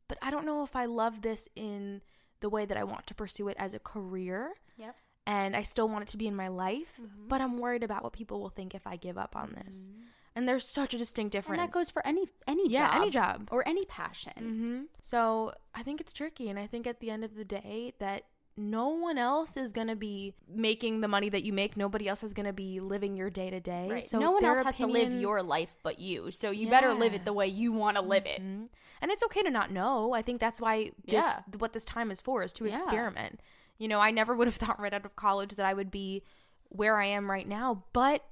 but 0.09 0.18
I 0.20 0.30
don't 0.30 0.44
know 0.46 0.62
if 0.62 0.74
I 0.76 0.85
love 0.87 1.22
this 1.22 1.48
in 1.56 2.02
the 2.40 2.48
way 2.50 2.64
that 2.66 2.76
I 2.76 2.85
want 2.85 3.06
to 3.06 3.14
pursue 3.14 3.48
it 3.48 3.56
as 3.59 3.74
a 3.74 3.78
career. 3.78 4.54
Yep. 4.76 4.96
And 5.26 5.54
I 5.54 5.62
still 5.62 5.88
want 5.88 6.02
it 6.02 6.09
to 6.09 6.16
be 6.16 6.26
in 6.26 6.35
my 6.35 6.48
life, 6.48 6.98
but 7.28 7.40
I'm 7.40 7.59
worried 7.59 7.85
about 7.85 8.02
what 8.02 8.12
people 8.12 8.40
will 8.40 8.48
think 8.48 8.74
if 8.74 8.87
I 8.87 8.96
give 8.96 9.16
up 9.18 9.37
on 9.37 9.54
this. 9.64 9.88
And 10.35 10.48
there's 10.48 10.66
such 10.66 10.94
a 10.94 10.98
distinct 10.98 11.33
difference. 11.33 11.61
and 11.61 11.68
that 11.68 11.72
goes 11.72 11.90
for 11.90 12.04
any 12.06 12.24
any 12.46 12.68
Yeah, 12.68 12.88
job. 12.90 13.02
any 13.02 13.11
job. 13.11 13.48
or 13.52 13.66
any 13.68 13.85
passion. 13.85 14.33
hmm 14.38 14.83
So 15.00 15.52
I 15.74 15.83
think 15.83 16.00
it's 16.00 16.12
tricky, 16.12 16.48
and 16.48 16.59
I 16.59 16.66
think 16.66 16.87
at 16.87 17.00
the 17.00 17.11
end 17.11 17.24
of 17.24 17.35
the 17.37 17.44
day 17.44 17.92
that 17.98 18.24
no 18.61 18.88
one 18.90 19.16
else 19.18 19.57
is 19.57 19.73
gonna 19.73 19.96
be 19.96 20.35
making 20.49 21.01
the 21.01 21.09
money 21.09 21.29
that 21.31 21.44
you 21.44 21.53
make. 21.53 21.77
Nobody 21.77 22.07
else 22.07 22.23
is 22.23 22.35
gonna 22.35 22.53
be 22.53 22.79
living 22.79 23.16
your 23.16 23.31
day 23.31 23.49
to 23.51 23.59
day. 23.61 24.03
So 24.07 24.18
no 24.18 24.31
one 24.31 24.44
else 24.44 24.59
has 24.59 24.77
to 24.77 24.87
live 24.87 25.12
your 25.12 25.42
life 25.42 25.75
but 25.83 25.99
you. 25.99 26.31
So 26.31 26.51
you 26.51 26.68
better 26.68 26.92
live 26.94 27.14
it 27.14 27.25
the 27.25 27.33
way 27.33 27.46
you 27.46 27.73
want 27.73 27.96
to 27.96 28.03
live 28.03 28.27
it. 28.27 28.40
Mhm. 28.42 28.68
And 29.01 29.11
it's 29.11 29.23
okay 29.25 29.42
to 29.42 29.51
not 29.51 29.70
know. 29.70 30.12
I 30.12 30.20
think 30.23 30.40
that's 30.40 30.61
why 30.61 30.92
this, 31.07 31.14
Yeah. 31.14 31.40
what 31.59 31.73
this 31.73 31.87
time 31.87 32.11
is 32.11 32.20
for 32.20 32.42
is 32.42 32.53
to 32.55 32.66
Yeah. 32.66 32.75
experiment. 32.75 33.40
You 33.79 33.88
know, 33.88 33.99
I 34.01 34.11
never 34.11 34.35
would 34.37 34.46
have 34.46 34.57
thought 34.57 34.79
right 34.79 34.92
out 34.92 35.07
of 35.07 35.16
college 35.16 35.57
that 35.57 35.64
I 35.64 35.73
would 35.73 35.90
be 35.90 36.23
where 36.68 36.99
I 37.01 37.07
am 37.07 37.31
right 37.31 37.49
now, 37.49 37.85
but 37.94 38.25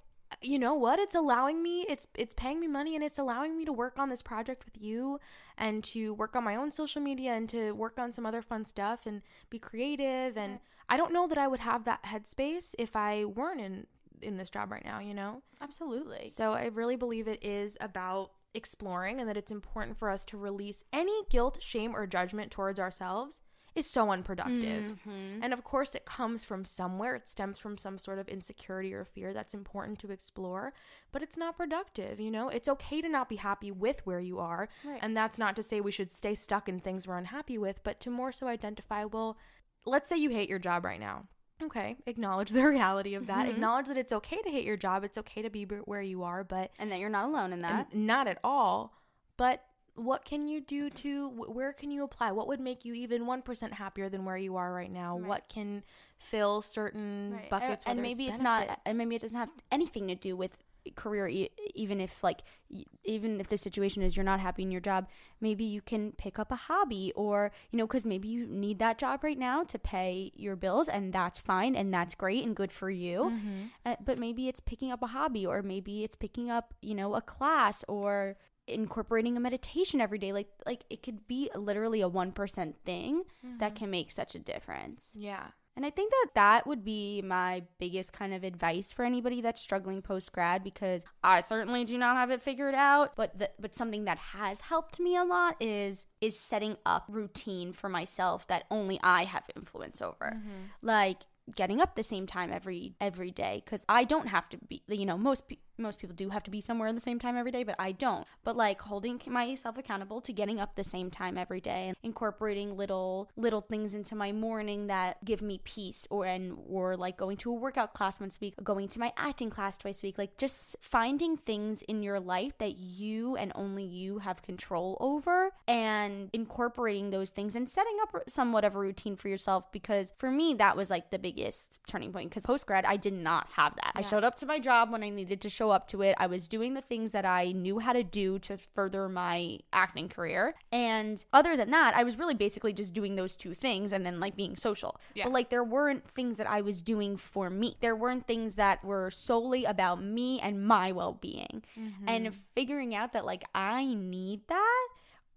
you 0.43 0.59
know 0.59 0.75
what? 0.75 0.99
It's 0.99 1.14
allowing 1.14 1.62
me 1.62 1.87
it's 1.88 2.07
it's 2.14 2.35
paying 2.35 2.61
me 2.61 2.69
money 2.69 2.95
and 2.95 3.05
it's 3.05 3.19
allowing 3.19 3.57
me 3.57 3.64
to 3.64 3.73
work 3.73 3.99
on 3.99 4.09
this 4.09 4.23
project 4.23 4.64
with 4.64 4.81
you 4.81 5.21
and 5.57 5.83
to 5.85 6.14
work 6.14 6.37
on 6.37 6.45
my 6.45 6.57
own 6.57 6.71
social 6.71 7.03
media 7.03 7.33
and 7.33 7.49
to 7.49 7.73
work 7.73 7.99
on 7.99 8.12
some 8.12 8.27
other 8.27 8.43
fun 8.43 8.64
stuff 8.64 9.07
and 9.07 9.23
be 9.51 9.59
creative 9.59 10.37
and 10.37 10.61
I 10.88 10.97
don't 10.97 11.12
know 11.12 11.27
that 11.29 11.38
I 11.38 11.49
would 11.49 11.61
have 11.61 11.85
that 11.85 12.03
headspace 12.05 12.75
if 12.79 12.97
I 12.97 13.25
weren't 13.25 13.61
in 13.61 13.87
in 14.21 14.37
this 14.37 14.51
job 14.51 14.73
right 14.73 14.85
now, 14.85 14.99
you 14.99 15.14
know? 15.14 15.43
Absolutely. 15.61 16.29
So 16.29 16.53
I 16.53 16.67
really 16.67 16.97
believe 16.97 17.29
it 17.29 17.45
is 17.45 17.77
about 17.81 18.33
exploring 18.55 19.21
and 19.21 19.29
that 19.29 19.37
it's 19.37 19.53
important 19.53 19.97
for 19.97 20.11
us 20.11 20.25
to 20.27 20.37
release 20.37 20.83
any 20.93 21.23
guilt, 21.31 21.59
shame, 21.61 21.95
or 21.95 22.07
judgment 22.07 22.51
towards 22.51 22.81
ourselves 22.81 23.43
is 23.79 23.88
so 23.88 24.11
unproductive. 24.11 24.99
Mm-hmm. 25.07 25.43
And 25.43 25.53
of 25.53 25.64
course, 25.64 25.95
it 25.95 26.05
comes 26.05 26.45
from 26.45 26.64
somewhere. 26.64 27.14
It 27.14 27.29
stems 27.29 27.59
from 27.59 27.79
some 27.79 27.97
sort 27.99 28.19
of 28.19 28.29
insecurity 28.29 28.93
or 28.93 29.05
fear 29.05 29.33
that's 29.33 29.55
important 29.55 29.99
to 30.01 30.11
explore, 30.11 30.73
but 31.12 31.23
it's 31.23 31.37
not 31.37 31.57
productive. 31.57 32.21
You 32.21 32.31
know, 32.31 32.49
it's 32.49 32.69
okay 32.69 33.01
to 33.01 33.09
not 33.09 33.29
be 33.29 33.37
happy 33.37 33.71
with 33.71 34.05
where 34.05 34.21
you 34.21 34.38
are. 34.38 34.69
Right. 34.85 34.99
And 35.03 35.17
that's 35.17 35.38
not 35.38 35.57
to 35.57 35.62
say 35.62 35.81
we 35.81 35.93
should 35.93 36.11
stay 36.11 36.35
stuck 36.35 36.69
in 36.69 36.81
things 36.81 37.07
we're 37.07 37.17
unhappy 37.17 37.57
with, 37.59 37.81
but 37.83 38.01
to 38.01 38.11
more 38.11 38.33
so 38.33 38.47
identify, 38.49 39.05
well, 39.05 39.38
let's 39.87 40.09
say 40.09 40.17
you 40.17 40.31
hate 40.31 40.49
your 40.51 40.59
job 40.59 40.85
right 40.85 41.01
now. 41.01 41.25
Okay, 41.62 41.97
acknowledge 42.07 42.51
the 42.51 42.62
reality 42.69 43.14
of 43.14 43.27
that. 43.27 43.47
Mm-hmm. 43.47 43.55
Acknowledge 43.55 43.87
that 43.87 43.97
it's 43.97 44.12
okay 44.12 44.41
to 44.43 44.51
hate 44.51 44.64
your 44.64 44.77
job. 44.77 45.03
It's 45.05 45.19
okay 45.19 45.43
to 45.43 45.51
be 45.51 45.64
where 45.64 46.03
you 46.03 46.23
are, 46.23 46.45
but 46.45 46.71
And 46.79 46.91
that 46.93 46.99
you're 47.01 47.09
not 47.09 47.29
alone 47.29 47.53
in 47.53 47.62
that. 47.62 47.95
not 47.95 48.29
at 48.29 48.38
all. 48.45 48.93
But 49.37 49.62
what 49.99 50.25
can 50.25 50.47
you 50.49 50.61
do 50.61 50.89
to 50.91 51.29
where 51.31 51.73
can 51.73 51.91
you 51.91 52.05
apply? 52.05 52.33
What 52.33 52.49
would 52.49 52.61
make 52.61 52.85
you 52.85 52.95
even 52.95 53.25
1% 53.27 53.73
happier 53.73 54.09
than 54.09 54.25
where 54.25 54.37
you 54.37 54.57
are 54.57 54.73
right 54.73 54.91
now? 54.93 55.17
What 55.17 55.49
can 55.49 55.83
fill 56.19 56.63
certain 56.63 57.33
Right. 57.35 57.51
buckets 57.51 57.85
and, 57.87 57.99
and 57.99 58.03
maybe 58.03 58.27
it's, 58.29 58.41
not 58.41 58.81
and 58.87 58.97
maybe 58.99 59.15
it 59.17 59.23
doesn't 59.23 59.37
have 59.39 59.51
anything 59.71 60.09
to 60.09 60.15
do 60.15 60.37
with 60.37 60.57
career 60.97 61.29
e- 61.29 61.51
even 61.75 62.01
if 62.01 62.25
like 62.25 62.41
y- 62.71 62.85
even 63.05 63.41
if 63.41 63.49
the 63.49 63.59
situation 63.59 64.03
is 64.03 64.17
you're 64.17 64.25
not 64.25 64.41
happy 64.41 64.63
in 64.63 64.71
your 64.71 64.81
job 64.81 65.07
maybe 65.39 65.63
you 65.63 65.83
can 65.83 66.13
pick 66.13 66.39
up 66.39 66.51
a 66.51 66.57
hobby 66.57 67.13
or 67.15 67.53
you 67.71 67.77
know 67.77 67.87
because 67.87 68.07
maybe 68.07 68.27
you 68.27 68.47
need 68.47 68.79
that 68.79 68.97
job 68.97 69.23
right 69.23 69.39
now 69.39 69.63
to 69.63 69.79
pay 69.79 70.33
your 70.35 70.57
bills 70.57 70.89
and 70.89 71.13
that's 71.13 71.39
fine 71.39 71.77
and 71.77 71.93
that's 71.93 72.15
great 72.15 72.43
and 72.47 72.57
good 72.57 72.73
for 72.73 72.89
you 72.91 73.25
Mm-hmm. 73.35 73.63
uh, 73.85 73.97
but 74.03 74.19
maybe 74.19 74.49
it's 74.49 74.61
picking 74.61 74.91
up 74.91 75.03
a 75.03 75.09
hobby 75.09 75.45
or 75.45 75.61
maybe 75.63 76.05
it's 76.05 76.17
picking 76.17 76.49
up 76.51 76.73
you 76.81 76.95
know 76.95 77.15
a 77.15 77.21
class 77.21 77.85
or 77.87 78.37
incorporating 78.69 79.37
a 79.37 79.41
meditation 79.41 80.01
every 80.01 80.19
day 80.19 80.33
like 80.33 80.49
like 80.67 80.85
it 80.91 81.03
could 81.03 81.27
be 81.27 81.51
literally 81.55 82.01
a 82.03 82.09
1% 82.09 82.75
thing 82.85 83.23
that 83.59 83.71
mm-hmm. 83.71 83.77
can 83.77 83.91
make 83.91 84.11
such 84.13 84.35
a 84.35 84.39
difference 84.39 85.11
Yeah. 85.15 85.49
and 85.77 85.87
I 85.87 85.91
think 85.91 86.11
that 86.11 86.31
that 86.35 86.67
would 86.67 86.85
be 86.85 87.23
my 87.23 87.63
biggest 87.79 88.13
kind 88.13 88.35
of 88.35 88.43
advice 88.45 88.93
for 88.93 89.05
anybody 89.05 89.41
that's 89.41 89.61
struggling 89.61 90.03
post 90.03 90.33
grad 90.33 90.65
because 90.65 91.05
I 91.23 91.41
certainly 91.41 91.85
do 91.85 91.97
not 91.97 92.17
have 92.17 92.31
it 92.31 92.43
figured 92.43 92.75
out. 92.75 93.15
But 93.17 93.39
the, 93.39 93.51
but 93.61 93.77
something 93.77 94.05
that 94.05 94.19
has 94.19 94.61
helped 94.61 94.99
me 94.99 95.17
a 95.17 95.25
lot 95.25 95.55
is 95.61 96.07
is 96.21 96.39
setting 96.39 96.77
up 96.85 97.05
routine 97.09 97.73
for 97.73 97.89
myself 97.89 98.47
that 98.49 98.65
only 98.71 98.99
I 99.03 99.25
have 99.25 99.45
influence 99.55 100.03
over. 100.03 100.35
Mm-hmm. 100.37 100.65
Like 100.83 101.19
getting 101.57 101.81
up 101.81 101.95
the 101.95 102.03
same 102.03 102.27
time 102.27 102.53
every 102.53 102.95
every 103.01 103.31
day 103.31 103.63
cuz 103.67 103.85
I 103.89 104.05
don't 104.05 104.29
have 104.29 104.49
to 104.51 104.59
be 104.59 104.83
you 104.89 105.07
know 105.07 105.19
most 105.19 105.49
pe- 105.49 105.57
most 105.79 106.01
people 106.01 106.17
do 106.17 106.31
have 106.31 106.43
to 106.45 106.51
be 106.51 106.61
somewhere 106.61 106.89
at 106.89 106.95
the 106.95 107.01
same 107.01 107.19
time 107.19 107.37
every 107.37 107.53
day, 107.53 107.63
but 107.63 107.77
I 107.79 107.93
don't. 107.93 108.27
But 108.45 108.57
like 108.57 108.81
holding 108.81 109.21
myself 109.27 109.79
accountable 109.79 110.21
to 110.23 110.33
getting 110.33 110.61
up 110.61 110.75
the 110.75 110.85
same 110.85 111.11
time 111.11 111.39
every 111.39 111.61
day 111.61 111.89
and 111.89 111.97
incorporating 112.03 112.77
little 112.77 113.31
little 113.37 113.61
things 113.61 113.95
into 113.95 114.15
my 114.15 114.33
morning 114.33 114.89
that 114.89 115.25
give 115.25 115.43
me 115.43 115.61
peace 115.65 116.07
or 116.11 116.27
and 116.27 116.59
or 116.69 116.97
like 116.97 117.17
going 117.17 117.37
to 117.39 117.51
a 117.51 117.55
workout 117.55 117.95
class 117.95 118.21
once 118.21 118.37
a 118.37 118.39
week, 118.41 118.55
going 118.63 118.89
to 118.89 118.99
my 118.99 119.13
acting 119.17 119.51
class 119.51 119.79
twice 119.79 120.03
a 120.03 120.07
week, 120.07 120.19
like 120.19 120.37
just 120.37 120.77
finding 120.81 121.37
things 121.37 121.83
in 121.83 122.03
your 122.03 122.21
life 122.21 122.57
that 122.59 122.77
you 122.77 123.37
and 123.37 123.53
only 123.55 123.85
you 123.85 124.19
have 124.19 124.43
control 124.43 124.97
over 125.01 125.51
and 125.67 126.31
incorporating 126.33 127.11
those 127.11 127.31
things 127.31 127.55
and 127.55 127.69
setting 127.69 127.97
up 128.03 128.15
somewhat 128.29 128.65
of 128.65 128.75
a 128.75 128.79
routine 128.79 129.17
for 129.17 129.29
yourself 129.29 129.71
because 129.73 130.13
for 130.19 130.31
me 130.31 130.55
that 130.55 130.77
was 130.77 130.91
like 130.91 131.11
the 131.11 131.19
biggest 131.38 131.81
turning 131.87 132.12
point 132.12 132.31
because 132.31 132.44
post 132.44 132.66
grad 132.66 132.85
I 132.85 132.96
did 132.96 133.12
not 133.12 133.48
have 133.53 133.74
that. 133.77 133.92
I 133.94 134.03
showed 134.03 134.24
up 134.24 134.37
to 134.37 134.46
my 134.46 134.59
job 134.59 134.90
when 134.90 135.03
I 135.03 135.11
needed 135.11 135.40
to 135.42 135.48
show 135.48 135.70
up 135.70 135.88
to 135.88 136.03
it. 136.03 136.14
I 136.18 136.27
was 136.27 136.48
doing 136.48 136.74
the 136.74 136.81
things 136.81 137.12
that 137.12 137.24
I 137.24 137.53
knew 137.53 137.79
how 137.79 137.92
to 137.92 138.03
do 138.03 138.38
to 138.40 138.57
further 138.57 139.09
my 139.09 139.59
acting 139.72 140.09
career. 140.09 140.55
And 140.72 141.24
other 141.33 141.57
than 141.57 141.70
that, 141.70 141.94
I 141.94 142.05
was 142.05 142.18
really 142.18 142.35
basically 142.35 142.72
just 142.72 142.94
doing 142.94 143.16
those 143.16 143.37
two 143.37 143.55
things 143.55 143.93
and 143.93 144.05
then 144.05 144.20
like 144.20 144.36
being 144.36 144.57
social. 144.57 145.01
Yeah. 145.14 145.24
But 145.24 145.32
like 145.32 145.51
there 145.51 145.64
weren't 145.64 146.09
things 146.11 146.36
that 146.39 146.49
I 146.49 146.61
was 146.61 146.82
doing 146.82 147.16
for 147.16 147.51
me. 147.51 147.76
There 147.80 147.97
weren't 147.97 148.26
things 148.26 148.57
that 148.57 148.84
were 148.84 149.11
solely 149.11 149.64
about 149.64 150.03
me 150.03 150.41
and 150.41 150.64
my 150.64 150.93
well-being. 150.93 151.62
Mm-hmm. 151.78 152.09
And 152.09 152.34
figuring 152.55 152.95
out 152.95 153.12
that 153.12 153.24
like 153.24 153.45
I 153.55 153.95
need 153.95 154.41
that 154.49 154.89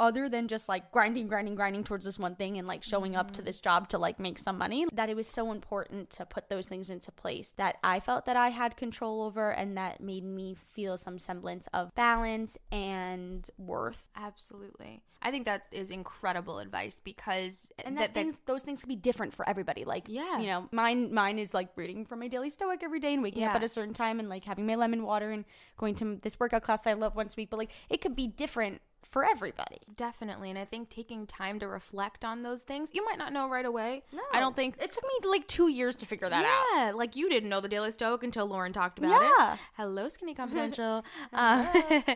other 0.01 0.27
than 0.27 0.47
just 0.47 0.67
like 0.67 0.91
grinding, 0.91 1.27
grinding, 1.27 1.53
grinding 1.53 1.83
towards 1.83 2.03
this 2.03 2.17
one 2.17 2.35
thing 2.35 2.57
and 2.57 2.67
like 2.67 2.81
showing 2.81 3.15
up 3.15 3.29
to 3.29 3.37
mm-hmm. 3.37 3.45
this 3.45 3.59
job 3.59 3.87
to 3.87 3.99
like 3.99 4.19
make 4.19 4.39
some 4.39 4.57
money, 4.57 4.85
that 4.91 5.09
it 5.09 5.15
was 5.15 5.27
so 5.27 5.51
important 5.51 6.09
to 6.09 6.25
put 6.25 6.49
those 6.49 6.65
things 6.65 6.89
into 6.89 7.11
place 7.11 7.53
that 7.55 7.77
I 7.83 7.99
felt 7.99 8.25
that 8.25 8.35
I 8.35 8.49
had 8.49 8.75
control 8.75 9.21
over 9.21 9.51
and 9.51 9.77
that 9.77 10.01
made 10.01 10.25
me 10.25 10.55
feel 10.73 10.97
some 10.97 11.19
semblance 11.19 11.67
of 11.71 11.93
balance 11.93 12.57
and 12.71 13.47
worth. 13.59 14.03
Absolutely. 14.15 15.03
I 15.21 15.29
think 15.29 15.45
that 15.45 15.67
is 15.71 15.91
incredible 15.91 16.57
advice 16.57 16.99
because 16.99 17.69
And 17.85 17.95
that, 17.97 18.15
things, 18.15 18.35
those 18.47 18.63
things 18.63 18.81
can 18.81 18.87
be 18.87 18.95
different 18.95 19.35
for 19.35 19.47
everybody. 19.47 19.85
Like, 19.85 20.05
Yeah. 20.07 20.39
you 20.39 20.47
know, 20.47 20.67
mine 20.71 21.13
mine 21.13 21.37
is 21.37 21.53
like 21.53 21.69
reading 21.75 22.05
from 22.05 22.21
my 22.21 22.27
daily 22.27 22.49
stoic 22.49 22.81
every 22.81 22.99
day 22.99 23.13
and 23.13 23.21
waking 23.21 23.43
up 23.43 23.51
Yeah. 23.51 23.57
at 23.57 23.63
a 23.63 23.67
certain 23.67 23.93
time 23.93 24.19
and 24.19 24.29
like 24.29 24.45
having 24.45 24.65
my 24.65 24.73
lemon 24.73 25.03
water 25.03 25.29
and 25.29 25.45
going 25.77 25.93
to 25.95 26.17
this 26.23 26.39
workout 26.39 26.63
class 26.63 26.81
that 26.81 26.89
I 26.89 26.93
love 26.93 27.15
once 27.15 27.35
a 27.35 27.37
week. 27.37 27.51
But 27.51 27.59
like, 27.59 27.71
it 27.87 28.01
could 28.01 28.15
be 28.15 28.27
different 28.27 28.81
for 29.09 29.25
everybody. 29.25 29.79
Definitely. 29.95 30.49
And 30.49 30.57
I 30.59 30.65
think 30.65 30.89
taking 30.89 31.25
time 31.27 31.59
to 31.59 31.67
reflect 31.67 32.23
on 32.23 32.43
those 32.43 32.61
things, 32.61 32.91
you 32.93 33.03
might 33.05 33.17
not 33.17 33.33
know 33.33 33.49
right 33.49 33.65
away. 33.65 34.03
No. 34.13 34.21
I 34.31 34.39
don't 34.39 34.55
think 34.55 34.75
it 34.81 34.91
took 34.91 35.03
me 35.03 35.29
like 35.29 35.47
two 35.47 35.67
years 35.67 35.95
to 35.97 36.05
figure 36.05 36.29
that 36.29 36.45
out. 36.45 36.65
yeah, 36.75 36.91
like 36.93 37.15
you 37.15 37.29
didn't 37.29 37.49
know 37.49 37.59
the 37.61 37.67
Daily 37.67 37.91
Stoic 37.91 38.23
until 38.23 38.45
Lauren 38.45 38.73
talked 38.73 38.99
about 38.99 39.21
Yeah. 39.21 39.53
it. 39.55 39.59
Hello, 39.75 40.07
Skinny 40.07 40.33
Confidential. 40.41 41.03
um, 41.33 41.67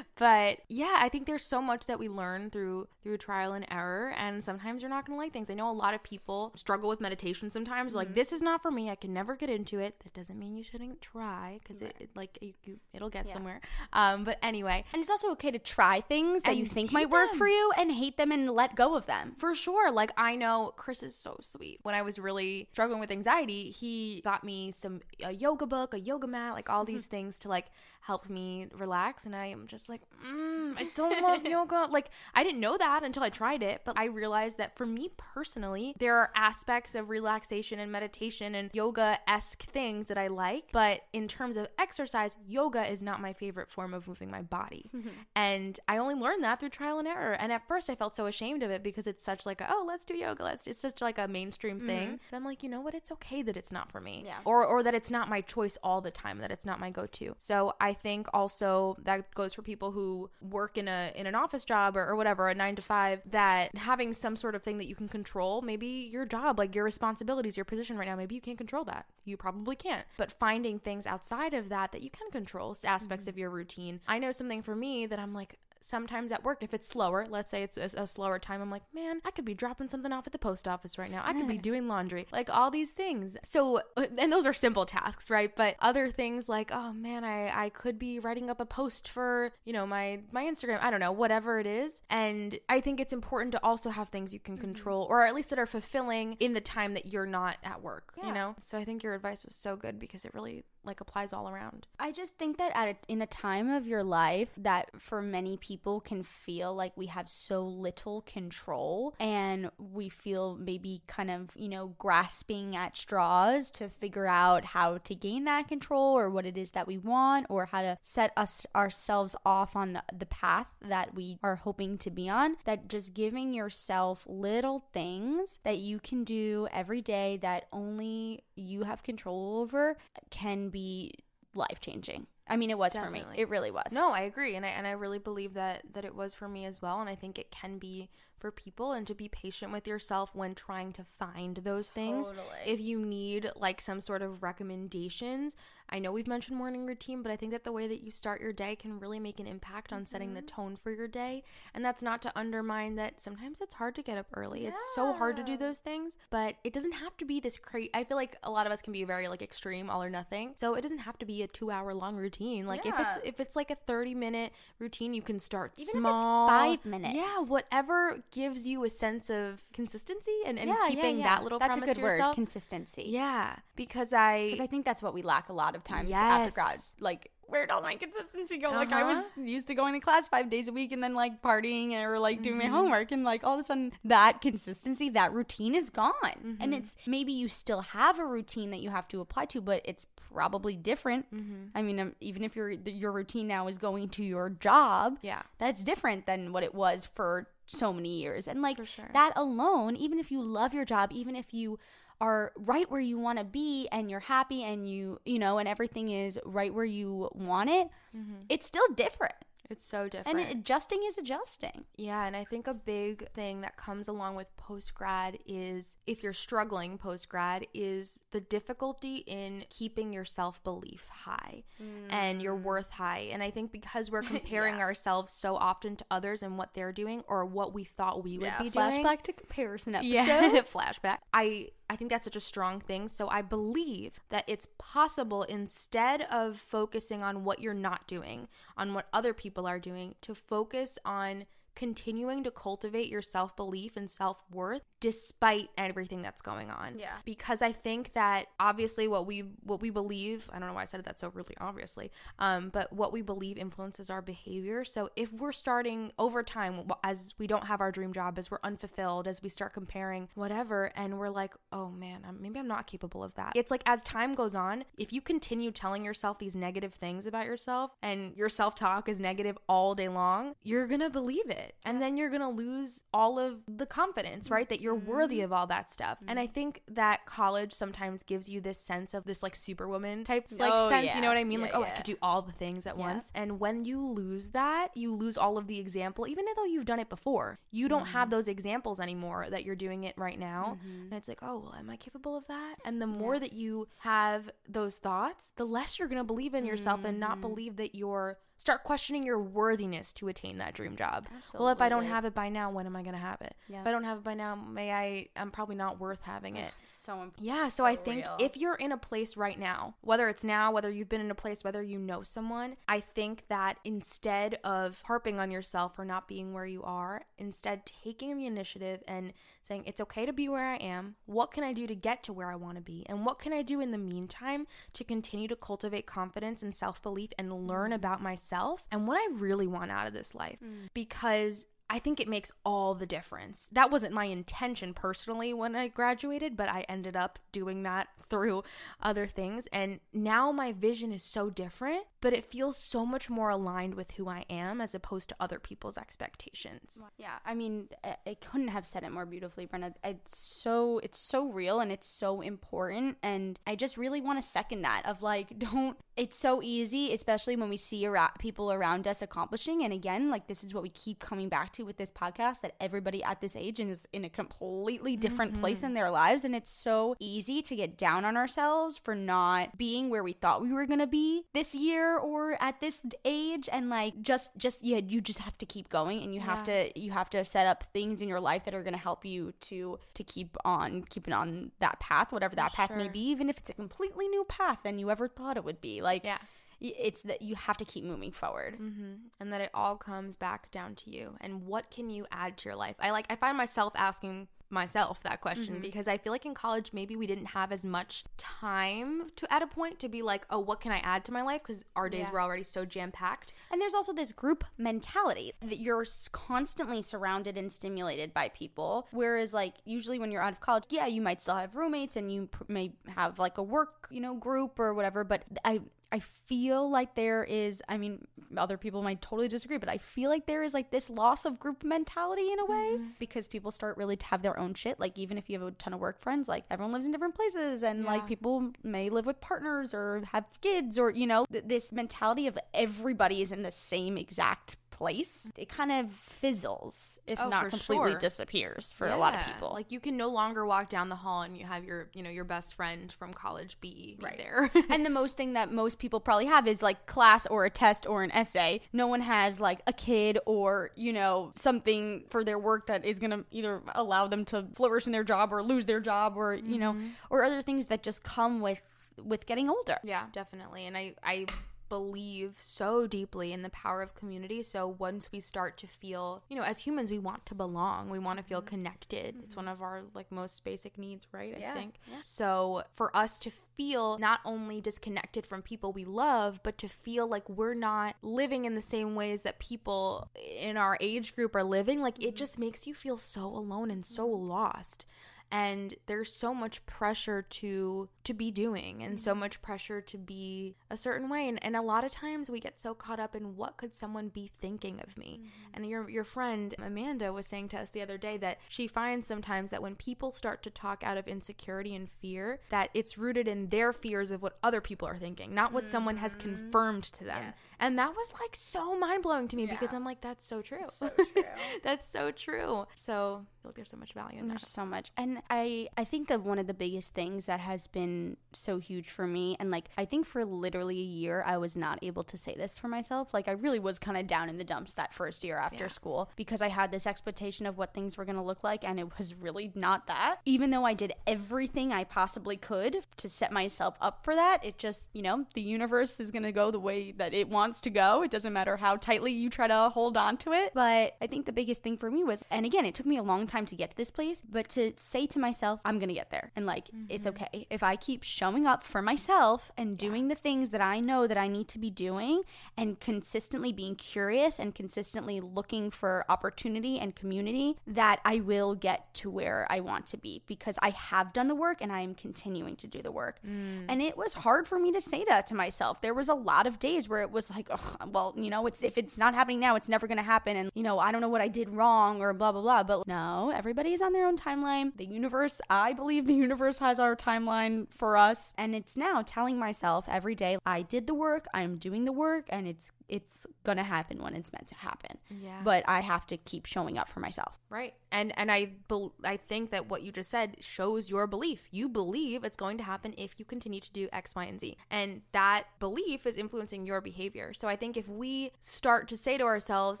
but 0.16 0.58
yeah, 0.68 0.96
I 0.98 1.08
think 1.08 1.26
there's 1.26 1.44
so 1.44 1.60
much 1.62 1.86
that 1.86 1.98
we 1.98 2.08
learn 2.08 2.50
through 2.50 2.88
through 3.02 3.18
trial 3.18 3.52
and 3.52 3.66
error, 3.70 4.12
and 4.16 4.44
sometimes 4.44 4.80
you're 4.82 4.88
not 4.90 5.04
going 5.06 5.18
to 5.18 5.22
like 5.24 5.32
things. 5.32 5.50
I 5.50 5.54
know 5.54 5.68
a 5.70 5.72
lot 5.72 5.94
of 5.94 6.02
people 6.04 6.52
struggle 6.54 6.88
with 6.88 7.00
meditation 7.00 7.50
sometimes. 7.50 7.90
Mm-hmm. 7.90 7.98
Like 7.98 8.14
this 8.14 8.32
is 8.32 8.42
not 8.42 8.62
for 8.62 8.70
me. 8.70 8.90
I 8.90 8.94
can 8.94 9.12
never 9.12 9.34
get 9.34 9.50
into 9.50 9.78
it. 9.80 9.96
That 10.04 10.14
doesn't 10.14 10.38
mean 10.38 10.56
you 10.56 10.64
shouldn't 10.64 11.00
try 11.00 11.58
because 11.62 11.82
it, 11.82 11.94
it 11.98 12.10
like 12.14 12.38
you, 12.40 12.52
you, 12.64 12.78
it'll 12.94 13.10
get 13.10 13.30
somewhere. 13.30 13.60
Um, 13.92 14.24
but 14.24 14.38
anyway, 14.42 14.84
And 14.92 15.00
it's 15.00 15.10
also 15.10 15.30
okay 15.32 15.50
to 15.50 15.58
try 15.58 16.00
things 16.00 16.41
that 16.44 16.56
you 16.56 16.66
think 16.66 16.92
might 16.92 17.10
work 17.10 17.30
them. 17.30 17.38
for 17.38 17.48
you 17.48 17.72
and 17.76 17.90
hate 17.90 18.16
them 18.16 18.32
and 18.32 18.50
let 18.50 18.74
go 18.74 18.94
of 18.96 19.06
them. 19.06 19.34
For 19.36 19.54
sure. 19.54 19.90
Like 19.90 20.12
I 20.16 20.36
know 20.36 20.72
Chris 20.76 21.02
is 21.02 21.14
so 21.14 21.38
sweet. 21.42 21.80
When 21.82 21.94
I 21.94 22.02
was 22.02 22.18
really 22.18 22.68
struggling 22.72 23.00
with 23.00 23.10
anxiety, 23.10 23.70
he 23.70 24.20
got 24.24 24.44
me 24.44 24.72
some 24.72 25.00
a 25.22 25.32
yoga 25.32 25.66
book, 25.66 25.94
a 25.94 26.00
yoga 26.00 26.26
mat, 26.26 26.54
like 26.54 26.70
all 26.70 26.84
mm-hmm. 26.84 26.94
these 26.94 27.06
things 27.06 27.38
to 27.40 27.48
like 27.48 27.66
help 28.02 28.28
me 28.28 28.66
relax. 28.72 29.26
And 29.26 29.34
I 29.34 29.46
am 29.46 29.66
just 29.66 29.88
like, 29.88 30.02
mm, 30.26 30.78
I 30.78 30.88
don't 30.94 31.22
love 31.22 31.44
yoga. 31.46 31.86
Like 31.90 32.10
I 32.34 32.42
didn't 32.42 32.60
know 32.60 32.76
that 32.76 33.04
until 33.04 33.22
I 33.22 33.30
tried 33.30 33.62
it, 33.62 33.82
but 33.84 33.98
I 33.98 34.06
realized 34.06 34.58
that 34.58 34.76
for 34.76 34.86
me 34.86 35.10
personally, 35.16 35.94
there 35.98 36.16
are 36.16 36.30
aspects 36.34 36.94
of 36.94 37.08
relaxation 37.10 37.78
and 37.78 37.92
meditation 37.92 38.54
and 38.54 38.70
yoga 38.72 39.18
esque 39.26 39.62
things 39.62 40.08
that 40.08 40.18
I 40.18 40.26
like. 40.26 40.64
But 40.72 41.02
in 41.12 41.28
terms 41.28 41.56
of 41.56 41.68
exercise, 41.78 42.36
yoga 42.46 42.90
is 42.90 43.02
not 43.02 43.20
my 43.20 43.32
favorite 43.32 43.70
form 43.70 43.94
of 43.94 44.08
moving 44.08 44.30
my 44.30 44.42
body. 44.42 44.90
And 45.36 45.78
I 45.88 45.98
only 45.98 46.14
learned 46.14 46.42
that 46.44 46.60
through 46.60 46.70
trial 46.70 46.98
and 46.98 47.06
error. 47.08 47.32
And 47.32 47.52
at 47.52 47.66
first 47.68 47.88
I 47.88 47.94
felt 47.94 48.16
so 48.16 48.26
ashamed 48.26 48.62
of 48.62 48.70
it 48.70 48.82
because 48.82 49.06
it's 49.06 49.24
such 49.24 49.46
like 49.46 49.60
a, 49.60 49.68
oh, 49.70 49.84
let's 49.86 50.04
do 50.04 50.14
yoga. 50.14 50.42
Let's 50.42 50.66
it's 50.66 50.80
such 50.80 51.00
like 51.00 51.18
a 51.18 51.28
mainstream 51.28 51.80
thing. 51.80 52.20
But 52.30 52.36
I'm 52.36 52.44
like, 52.44 52.62
you 52.62 52.68
know 52.68 52.80
what? 52.80 52.94
It's 52.94 53.12
okay 53.12 53.42
that 53.42 53.56
it's 53.56 53.70
not 53.70 53.92
for 53.92 54.00
me. 54.00 54.24
Yeah. 54.26 54.38
Or 54.44 54.66
or 54.66 54.82
that 54.82 54.94
it's 54.94 55.10
not 55.10 55.28
my 55.28 55.40
choice 55.40 55.78
all 55.82 56.00
the 56.00 56.10
time, 56.10 56.38
that 56.38 56.50
it's 56.50 56.64
not 56.66 56.80
my 56.80 56.90
go-to. 56.90 57.36
So 57.38 57.74
I 57.80 57.91
think 57.94 58.26
also 58.32 58.96
that 59.02 59.34
goes 59.34 59.54
for 59.54 59.62
people 59.62 59.92
who 59.92 60.30
work 60.40 60.76
in 60.78 60.88
a 60.88 61.12
in 61.14 61.26
an 61.26 61.34
office 61.34 61.64
job 61.64 61.96
or, 61.96 62.06
or 62.06 62.16
whatever, 62.16 62.48
a 62.48 62.54
nine 62.54 62.76
to 62.76 62.82
five, 62.82 63.20
that 63.30 63.76
having 63.76 64.14
some 64.14 64.36
sort 64.36 64.54
of 64.54 64.62
thing 64.62 64.78
that 64.78 64.88
you 64.88 64.94
can 64.94 65.08
control, 65.08 65.62
maybe 65.62 65.86
your 65.86 66.24
job, 66.24 66.58
like 66.58 66.74
your 66.74 66.84
responsibilities, 66.84 67.56
your 67.56 67.64
position 67.64 67.96
right 67.96 68.08
now, 68.08 68.16
maybe 68.16 68.34
you 68.34 68.40
can't 68.40 68.58
control 68.58 68.84
that. 68.84 69.06
You 69.24 69.36
probably 69.36 69.76
can't. 69.76 70.06
But 70.16 70.32
finding 70.32 70.78
things 70.78 71.06
outside 71.06 71.54
of 71.54 71.68
that 71.68 71.92
that 71.92 72.02
you 72.02 72.10
can 72.10 72.30
control, 72.30 72.76
aspects 72.84 73.24
mm-hmm. 73.24 73.30
of 73.30 73.38
your 73.38 73.50
routine. 73.50 74.00
I 74.06 74.18
know 74.18 74.32
something 74.32 74.62
for 74.62 74.74
me 74.74 75.06
that 75.06 75.18
I'm 75.18 75.34
like, 75.34 75.58
sometimes 75.84 76.32
at 76.32 76.44
work 76.44 76.62
if 76.62 76.74
it's 76.74 76.88
slower 76.88 77.26
let's 77.28 77.50
say 77.50 77.62
it's 77.62 77.76
a, 77.76 77.90
a 77.96 78.06
slower 78.06 78.38
time 78.38 78.60
i'm 78.60 78.70
like 78.70 78.82
man 78.94 79.20
i 79.24 79.30
could 79.30 79.44
be 79.44 79.54
dropping 79.54 79.88
something 79.88 80.12
off 80.12 80.26
at 80.26 80.32
the 80.32 80.38
post 80.38 80.66
office 80.66 80.98
right 80.98 81.10
now. 81.10 81.22
I 81.24 81.32
could 81.32 81.46
be 81.46 81.58
doing 81.58 81.86
laundry. 81.88 82.26
Like 82.32 82.50
all 82.50 82.70
these 82.70 82.90
things. 82.90 83.36
So 83.44 83.80
uh, 83.96 84.06
and 84.18 84.32
those 84.32 84.46
are 84.46 84.52
simple 84.52 84.84
tasks 84.86 85.30
right? 85.30 85.54
But 85.54 85.76
other 85.80 86.10
things 86.10 86.48
like 86.48 86.70
oh 86.72 86.92
man 86.92 87.24
i 87.24 87.64
i 87.64 87.68
could 87.68 87.98
be 87.98 88.18
writing 88.18 88.50
up 88.50 88.60
a 88.60 88.66
post 88.66 89.08
for 89.08 89.52
you 89.64 89.72
know 89.72 89.86
my 89.86 90.20
my 90.32 90.44
instagram 90.44 90.82
i 90.82 90.90
don't 90.90 91.00
know 91.00 91.12
whatever 91.12 91.58
it 91.60 91.66
is. 91.66 92.00
And 92.10 92.58
i 92.68 92.80
think 92.80 93.00
it's 93.00 93.12
important 93.12 93.52
to 93.52 93.60
also 93.62 93.90
have 93.90 94.08
things 94.08 94.32
you 94.32 94.40
can 94.40 94.58
control 94.58 95.06
or 95.08 95.24
at 95.24 95.34
least 95.34 95.50
that 95.50 95.58
are 95.58 95.66
fulfilling 95.66 96.34
in 96.40 96.54
the 96.54 96.60
time 96.60 96.94
that 96.94 97.12
you're 97.12 97.26
not 97.26 97.56
at 97.62 97.82
work 97.82 98.14
you 98.24 98.32
know? 98.32 98.54
So 98.60 98.78
i 98.78 98.84
think 98.84 99.02
your 99.02 99.14
advice 99.14 99.44
was 99.44 99.54
so 99.54 99.76
good 99.76 99.98
because 99.98 100.24
it 100.24 100.34
really 100.34 100.64
like 100.84 101.00
applies 101.00 101.32
all 101.32 101.48
around. 101.48 101.86
I 101.98 102.12
just 102.12 102.36
think 102.38 102.58
that 102.58 102.72
at 102.74 102.88
a, 102.88 102.96
in 103.08 103.22
a 103.22 103.26
time 103.26 103.70
of 103.70 103.86
your 103.86 104.02
life 104.02 104.50
that 104.56 104.90
for 105.00 105.22
many 105.22 105.56
people 105.56 106.00
can 106.00 106.22
feel 106.22 106.74
like 106.74 106.96
we 106.96 107.06
have 107.06 107.28
so 107.28 107.62
little 107.64 108.22
control 108.22 109.14
and 109.20 109.70
we 109.78 110.08
feel 110.08 110.56
maybe 110.56 111.02
kind 111.06 111.30
of, 111.30 111.50
you 111.54 111.68
know, 111.68 111.94
grasping 111.98 112.74
at 112.76 112.96
straws 112.96 113.70
to 113.72 113.88
figure 113.88 114.26
out 114.26 114.64
how 114.64 114.98
to 114.98 115.14
gain 115.14 115.44
that 115.44 115.68
control 115.68 116.16
or 116.16 116.30
what 116.30 116.46
it 116.46 116.56
is 116.56 116.72
that 116.72 116.86
we 116.86 116.98
want 116.98 117.46
or 117.48 117.66
how 117.66 117.82
to 117.82 117.98
set 118.02 118.32
us 118.36 118.66
ourselves 118.74 119.36
off 119.44 119.76
on 119.76 120.00
the 120.16 120.26
path 120.26 120.66
that 120.80 121.14
we 121.14 121.38
are 121.42 121.56
hoping 121.56 121.98
to 121.98 122.10
be 122.10 122.28
on 122.28 122.56
that 122.64 122.88
just 122.88 123.14
giving 123.14 123.52
yourself 123.52 124.26
little 124.28 124.84
things 124.92 125.58
that 125.64 125.78
you 125.78 125.98
can 125.98 126.24
do 126.24 126.66
every 126.72 127.00
day 127.00 127.38
that 127.40 127.66
only 127.72 128.42
you 128.54 128.84
have 128.84 129.02
control 129.02 129.58
over 129.60 129.96
can 130.30 130.68
be 130.72 131.14
life 131.54 131.80
changing. 131.80 132.26
I 132.48 132.56
mean, 132.56 132.70
it 132.70 132.78
was 132.78 132.92
for 132.92 133.10
me. 133.10 133.24
It 133.36 133.48
really 133.48 133.70
was. 133.70 133.92
No, 133.92 134.10
I 134.10 134.22
agree, 134.22 134.56
and 134.56 134.66
I 134.66 134.70
and 134.70 134.86
I 134.86 134.92
really 134.92 135.18
believe 135.18 135.54
that 135.54 135.82
that 135.92 136.04
it 136.04 136.14
was 136.14 136.34
for 136.34 136.48
me 136.48 136.64
as 136.64 136.82
well, 136.82 137.00
and 137.00 137.08
I 137.08 137.14
think 137.14 137.38
it 137.38 137.50
can 137.50 137.78
be 137.78 138.10
for 138.42 138.50
people, 138.50 138.92
and 138.92 139.06
to 139.06 139.14
be 139.14 139.28
patient 139.28 139.72
with 139.72 139.86
yourself 139.88 140.34
when 140.34 140.54
trying 140.54 140.92
to 140.94 141.06
find 141.18 141.56
those 141.58 141.88
things. 141.88 142.26
Totally. 142.28 142.46
If 142.66 142.80
you 142.80 142.98
need 143.04 143.50
like 143.56 143.80
some 143.80 144.00
sort 144.02 144.20
of 144.20 144.42
recommendations, 144.42 145.54
I 145.88 145.98
know 145.98 146.10
we've 146.10 146.26
mentioned 146.26 146.56
morning 146.56 146.86
routine, 146.86 147.22
but 147.22 147.30
I 147.30 147.36
think 147.36 147.52
that 147.52 147.64
the 147.64 147.72
way 147.72 147.86
that 147.86 148.02
you 148.02 148.10
start 148.10 148.40
your 148.40 148.52
day 148.52 148.76
can 148.76 148.98
really 148.98 149.20
make 149.20 149.38
an 149.38 149.46
impact 149.46 149.92
on 149.92 150.06
setting 150.06 150.28
Mm-hmm. 150.30 150.34
the 150.36 150.42
tone 150.42 150.76
for 150.76 150.90
your 150.90 151.06
day, 151.08 151.42
and 151.74 151.84
that's 151.84 152.02
not 152.02 152.22
to 152.22 152.32
undermine 152.38 152.96
that 152.96 153.20
sometimes 153.20 153.60
it's 153.60 153.74
hard 153.74 153.94
to 153.96 154.02
get 154.02 154.16
up 154.16 154.26
early. 154.34 154.66
It's 154.66 154.80
so 154.94 155.12
hard 155.12 155.36
to 155.36 155.42
do 155.44 155.56
those 155.56 155.78
things, 155.78 156.16
but 156.30 156.56
it 156.64 156.72
doesn't 156.72 156.92
have 156.92 157.16
to 157.18 157.24
be 157.24 157.38
this 157.40 157.58
crazy. 157.58 157.90
I 157.94 158.04
feel 158.04 158.16
like 158.16 158.36
a 158.42 158.50
lot 158.50 158.66
of 158.66 158.72
us 158.72 158.80
can 158.82 158.92
be 158.92 159.04
very 159.04 159.28
like 159.28 159.42
extreme, 159.42 159.88
all 159.90 160.02
or 160.02 160.08
nothing. 160.10 160.52
So 160.56 160.74
it 160.74 160.80
doesn't 160.82 160.98
have 161.00 161.18
to 161.18 161.26
be 161.26 161.42
a 161.42 161.46
two 161.48 161.70
hour 161.70 161.92
long 161.94 162.16
routine. 162.16 162.66
Like 162.66 162.86
if 162.86 162.94
it's 162.98 163.18
if 163.24 163.40
it's 163.40 163.54
like 163.56 163.70
a 163.70 163.76
30 163.86 164.14
minute 164.14 164.52
routine 164.78 165.12
you 165.14 165.22
can 165.22 165.38
start 165.38 165.72
Even 165.76 165.82
if 165.82 165.86
it's 165.88 165.98
small 165.98 166.48
five 166.48 166.84
minutes. 166.86 167.14
yeah 167.14 167.40
whatever 167.40 168.18
gives 168.32 168.66
you 168.66 168.82
a 168.84 168.90
sense 168.90 169.30
of 169.30 169.62
consistency 169.72 170.36
and, 170.46 170.58
and 170.58 170.68
Yeah, 170.68 170.74
yeah, 170.82 170.88
keeping 170.88 171.18
yeah. 171.18 171.24
that 171.36 171.42
little 171.44 171.58
That's 171.60 171.76
a 171.76 171.80
promise 171.80 171.90
good 171.90 171.96
to 171.96 172.02
word. 172.02 172.10
yourself 172.12 172.34
Consistency. 172.34 173.04
yeah 173.08 173.56
because 173.76 174.12
i 174.12 174.46
Because 174.46 174.60
I 174.60 174.66
think 174.66 174.84
that's 174.84 175.02
what 175.02 175.14
we 175.14 175.22
lack 175.22 175.48
a 175.48 175.52
lot 175.52 175.76
of 175.76 175.84
times 175.84 176.10
after 176.12 176.50
grad. 176.52 176.78
Like, 177.00 177.30
where'd 177.46 177.70
all 177.70 177.82
my 177.82 177.96
consistency 177.96 178.56
go? 178.58 178.70
Like, 178.70 178.92
I 178.92 179.02
was 179.04 179.18
Uh-huh. 179.18 179.42
used 179.42 179.66
to 179.66 179.74
going 179.74 179.92
to 179.94 180.00
class 180.00 180.26
five 180.28 180.48
days 180.48 180.68
a 180.68 180.72
week 180.72 180.90
and 180.92 181.02
then 181.02 181.12
like 181.14 181.42
partying 181.42 181.92
or 182.02 182.18
like 182.18 182.40
doing 182.42 182.58
Mm-hmm. 182.60 182.70
my 182.72 182.76
homework. 182.78 183.12
And 183.12 183.24
like 183.24 183.44
all 183.44 183.54
of 183.54 183.60
a 183.60 183.62
sudden, 183.62 183.92
that 184.04 184.40
consistency, 184.40 185.10
that 185.10 185.32
routine 185.34 185.74
is 185.74 185.90
gone. 185.90 186.12
Mm-hmm. 186.24 186.62
And 186.62 186.74
it's 186.74 186.96
maybe 187.06 187.32
you 187.32 187.48
still 187.48 187.82
have 187.82 188.18
a 188.18 188.24
routine 188.24 188.70
that 188.70 188.80
you 188.80 188.88
have 188.90 189.06
to 189.08 189.20
apply 189.20 189.44
to, 189.46 189.60
but 189.60 189.82
it's 189.84 190.06
probably 190.32 190.76
different. 190.76 191.26
Mm-hmm. 191.34 191.64
I 191.74 191.82
mean, 191.82 192.00
um, 192.00 192.14
even 192.20 192.42
if 192.44 192.56
your 192.56 192.70
your 192.70 193.12
routine 193.12 193.46
now 193.48 193.68
is 193.68 193.76
going 193.76 194.08
to 194.10 194.24
your 194.24 194.48
job, 194.48 195.18
Yeah. 195.20 195.42
that's 195.58 195.82
different 195.82 196.24
than 196.26 196.52
what 196.54 196.62
it 196.62 196.74
was 196.74 197.04
for 197.04 197.48
so 197.66 197.92
many 197.92 198.20
years. 198.20 198.48
And 198.48 198.62
like 198.62 198.84
sure. 198.86 199.10
that 199.12 199.32
alone, 199.36 199.96
even 199.96 200.18
if 200.18 200.30
you 200.30 200.42
love 200.42 200.74
your 200.74 200.84
job, 200.84 201.10
even 201.12 201.36
if 201.36 201.52
you 201.54 201.78
are 202.20 202.52
right 202.56 202.90
where 202.90 203.00
you 203.00 203.18
want 203.18 203.38
to 203.38 203.44
be 203.44 203.88
and 203.90 204.10
you're 204.10 204.20
happy 204.20 204.62
and 204.62 204.88
you, 204.88 205.20
you 205.24 205.38
know, 205.38 205.58
and 205.58 205.68
everything 205.68 206.10
is 206.10 206.38
right 206.44 206.72
where 206.72 206.84
you 206.84 207.28
want 207.34 207.68
it, 207.68 207.88
mm-hmm. 208.16 208.42
it's 208.48 208.66
still 208.66 208.86
different. 208.94 209.34
It's 209.70 209.84
so 209.84 210.08
different. 210.08 210.38
And 210.38 210.50
adjusting 210.50 211.02
is 211.06 211.18
adjusting. 211.18 211.84
Yeah, 211.96 212.26
and 212.26 212.36
I 212.36 212.44
think 212.44 212.66
a 212.66 212.74
big 212.74 213.28
thing 213.30 213.62
that 213.62 213.76
comes 213.76 214.08
along 214.08 214.34
with 214.34 214.54
post 214.56 214.94
grad 214.94 215.38
is 215.46 215.96
if 216.06 216.22
you're 216.22 216.32
struggling 216.32 216.98
post 216.98 217.28
grad 217.28 217.66
is 217.72 218.20
the 218.32 218.40
difficulty 218.40 219.16
in 219.26 219.64
keeping 219.70 220.12
your 220.12 220.24
self 220.24 220.62
belief 220.62 221.08
high 221.08 221.64
and 222.10 222.42
your 222.42 222.56
mm. 222.56 222.62
worth 222.62 222.90
high. 222.90 223.28
And 223.32 223.42
I 223.42 223.50
think 223.50 223.72
because 223.72 224.10
we're 224.10 224.22
comparing 224.32 224.76
ourselves 224.76 225.32
so 225.32 225.56
often 225.56 225.96
to 225.96 226.04
others 226.10 226.42
and 226.42 226.58
what 226.58 226.74
they're 226.74 226.92
doing 226.92 227.22
or 227.28 227.44
what 227.44 227.72
we 227.72 227.84
thought 227.84 228.22
we 228.22 228.38
would 228.38 228.52
be 228.58 228.70
doing. 228.70 229.04
flashback 229.04 229.22
to 229.22 229.32
comparison 229.32 229.94
episode. 229.94 230.12
Yeah, 230.12 230.62
flashback. 230.72 231.18
I 231.32 231.68
I 231.92 231.96
think 231.96 232.10
that's 232.10 232.24
such 232.24 232.36
a 232.36 232.40
strong 232.40 232.80
thing. 232.80 233.10
So 233.10 233.28
I 233.28 233.42
believe 233.42 234.12
that 234.30 234.44
it's 234.46 234.66
possible 234.78 235.42
instead 235.42 236.22
of 236.22 236.58
focusing 236.58 237.22
on 237.22 237.44
what 237.44 237.60
you're 237.60 237.74
not 237.74 238.06
doing, 238.06 238.48
on 238.78 238.94
what 238.94 239.08
other 239.12 239.34
people 239.34 239.66
are 239.66 239.78
doing, 239.78 240.14
to 240.22 240.34
focus 240.34 240.98
on 241.04 241.44
continuing 241.74 242.44
to 242.44 242.50
cultivate 242.50 243.08
your 243.08 243.22
self-belief 243.22 243.96
and 243.96 244.10
self-worth 244.10 244.82
despite 245.00 245.70
everything 245.76 246.22
that's 246.22 246.42
going 246.42 246.70
on. 246.70 246.98
Yeah. 246.98 247.14
Because 247.24 247.62
I 247.62 247.72
think 247.72 248.12
that 248.14 248.46
obviously 248.60 249.08
what 249.08 249.26
we 249.26 249.40
what 249.64 249.80
we 249.80 249.90
believe, 249.90 250.48
I 250.52 250.58
don't 250.58 250.68
know 250.68 250.74
why 250.74 250.82
I 250.82 250.86
said 250.86 251.04
that 251.04 251.18
so 251.18 251.30
really 251.34 251.54
obviously, 251.60 252.10
um, 252.38 252.70
but 252.70 252.92
what 252.92 253.12
we 253.12 253.22
believe 253.22 253.58
influences 253.58 254.10
our 254.10 254.22
behavior. 254.22 254.84
So 254.84 255.08
if 255.16 255.32
we're 255.32 255.52
starting 255.52 256.12
over 256.18 256.42
time 256.42 256.82
as 257.02 257.34
we 257.38 257.46
don't 257.46 257.66
have 257.66 257.80
our 257.80 257.90
dream 257.90 258.12
job, 258.12 258.38
as 258.38 258.50
we're 258.50 258.58
unfulfilled, 258.62 259.26
as 259.26 259.42
we 259.42 259.48
start 259.48 259.72
comparing 259.72 260.28
whatever 260.34 260.92
and 260.96 261.18
we're 261.18 261.30
like, 261.30 261.54
"Oh 261.72 261.88
man, 261.90 262.24
maybe 262.40 262.58
I'm 262.58 262.68
not 262.68 262.86
capable 262.86 263.24
of 263.24 263.34
that." 263.34 263.52
It's 263.54 263.70
like 263.70 263.82
as 263.86 264.02
time 264.02 264.34
goes 264.34 264.54
on, 264.54 264.84
if 264.96 265.12
you 265.12 265.20
continue 265.20 265.70
telling 265.70 266.04
yourself 266.04 266.38
these 266.38 266.54
negative 266.54 266.94
things 266.94 267.26
about 267.26 267.46
yourself 267.46 267.92
and 268.02 268.36
your 268.36 268.48
self-talk 268.48 269.08
is 269.08 269.20
negative 269.20 269.56
all 269.68 269.94
day 269.94 270.08
long, 270.08 270.54
you're 270.62 270.86
going 270.86 271.00
to 271.00 271.10
believe 271.10 271.48
it. 271.48 271.61
And 271.84 272.00
then 272.02 272.16
you're 272.16 272.28
going 272.30 272.40
to 272.42 272.48
lose 272.48 273.02
all 273.12 273.38
of 273.38 273.60
the 273.68 273.86
confidence, 273.86 274.50
right? 274.50 274.68
That 274.68 274.80
you're 274.80 274.94
worthy 274.94 275.36
Mm-hmm. 275.36 275.44
of 275.44 275.52
all 275.52 275.66
that 275.68 275.90
stuff. 275.90 276.18
And 276.26 276.38
I 276.38 276.46
think 276.46 276.82
that 276.88 277.24
college 277.26 277.72
sometimes 277.72 278.22
gives 278.22 278.48
you 278.48 278.60
this 278.60 278.78
sense 278.78 279.14
of 279.14 279.24
this 279.24 279.42
like 279.42 279.54
superwoman 279.56 280.24
type 280.24 280.46
like 280.58 280.72
Oh, 280.74 280.88
sense, 280.88 281.06
yeah. 281.06 281.16
you 281.16 281.22
know 281.22 281.28
what 281.28 281.36
I 281.36 281.44
mean? 281.44 281.60
Yeah, 281.60 281.66
like, 281.66 281.76
oh, 281.76 281.82
I 281.84 281.90
could 281.90 282.04
do 282.04 282.16
all 282.22 282.42
the 282.42 282.52
things 282.52 282.86
at 282.86 282.96
Yeah. 282.98 283.06
once. 283.06 283.30
And 283.34 283.60
when 283.60 283.84
you 283.84 284.04
lose 284.06 284.50
that, 284.50 284.88
you 284.94 285.14
lose 285.14 285.38
all 285.38 285.56
of 285.58 285.66
the 285.66 285.78
example, 285.78 286.26
even 286.26 286.44
though 286.56 286.64
you've 286.64 286.84
done 286.84 286.98
it 287.00 287.08
before. 287.08 287.58
You 287.70 287.88
don't 287.88 288.06
have 288.06 288.26
Mm-hmm. 288.28 288.30
those 288.36 288.48
examples 288.48 289.00
anymore 289.00 289.46
that 289.50 289.64
you're 289.64 289.76
doing 289.76 290.04
it 290.04 290.14
right 290.18 290.38
now. 290.38 290.78
And 290.82 291.12
it's 291.14 291.28
like, 291.28 291.38
oh, 291.42 291.58
well, 291.58 291.74
am 291.78 291.88
I 291.90 291.96
capable 291.96 292.36
of 292.36 292.46
that? 292.48 292.76
And 292.84 293.00
the 293.00 293.06
more 293.06 293.38
that 293.38 293.52
you 293.52 293.88
have 293.98 294.50
those 294.68 294.96
thoughts, 294.96 295.52
the 295.56 295.64
less 295.64 295.98
you're 295.98 296.08
going 296.08 296.18
to 296.20 296.24
believe 296.24 296.54
in 296.54 296.64
yourself 296.64 297.04
and 297.04 297.14
Mm-hmm. 297.14 297.20
not 297.20 297.40
believe 297.40 297.76
that 297.76 297.94
you're 297.94 298.38
start 298.62 298.84
questioning 298.84 299.24
your 299.24 299.40
worthiness 299.40 300.12
to 300.12 300.28
attain 300.28 300.58
that 300.58 300.72
dream 300.72 300.96
job. 300.96 301.26
Well, 301.52 301.68
if 301.68 301.82
I 301.82 301.88
don't 301.88 302.04
have 302.04 302.24
it 302.24 302.32
by 302.32 302.48
now, 302.48 302.70
when 302.70 302.86
am 302.86 302.94
I 302.94 303.02
going 303.02 303.14
to 303.14 303.20
have 303.20 303.40
it? 303.42 303.54
Yeah. 303.68 303.80
If 303.80 303.86
I 303.88 303.90
don't 303.90 304.04
have 304.04 304.18
it 304.18 304.24
by 304.24 304.34
now, 304.34 304.54
may 304.54 304.92
I 304.92 305.28
I'm 305.36 305.50
probably 305.50 305.74
not 305.74 305.98
worth 305.98 306.22
having 306.22 306.56
it. 306.56 306.72
It's 306.80 306.92
so 306.92 307.14
important. 307.14 307.44
Yeah, 307.44 307.68
so, 307.68 307.84
I 307.84 307.96
think 307.96 308.24
if 308.38 308.56
you're 308.56 308.76
in 308.76 308.92
a 308.92 308.96
place 308.96 309.36
right 309.36 309.58
now, 309.58 309.94
whether 310.00 310.28
it's 310.28 310.44
now, 310.44 310.70
whether 310.70 310.90
you've 310.90 311.08
been 311.08 311.20
in 311.20 311.32
a 311.32 311.34
place, 311.34 311.64
whether 311.64 311.82
you 311.82 311.98
know 311.98 312.22
someone, 312.22 312.76
I 312.86 313.00
think 313.00 313.44
that 313.48 313.78
instead 313.84 314.58
of 314.62 315.02
harping 315.04 315.40
on 315.40 315.50
yourself 315.50 315.96
for 315.96 316.04
not 316.04 316.28
being 316.28 316.52
where 316.52 316.66
you 316.66 316.84
are, 316.84 317.22
instead 317.38 317.84
taking 318.04 318.36
the 318.38 318.46
initiative 318.46 319.02
and 319.08 319.32
saying, 319.62 319.84
it's 319.86 320.00
okay 320.00 320.26
to 320.26 320.32
be 320.32 320.48
where 320.48 320.64
I 320.64 320.76
am. 320.76 321.16
What 321.26 321.52
can 321.52 321.64
I 321.64 321.72
do 321.72 321.86
to 321.86 321.94
get 321.94 322.22
to 322.24 322.32
where 322.32 322.50
I 322.50 322.56
want 322.56 322.76
to 322.76 322.82
be? 322.82 323.04
And 323.08 323.24
what 323.24 323.38
can 323.38 323.52
I 323.52 323.62
do 323.62 323.80
in 323.80 323.90
the 323.90 323.98
meantime 323.98 324.66
to 324.92 325.04
continue 325.04 325.48
to 325.48 325.56
cultivate 325.56 326.06
confidence 326.06 326.62
and 326.62 326.74
self 326.74 327.02
belief 327.02 327.30
and 327.38 327.66
learn 327.66 327.92
mm. 327.92 327.94
about 327.94 328.22
myself 328.22 328.86
and 328.90 329.06
what 329.06 329.16
I 329.16 329.28
really 329.32 329.66
want 329.66 329.90
out 329.90 330.06
of 330.06 330.12
this 330.12 330.34
life? 330.34 330.58
Mm. 330.64 330.88
Because 330.94 331.66
I 331.92 331.98
think 331.98 332.20
it 332.20 332.28
makes 332.28 332.50
all 332.64 332.94
the 332.94 333.04
difference. 333.04 333.68
That 333.70 333.90
wasn't 333.90 334.14
my 334.14 334.24
intention 334.24 334.94
personally 334.94 335.52
when 335.52 335.76
I 335.76 335.88
graduated, 335.88 336.56
but 336.56 336.70
I 336.70 336.86
ended 336.88 337.16
up 337.16 337.38
doing 337.52 337.82
that 337.82 338.08
through 338.30 338.64
other 339.02 339.26
things. 339.26 339.68
And 339.74 340.00
now 340.10 340.50
my 340.52 340.72
vision 340.72 341.12
is 341.12 341.22
so 341.22 341.50
different, 341.50 342.04
but 342.22 342.32
it 342.32 342.50
feels 342.50 342.78
so 342.78 343.04
much 343.04 343.28
more 343.28 343.50
aligned 343.50 343.94
with 343.94 344.12
who 344.12 344.26
I 344.26 344.46
am 344.48 344.80
as 344.80 344.94
opposed 344.94 345.28
to 345.28 345.36
other 345.38 345.58
people's 345.58 345.98
expectations. 345.98 347.04
Yeah, 347.18 347.38
I 347.44 347.54
mean, 347.54 347.88
I, 348.02 348.36
couldn't 348.40 348.68
have 348.68 348.86
said 348.86 349.04
it 349.04 349.12
more 349.12 349.26
beautifully, 349.26 349.66
Brenna. 349.66 349.92
It's 350.02 350.38
so 350.38 350.98
it's 351.02 351.18
so 351.18 351.50
real 351.50 351.80
and 351.80 351.92
it's 351.92 352.08
so 352.08 352.40
important, 352.40 353.18
and 353.22 353.60
I 353.66 353.76
just 353.76 353.98
really 353.98 354.22
want 354.22 354.42
to 354.42 354.48
second 354.48 354.80
that. 354.82 355.02
Of 355.04 355.20
like, 355.20 355.58
don't. 355.58 355.98
It's 356.16 356.38
so 356.38 356.62
easy, 356.62 357.12
especially 357.12 357.56
when 357.56 357.68
we 357.68 357.76
see 357.76 358.06
people 358.38 358.72
around 358.72 359.06
us 359.06 359.22
accomplishing. 359.22 359.82
And 359.82 359.92
again, 359.92 360.30
like 360.30 360.46
this 360.46 360.64
is 360.64 360.72
what 360.72 360.82
we 360.82 360.90
keep 360.90 361.18
coming 361.18 361.48
back 361.48 361.72
to 361.74 361.81
with 361.84 361.96
this 361.96 362.10
podcast 362.10 362.60
that 362.60 362.74
everybody 362.80 363.22
at 363.22 363.40
this 363.40 363.56
age 363.56 363.80
is 363.80 364.06
in 364.12 364.24
a 364.24 364.28
completely 364.28 365.16
different 365.16 365.60
place 365.60 365.78
mm-hmm. 365.78 365.86
in 365.86 365.94
their 365.94 366.10
lives, 366.10 366.44
and 366.44 366.54
it's 366.54 366.70
so 366.70 367.16
easy 367.18 367.62
to 367.62 367.76
get 367.76 367.96
down 367.96 368.24
on 368.24 368.36
ourselves 368.36 368.98
for 368.98 369.14
not 369.14 369.76
being 369.78 370.10
where 370.10 370.22
we 370.22 370.32
thought 370.32 370.62
we 370.62 370.72
were 370.72 370.86
gonna 370.86 371.06
be 371.06 371.44
this 371.54 371.74
year 371.74 372.16
or 372.16 372.56
at 372.60 372.80
this 372.80 373.00
age, 373.24 373.68
and 373.72 373.88
like 373.88 374.22
just 374.22 374.50
just 374.56 374.84
yeah, 374.84 374.98
you 374.98 375.20
just 375.20 375.40
have 375.40 375.56
to 375.58 375.66
keep 375.66 375.88
going, 375.88 376.22
and 376.22 376.34
you 376.34 376.40
have 376.40 376.62
to 376.64 376.98
you 376.98 377.10
have 377.12 377.30
to 377.30 377.44
set 377.44 377.66
up 377.66 377.84
things 377.92 378.22
in 378.22 378.28
your 378.28 378.40
life 378.40 378.64
that 378.64 378.74
are 378.74 378.82
gonna 378.82 378.96
help 378.96 379.24
you 379.24 379.52
to 379.60 379.98
to 380.14 380.24
keep 380.24 380.56
on 380.64 381.04
keeping 381.08 381.34
on 381.34 381.72
that 381.80 381.98
path, 382.00 382.32
whatever 382.32 382.54
that 382.56 382.72
path 382.72 382.94
may 382.96 383.08
be, 383.08 383.20
even 383.20 383.48
if 383.48 383.58
it's 383.58 383.70
a 383.70 383.74
completely 383.74 384.28
new 384.28 384.44
path 384.44 384.78
than 384.84 384.98
you 384.98 385.10
ever 385.10 385.28
thought 385.28 385.56
it 385.56 385.64
would 385.64 385.80
be. 385.80 386.02
Like 386.02 386.24
Yeah. 386.24 386.38
It's 386.82 387.22
that 387.22 387.42
you 387.42 387.54
have 387.54 387.76
to 387.78 387.84
keep 387.84 388.04
moving 388.04 388.32
forward. 388.32 388.74
Mm-hmm. 388.74 389.12
and 389.40 389.52
that 389.52 389.60
it 389.60 389.70
all 389.74 389.96
comes 389.96 390.36
back 390.36 390.70
down 390.70 390.94
to 390.96 391.10
you 391.10 391.36
and 391.40 391.66
what 391.66 391.90
can 391.90 392.10
you 392.10 392.26
add 392.30 392.56
to 392.58 392.68
your 392.68 392.76
life 392.76 392.96
i 393.00 393.10
like 393.10 393.26
i 393.30 393.36
find 393.36 393.56
myself 393.56 393.92
asking 393.96 394.48
myself 394.70 395.22
that 395.22 395.40
question 395.40 395.74
mm-hmm. 395.74 395.82
because 395.82 396.08
i 396.08 396.16
feel 396.16 396.32
like 396.32 396.46
in 396.46 396.54
college 396.54 396.90
maybe 396.92 397.14
we 397.14 397.26
didn't 397.26 397.46
have 397.46 397.72
as 397.72 397.84
much 397.84 398.24
time 398.38 399.28
to 399.36 399.52
at 399.52 399.62
a 399.62 399.66
point 399.66 399.98
to 399.98 400.08
be 400.08 400.22
like 400.22 400.46
oh 400.50 400.58
what 400.58 400.80
can 400.80 400.90
i 400.92 400.98
add 400.98 401.24
to 401.24 401.32
my 401.32 401.42
life 401.42 401.62
because 401.62 401.84
our 401.94 402.08
days 402.08 402.30
were 402.30 402.40
already 402.40 402.62
so 402.62 402.84
jam-packed 402.84 403.52
And 403.70 403.80
there's 403.80 403.94
also 403.94 404.12
this 404.12 404.32
group 404.32 404.64
mentality 404.78 405.52
that 405.60 405.78
you're 405.78 406.04
constantly 406.32 407.02
surrounded 407.02 407.56
and 407.56 407.72
stimulated 407.72 408.34
by 408.34 408.48
people. 408.50 409.08
Whereas, 409.10 409.54
like, 409.54 409.74
usually 409.84 410.18
when 410.18 410.30
you're 410.30 410.42
out 410.42 410.52
of 410.52 410.60
college, 410.60 410.84
yeah, 410.90 411.06
you 411.06 411.22
might 411.22 411.40
still 411.40 411.56
have 411.56 411.74
roommates 411.74 412.16
and 412.16 412.30
you 412.30 412.46
pr- 412.46 412.64
may 412.68 412.92
have 413.08 413.38
like 413.38 413.58
a 413.58 413.62
work, 413.62 414.08
you 414.10 414.20
know, 414.20 414.34
group 414.34 414.78
or 414.78 414.92
whatever. 414.94 415.24
But 415.24 415.42
I, 415.64 415.80
I 416.12 416.20
feel 416.20 416.90
like 416.90 417.14
there 417.14 417.42
is, 417.42 417.82
I 417.88 417.96
mean, 417.96 418.26
other 418.56 418.76
people 418.76 419.02
might 419.02 419.22
totally 419.22 419.48
disagree, 419.48 419.78
but 419.78 419.88
I 419.88 419.96
feel 419.96 420.28
like 420.28 420.46
there 420.46 420.62
is 420.62 420.74
like 420.74 420.90
this 420.90 421.08
loss 421.08 421.46
of 421.46 421.58
group 421.58 421.82
mentality 421.82 422.52
in 422.52 422.58
a 422.60 422.66
way 422.66 422.96
mm-hmm. 422.96 423.06
because 423.18 423.46
people 423.46 423.70
start 423.70 423.96
really 423.96 424.16
to 424.16 424.26
have 424.26 424.42
their 424.42 424.58
own 424.58 424.74
shit. 424.74 425.00
Like, 425.00 425.16
even 425.16 425.38
if 425.38 425.48
you 425.48 425.58
have 425.58 425.66
a 425.66 425.70
ton 425.72 425.94
of 425.94 426.00
work 426.00 426.20
friends, 426.20 426.48
like 426.48 426.64
everyone 426.70 426.92
lives 426.92 427.06
in 427.06 427.12
different 427.12 427.34
places 427.34 427.82
and 427.82 428.04
like 428.04 428.26
people 428.26 428.72
may 428.82 429.08
live 429.08 429.24
with 429.24 429.40
partners 429.40 429.94
or 429.94 430.22
have 430.32 430.44
kids 430.60 430.98
or, 430.98 431.10
you 431.10 431.26
know, 431.26 431.46
th- 431.50 431.64
this 431.66 431.92
mentality 431.92 432.46
of 432.46 432.58
everybody 432.74 433.40
is 433.40 433.50
in 433.50 433.62
the 433.62 433.70
same 433.70 434.18
exact 434.18 434.76
place. 435.02 435.50
It 435.56 435.68
kind 435.68 435.90
of 435.90 436.12
fizzles, 436.12 437.18
if 437.26 437.40
Oh, 437.40 437.48
not 437.48 437.70
completely 437.70 438.12
sure. 438.12 438.18
disappears 438.18 438.92
for 438.92 439.08
a 439.08 439.16
lot 439.16 439.34
of 439.34 439.44
people. 439.44 439.70
like 439.72 439.90
you 439.90 439.98
can 439.98 440.16
no 440.16 440.28
longer 440.28 440.64
walk 440.64 440.88
down 440.88 441.08
the 441.08 441.16
hall 441.16 441.42
and 441.42 441.56
you 441.56 441.64
have 441.66 441.82
your 441.84 442.08
you 442.14 442.22
know 442.22 442.30
your 442.30 442.44
best 442.44 442.74
friend 442.74 443.10
from 443.12 443.34
college 443.34 443.76
be, 443.80 444.16
be 444.18 444.24
Right. 444.24 444.38
there 444.38 444.70
and 444.90 445.04
the 445.04 445.10
most 445.10 445.36
thing 445.36 445.54
that 445.54 445.72
most 445.72 445.98
people 445.98 446.20
probably 446.20 446.46
have 446.46 446.68
is 446.68 446.82
like 446.82 447.06
class 447.06 447.46
or 447.46 447.64
a 447.64 447.70
test 447.70 448.06
or 448.06 448.22
an 448.22 448.30
essay. 448.30 448.80
No 448.92 449.08
one 449.08 449.22
has 449.22 449.58
like 449.58 449.80
a 449.88 449.92
kid 449.92 450.38
or, 450.46 450.90
you 450.94 451.12
know, 451.12 451.52
something 451.56 452.24
for 452.28 452.44
their 452.44 452.58
work 452.58 452.86
that 452.86 453.04
is 453.04 453.18
going 453.18 453.30
to 453.30 453.44
either 453.50 453.82
allow 453.94 454.28
them 454.28 454.44
to 454.46 454.66
flourish 454.76 455.06
in 455.06 455.12
their 455.12 455.24
job 455.24 455.52
or 455.52 455.62
lose 455.64 455.86
their 455.86 456.00
job 456.00 456.34
or, 456.36 456.54
you 456.54 456.78
know, 456.78 456.92
mm-hmm. 456.92 457.08
or 457.30 457.42
other 457.42 457.60
things 457.62 457.86
that 457.86 458.02
just 458.04 458.22
come 458.22 458.60
with 458.60 458.80
with 459.22 459.46
getting 459.46 459.68
older. 459.68 459.98
Yeah, 460.04 460.24
definitely. 460.32 460.86
And 460.86 460.96
I 460.96 461.14
I 461.22 461.46
believe 461.92 462.54
so 462.58 463.06
deeply 463.06 463.52
in 463.52 463.60
the 463.60 463.68
power 463.68 464.00
of 464.00 464.14
community. 464.14 464.62
So 464.62 464.96
once 464.98 465.30
we 465.30 465.40
start 465.40 465.76
to 465.76 465.86
feel, 465.86 466.42
you 466.48 466.56
know, 466.56 466.62
as 466.62 466.78
humans 466.78 467.10
we 467.10 467.18
want 467.18 467.44
to 467.44 467.54
belong. 467.54 468.08
We 468.08 468.18
want 468.18 468.38
to 468.38 468.42
feel 468.42 468.60
mm-hmm. 468.60 468.68
connected. 468.68 469.34
It's 469.42 469.54
mm-hmm. 469.54 469.66
one 469.66 469.68
of 469.68 469.82
our 469.82 470.04
like 470.14 470.32
most 470.32 470.64
basic 470.64 470.96
needs, 470.96 471.26
right? 471.32 471.54
I 471.54 471.74
think. 471.74 471.96
So 472.22 472.84
for 472.92 473.14
us 473.14 473.38
to 473.40 473.50
feel 473.76 474.16
not 474.16 474.40
only 474.46 474.80
disconnected 474.80 475.44
from 475.44 475.60
people 475.60 475.92
we 475.92 476.06
love, 476.06 476.60
but 476.62 476.78
to 476.78 476.88
feel 476.88 477.26
like 477.26 477.46
we're 477.46 477.74
not 477.74 478.16
living 478.22 478.64
in 478.64 478.74
the 478.74 478.80
same 478.80 479.14
ways 479.14 479.42
that 479.42 479.58
people 479.58 480.30
in 480.58 480.78
our 480.78 480.96
age 480.98 481.34
group 481.34 481.54
are 481.54 481.62
living, 481.62 482.00
like 482.00 482.18
it 482.18 482.28
mm-hmm. 482.28 482.36
just 482.36 482.58
makes 482.58 482.86
you 482.86 482.94
feel 482.94 483.18
so 483.18 483.44
alone 483.44 483.90
and 483.90 484.06
so 484.06 484.26
lost. 484.26 485.04
And 485.52 485.94
there's 486.06 486.32
so 486.32 486.54
much 486.54 486.84
pressure 486.86 487.42
to 487.42 488.08
to 488.24 488.32
be 488.32 488.50
doing 488.50 489.02
and 489.02 489.20
so 489.20 489.32
mm-hmm. 489.32 489.40
much 489.40 489.60
pressure 489.60 490.00
to 490.00 490.16
be 490.16 490.76
a 490.90 490.96
certain 490.96 491.28
way. 491.28 491.48
And, 491.48 491.62
and 491.62 491.76
a 491.76 491.82
lot 491.82 492.04
of 492.04 492.10
times 492.10 492.48
we 492.48 492.60
get 492.60 492.80
so 492.80 492.94
caught 492.94 493.20
up 493.20 493.34
in 493.36 493.56
what 493.56 493.76
could 493.76 493.94
someone 493.94 494.28
be 494.28 494.50
thinking 494.60 495.00
of 495.06 495.18
me. 495.18 495.40
Mm-hmm. 495.40 495.74
And 495.74 495.86
your 495.86 496.08
your 496.08 496.24
friend 496.24 496.74
Amanda 496.82 497.32
was 497.32 497.46
saying 497.46 497.68
to 497.70 497.78
us 497.78 497.90
the 497.90 498.00
other 498.00 498.16
day 498.16 498.38
that 498.38 498.58
she 498.68 498.88
finds 498.88 499.26
sometimes 499.26 499.70
that 499.70 499.82
when 499.82 499.94
people 499.94 500.32
start 500.32 500.62
to 500.62 500.70
talk 500.70 501.02
out 501.04 501.18
of 501.18 501.28
insecurity 501.28 501.94
and 501.94 502.08
fear 502.22 502.60
that 502.70 502.88
it's 502.94 503.18
rooted 503.18 503.46
in 503.46 503.68
their 503.68 503.92
fears 503.92 504.30
of 504.30 504.40
what 504.40 504.56
other 504.62 504.80
people 504.80 505.06
are 505.06 505.18
thinking 505.18 505.54
not 505.54 505.72
what 505.72 505.90
someone 505.90 506.16
has 506.16 506.32
mm-hmm. 506.32 506.48
confirmed 506.48 507.04
to 507.04 507.24
them. 507.24 507.42
Yes. 507.42 507.74
and 507.78 507.98
that 507.98 508.14
was 508.16 508.32
like 508.40 508.56
so 508.56 508.98
mind-blowing 508.98 509.48
to 509.48 509.56
me 509.56 509.66
because 509.66 509.92
I'm 509.92 510.04
like 510.04 510.22
that's 510.22 510.46
so 510.46 510.62
true. 510.62 510.86
So 510.90 511.08
true. 511.08 511.44
that's 511.82 512.08
so 512.08 512.30
true. 512.30 512.86
So 512.94 513.44
feel 513.62 513.70
like 513.70 513.76
there's 513.76 513.90
so 513.90 513.96
much 513.96 514.12
value 514.12 514.38
in 514.38 514.48
that 514.48 514.54
There's 514.54 514.68
so 514.68 514.84
much. 514.84 515.10
And 515.16 515.38
I 515.48 515.88
I 515.96 516.04
think 516.04 516.28
that 516.28 516.42
one 516.42 516.58
of 516.58 516.66
the 516.66 516.74
biggest 516.74 517.14
things 517.14 517.46
that 517.46 517.60
has 517.60 517.86
been 517.86 518.36
so 518.52 518.78
huge 518.78 519.08
for 519.10 519.26
me 519.26 519.56
and 519.60 519.70
like 519.70 519.86
I 519.96 520.04
think 520.04 520.26
for 520.26 520.44
literally 520.44 520.98
a 520.98 521.02
year 521.04 521.42
I 521.46 521.56
was 521.58 521.76
not 521.76 521.98
able 522.02 522.24
to 522.24 522.36
say 522.36 522.54
this 522.56 522.78
for 522.78 522.88
myself. 522.88 523.32
Like 523.32 523.48
I 523.48 523.52
really 523.52 523.78
was 523.78 523.98
kind 523.98 524.16
of 524.16 524.26
down 524.26 524.48
in 524.48 524.58
the 524.58 524.64
dumps 524.64 524.94
that 524.94 525.14
first 525.14 525.44
year 525.44 525.56
after 525.58 525.84
Yeah. 525.84 525.88
school 525.88 526.30
because 526.36 526.60
I 526.60 526.68
had 526.68 526.90
this 526.90 527.06
expectation 527.06 527.66
of 527.66 527.78
what 527.78 527.94
things 527.94 528.16
were 528.16 528.24
going 528.24 528.36
to 528.36 528.42
look 528.42 528.64
like 528.64 528.84
and 528.84 528.98
it 528.98 529.16
was 529.18 529.34
really 529.34 529.70
not 529.74 530.06
that. 530.08 530.36
Even 530.44 530.70
though 530.70 530.84
I 530.84 530.94
did 530.94 531.12
everything 531.26 531.92
I 531.92 532.04
possibly 532.04 532.56
could 532.56 533.04
to 533.18 533.28
set 533.28 533.52
myself 533.52 533.96
up 534.00 534.22
for 534.24 534.34
that, 534.34 534.64
it 534.64 534.78
just, 534.78 535.08
you 535.12 535.22
know, 535.22 535.46
the 535.54 535.62
universe 535.62 536.18
is 536.20 536.30
going 536.30 536.42
to 536.42 536.52
go 536.52 536.70
the 536.70 536.80
way 536.80 537.12
that 537.12 537.32
it 537.32 537.48
wants 537.48 537.80
to 537.82 537.90
go. 537.90 538.22
It 538.22 538.30
doesn't 538.30 538.52
matter 538.52 538.76
how 538.78 538.96
tightly 538.96 539.32
you 539.32 539.48
try 539.50 539.68
to 539.68 539.90
hold 539.90 540.16
on 540.16 540.36
to 540.38 540.52
it. 540.52 540.72
But 540.74 541.16
I 541.20 541.26
think 541.28 541.46
the 541.46 541.52
biggest 541.52 541.82
thing 541.82 541.96
for 541.96 542.10
me 542.10 542.24
was, 542.24 542.42
and 542.50 542.66
again, 542.66 542.84
it 542.84 542.94
took 542.94 543.06
me 543.06 543.16
a 543.16 543.22
long 543.22 543.46
time 543.46 543.51
to 543.66 543.76
get 543.76 543.90
to 543.90 543.96
this 543.96 544.10
place, 544.10 544.42
but 544.48 544.68
to 544.70 544.92
say 544.96 545.26
to 545.26 545.38
myself, 545.38 545.80
I'm 545.84 545.98
going 545.98 546.08
to 546.08 546.14
get 546.14 546.30
there. 546.30 546.50
And 546.56 546.66
like, 546.66 546.88
it's 547.08 547.26
mm-hmm. 547.26 547.42
okay. 547.44 547.66
If 547.70 547.82
I 547.82 547.96
keep 547.96 548.22
showing 548.22 548.66
up 548.66 548.82
for 548.82 549.02
myself 549.02 549.70
and 549.76 549.98
doing 549.98 550.28
the 550.28 550.34
things 550.34 550.70
that 550.70 550.80
I 550.80 551.00
know 551.00 551.26
that 551.26 551.38
I 551.38 551.48
need 551.48 551.68
to 551.68 551.78
be 551.78 551.90
doing 551.90 552.42
and 552.76 552.98
consistently 553.00 553.72
being 553.72 553.94
curious 553.94 554.58
and 554.58 554.74
consistently 554.74 555.40
looking 555.40 555.90
for 555.90 556.24
opportunity 556.28 556.98
and 556.98 557.14
community, 557.14 557.76
that 557.86 558.20
I 558.24 558.40
will 558.40 558.74
get 558.74 559.12
to 559.14 559.30
where 559.30 559.66
I 559.70 559.80
want 559.80 560.06
to 560.08 560.16
be 560.16 560.42
because 560.46 560.78
I 560.82 560.90
have 560.90 561.32
done 561.32 561.46
the 561.46 561.54
work 561.54 561.78
and 561.80 561.92
I 561.92 562.00
am 562.00 562.14
continuing 562.14 562.76
to 562.76 562.86
do 562.86 563.02
the 563.02 563.12
work. 563.12 563.40
Mm. 563.46 563.84
And 563.88 564.02
it 564.02 564.16
was 564.16 564.34
hard 564.34 564.66
for 564.66 564.78
me 564.78 564.92
to 564.92 565.00
say 565.00 565.24
that 565.28 565.46
to 565.48 565.54
myself. 565.54 566.00
There 566.00 566.14
was 566.14 566.28
a 566.28 566.34
lot 566.34 566.66
of 566.66 566.78
days 566.78 567.08
where 567.08 567.22
it 567.22 567.30
was 567.30 567.50
like, 567.50 567.68
"Ugh, 567.70 568.08
well, 568.10 568.34
you 568.36 568.50
know, 568.50 568.66
it's 568.66 568.82
if 568.82 568.96
it's 568.96 569.18
not 569.18 569.34
happening 569.34 569.60
now, 569.60 569.76
it's 569.76 569.88
never 569.88 570.06
going 570.06 570.18
to 570.18 570.22
happen 570.22 570.56
and 570.56 570.70
you 570.74 570.82
know, 570.82 570.98
I 570.98 571.12
don't 571.12 571.20
know 571.20 571.28
what 571.28 571.40
I 571.40 571.48
did 571.48 571.68
wrong 571.68 572.20
or 572.20 572.32
blah 572.32 572.52
blah 572.52 572.62
blah, 572.62 572.82
but 572.82 573.06
no, 573.06 573.41
everybody's 573.50 574.02
on 574.02 574.12
their 574.12 574.26
own 574.26 574.36
timeline. 574.36 574.96
The 574.96 575.06
universe, 575.06 575.60
I 575.68 575.92
believe 575.92 576.26
the 576.26 576.34
universe 576.34 576.78
has 576.78 576.98
our 576.98 577.16
timeline 577.16 577.86
for 577.92 578.16
us, 578.16 578.54
and 578.56 578.74
it's 578.74 578.96
now 578.96 579.22
telling 579.22 579.58
myself 579.58 580.06
every 580.08 580.34
day, 580.34 580.58
I 580.64 580.82
did 580.82 581.06
the 581.06 581.14
work, 581.14 581.46
I'm 581.54 581.76
doing 581.76 582.04
the 582.04 582.12
work 582.12 582.46
and 582.48 582.66
it's 582.66 582.92
it's 583.12 583.46
to 583.64 583.82
happen 583.82 584.22
when 584.22 584.34
it's 584.34 584.50
meant 584.54 584.68
to 584.68 584.74
happen. 584.74 585.18
Yeah. 585.28 585.60
But 585.62 585.84
I 585.86 586.00
have 586.00 586.26
to 586.28 586.38
keep 586.38 586.64
showing 586.64 586.96
up 586.96 587.10
for 587.10 587.20
myself. 587.20 587.58
Right. 587.68 587.92
And 588.10 588.32
and 588.38 588.50
I 588.50 588.70
bel 588.88 589.12
I 589.22 589.36
think 589.36 589.70
that 589.70 589.90
what 589.90 590.02
you 590.02 590.12
just 590.12 590.30
said 590.30 590.56
shows 590.60 591.10
your 591.10 591.26
belief. 591.26 591.68
You 591.70 591.90
believe 591.90 592.42
it's 592.42 592.56
going 592.56 592.78
to 592.78 592.84
happen 592.84 593.12
if 593.18 593.38
you 593.38 593.44
continue 593.44 593.80
to 593.80 593.92
do 593.92 594.08
X, 594.14 594.34
Y, 594.34 594.44
and 594.44 594.58
Z. 594.58 594.78
And 594.90 595.20
that 595.32 595.64
belief 595.78 596.26
is 596.26 596.38
influencing 596.38 596.86
your 596.86 597.02
behavior. 597.02 597.52
So 597.52 597.68
I 597.68 597.76
think 597.76 597.98
if 597.98 598.08
we 598.08 598.50
start 598.60 599.08
to 599.08 599.16
say 599.18 599.36
to 599.36 599.44
ourselves, 599.44 600.00